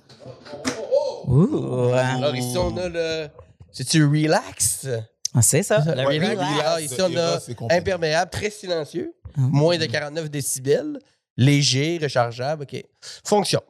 [1.28, 2.18] Ouh, hein.
[2.18, 3.28] Alors ici, on a le.
[3.72, 4.88] C'est-tu relax?
[5.34, 5.80] Ah, c'est ça.
[5.86, 6.32] Le Ouais, relax.
[6.40, 6.60] relax.
[6.62, 9.50] Alors ici, on a imperméable, très silencieux, Hum.
[9.52, 10.98] moins de 49 décibels,
[11.36, 12.84] léger, rechargeable, OK.
[13.26, 13.62] Fonction.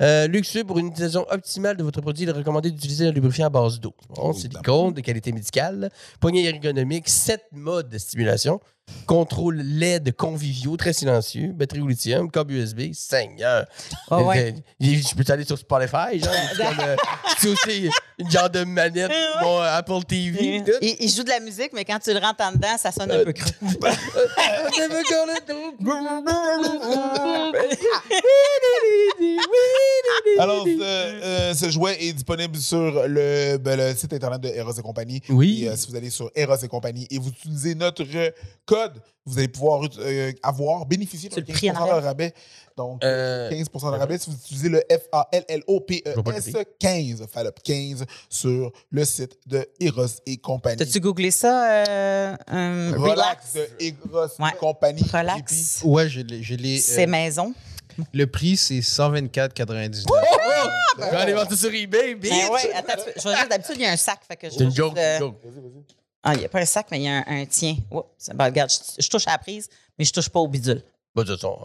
[0.00, 3.46] Euh, luxueux pour une utilisation optimale de votre produit, il est recommandé d'utiliser un lubrifiant
[3.46, 3.94] à base d'eau.
[4.10, 5.90] Bon, Oui, silicone, de qualité médicale,
[6.20, 8.60] poignée ergonomique, 7 modes de stimulation,
[9.06, 13.66] contrôle LED conviviaux, très silencieux, batterie au lithium, câble USB, Seigneur.
[14.10, 14.54] Ah ouais.
[14.82, 16.96] Euh, Je peux aller sur Spotify, genre, c'est euh,
[17.38, 19.10] c'est aussi une genre de manette,
[19.42, 20.62] mon Apple TV.
[20.64, 20.72] tout.
[20.80, 23.10] Il, il joue de la musique, mais quand tu le rentres en dedans, ça sonne
[23.10, 23.50] un peu creux.
[30.38, 34.72] Alors, euh, euh, ce jouet est disponible sur le, ben, le site internet de Eros
[34.72, 35.20] et compagnie.
[35.28, 35.64] Oui.
[35.64, 38.30] Et, euh, si vous allez sur Eros et compagnie et vous utilisez notre euh,
[38.74, 42.04] code, vous allez pouvoir euh, avoir, bénéficier d'un le prix en 15 de arrière.
[42.04, 42.34] rabais.
[42.76, 48.72] Donc, Euh, 15 de rabais si vous utilisez le F-A-L-L-O-P-E-S pas 15, Fallop 15 sur
[48.90, 50.76] le site de Eros et compagnie.
[50.76, 51.84] T'as-tu googlé ça?
[51.88, 53.52] euh, un Relax relax?
[53.54, 54.50] de Eros Ouais.
[54.52, 55.02] et compagnie.
[55.02, 55.80] Relax.
[55.84, 56.78] Ouais, je l'ai.
[56.78, 57.54] C'est euh, maison.
[58.12, 60.04] le prix, c'est 124,99.
[60.10, 60.14] Oh!
[60.96, 62.30] Je vais aller voir ça sur eBay, bitch!
[62.30, 64.20] Ben ouais, attends, je vais juste, d'habitude, il y a un sac.
[64.28, 65.36] Fait que je une joke, euh, une joke.
[66.26, 67.76] Ah, il n'y a pas un sac, mais il y a un, un tien.
[67.90, 68.30] Oups.
[68.34, 69.68] Ben, regarde, je, je touche à la prise,
[69.98, 70.82] mais je touche pas au bidule.
[71.14, 71.58] Bah, de toute façon,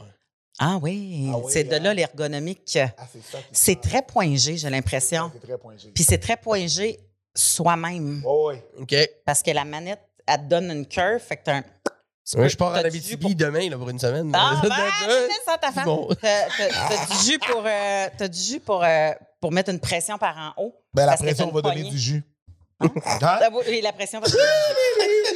[0.59, 1.79] Ah oui, Ah oui, c'est de hein?
[1.79, 2.77] là l'ergonomique.
[2.97, 3.37] Ah, c'est ça.
[3.39, 5.31] qui- C'est très point G, j'ai l'impression.
[5.33, 5.89] C'est très point G.
[5.95, 6.99] Puis c'est très point G
[7.33, 8.21] soi-même.
[8.25, 8.63] Oh, ouais.
[8.79, 8.95] OK.
[9.25, 11.63] Parce que la manette, elle te donne une curve, fait que t'as un.
[12.35, 14.29] Ouais, je pars à la du BTB demain là, pour une semaine.
[14.35, 14.69] Ah, ben,
[15.07, 15.85] laisse ça à ta femme.
[15.85, 16.09] bon.
[16.21, 16.47] T'as
[17.07, 20.61] du jus pour, euh, t'as du jus pour, euh, pour mettre une pression par en
[20.63, 20.75] haut.
[20.93, 22.23] Ben, la pression va donner du jus.
[22.81, 22.89] Hein?
[23.21, 23.39] Hein?
[23.67, 24.27] Oui, la pression va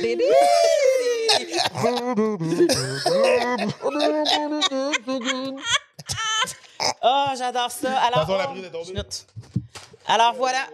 [0.02, 0.24] Bébé!
[7.02, 7.98] Oh, j'adore ça.
[7.98, 8.86] Alors, Attention, la prise est tombée.
[8.90, 9.26] je note.
[10.08, 10.68] Alors voilà.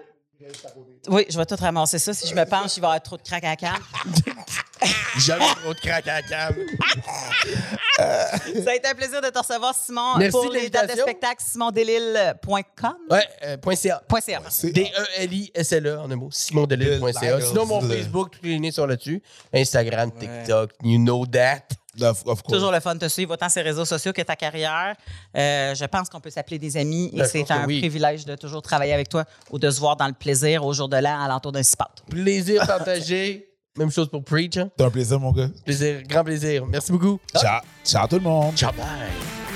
[1.07, 2.13] Oui, je vais tout ramasser ça.
[2.13, 3.75] Si je me penche, il va y avoir trop de crack à la cam.
[5.19, 6.55] Jamais trop de crack à la cam.
[7.97, 10.17] Ça a été un plaisir de te recevoir, Simon.
[10.17, 11.03] Merci Pour de les dates de l'invitation.
[11.05, 12.95] spectacle, simondelille.com.
[13.09, 14.01] Ouais, euh, point .ca.
[14.07, 14.41] Point .ca.
[14.63, 16.29] D-E-L-I-S-L-E E, en un mot.
[16.31, 17.41] simondelille.ca.
[17.41, 19.21] Sinon, mon Facebook, tous les liens sont là-dessus.
[19.53, 21.61] Instagram, TikTok, you know that.
[22.01, 22.53] Of, of course.
[22.53, 24.95] Toujours le fun de te suivre, autant ses réseaux sociaux que ta carrière.
[25.35, 27.79] Euh, je pense qu'on peut s'appeler des amis et je c'est pense que un oui.
[27.79, 30.87] privilège de toujours travailler avec toi ou de se voir dans le plaisir au jour
[30.87, 31.87] de l'an à l'entour d'un spot.
[32.09, 33.48] Plaisir partagé.
[33.79, 34.57] Même chose pour Preach.
[34.57, 34.69] hein.
[34.77, 35.47] C'est un plaisir, mon gars.
[35.63, 36.65] Plaisir, grand plaisir.
[36.67, 37.17] Merci beaucoup.
[37.33, 37.61] Ciao.
[37.85, 38.53] Ciao tout le monde.
[38.55, 39.48] Ciao, bye.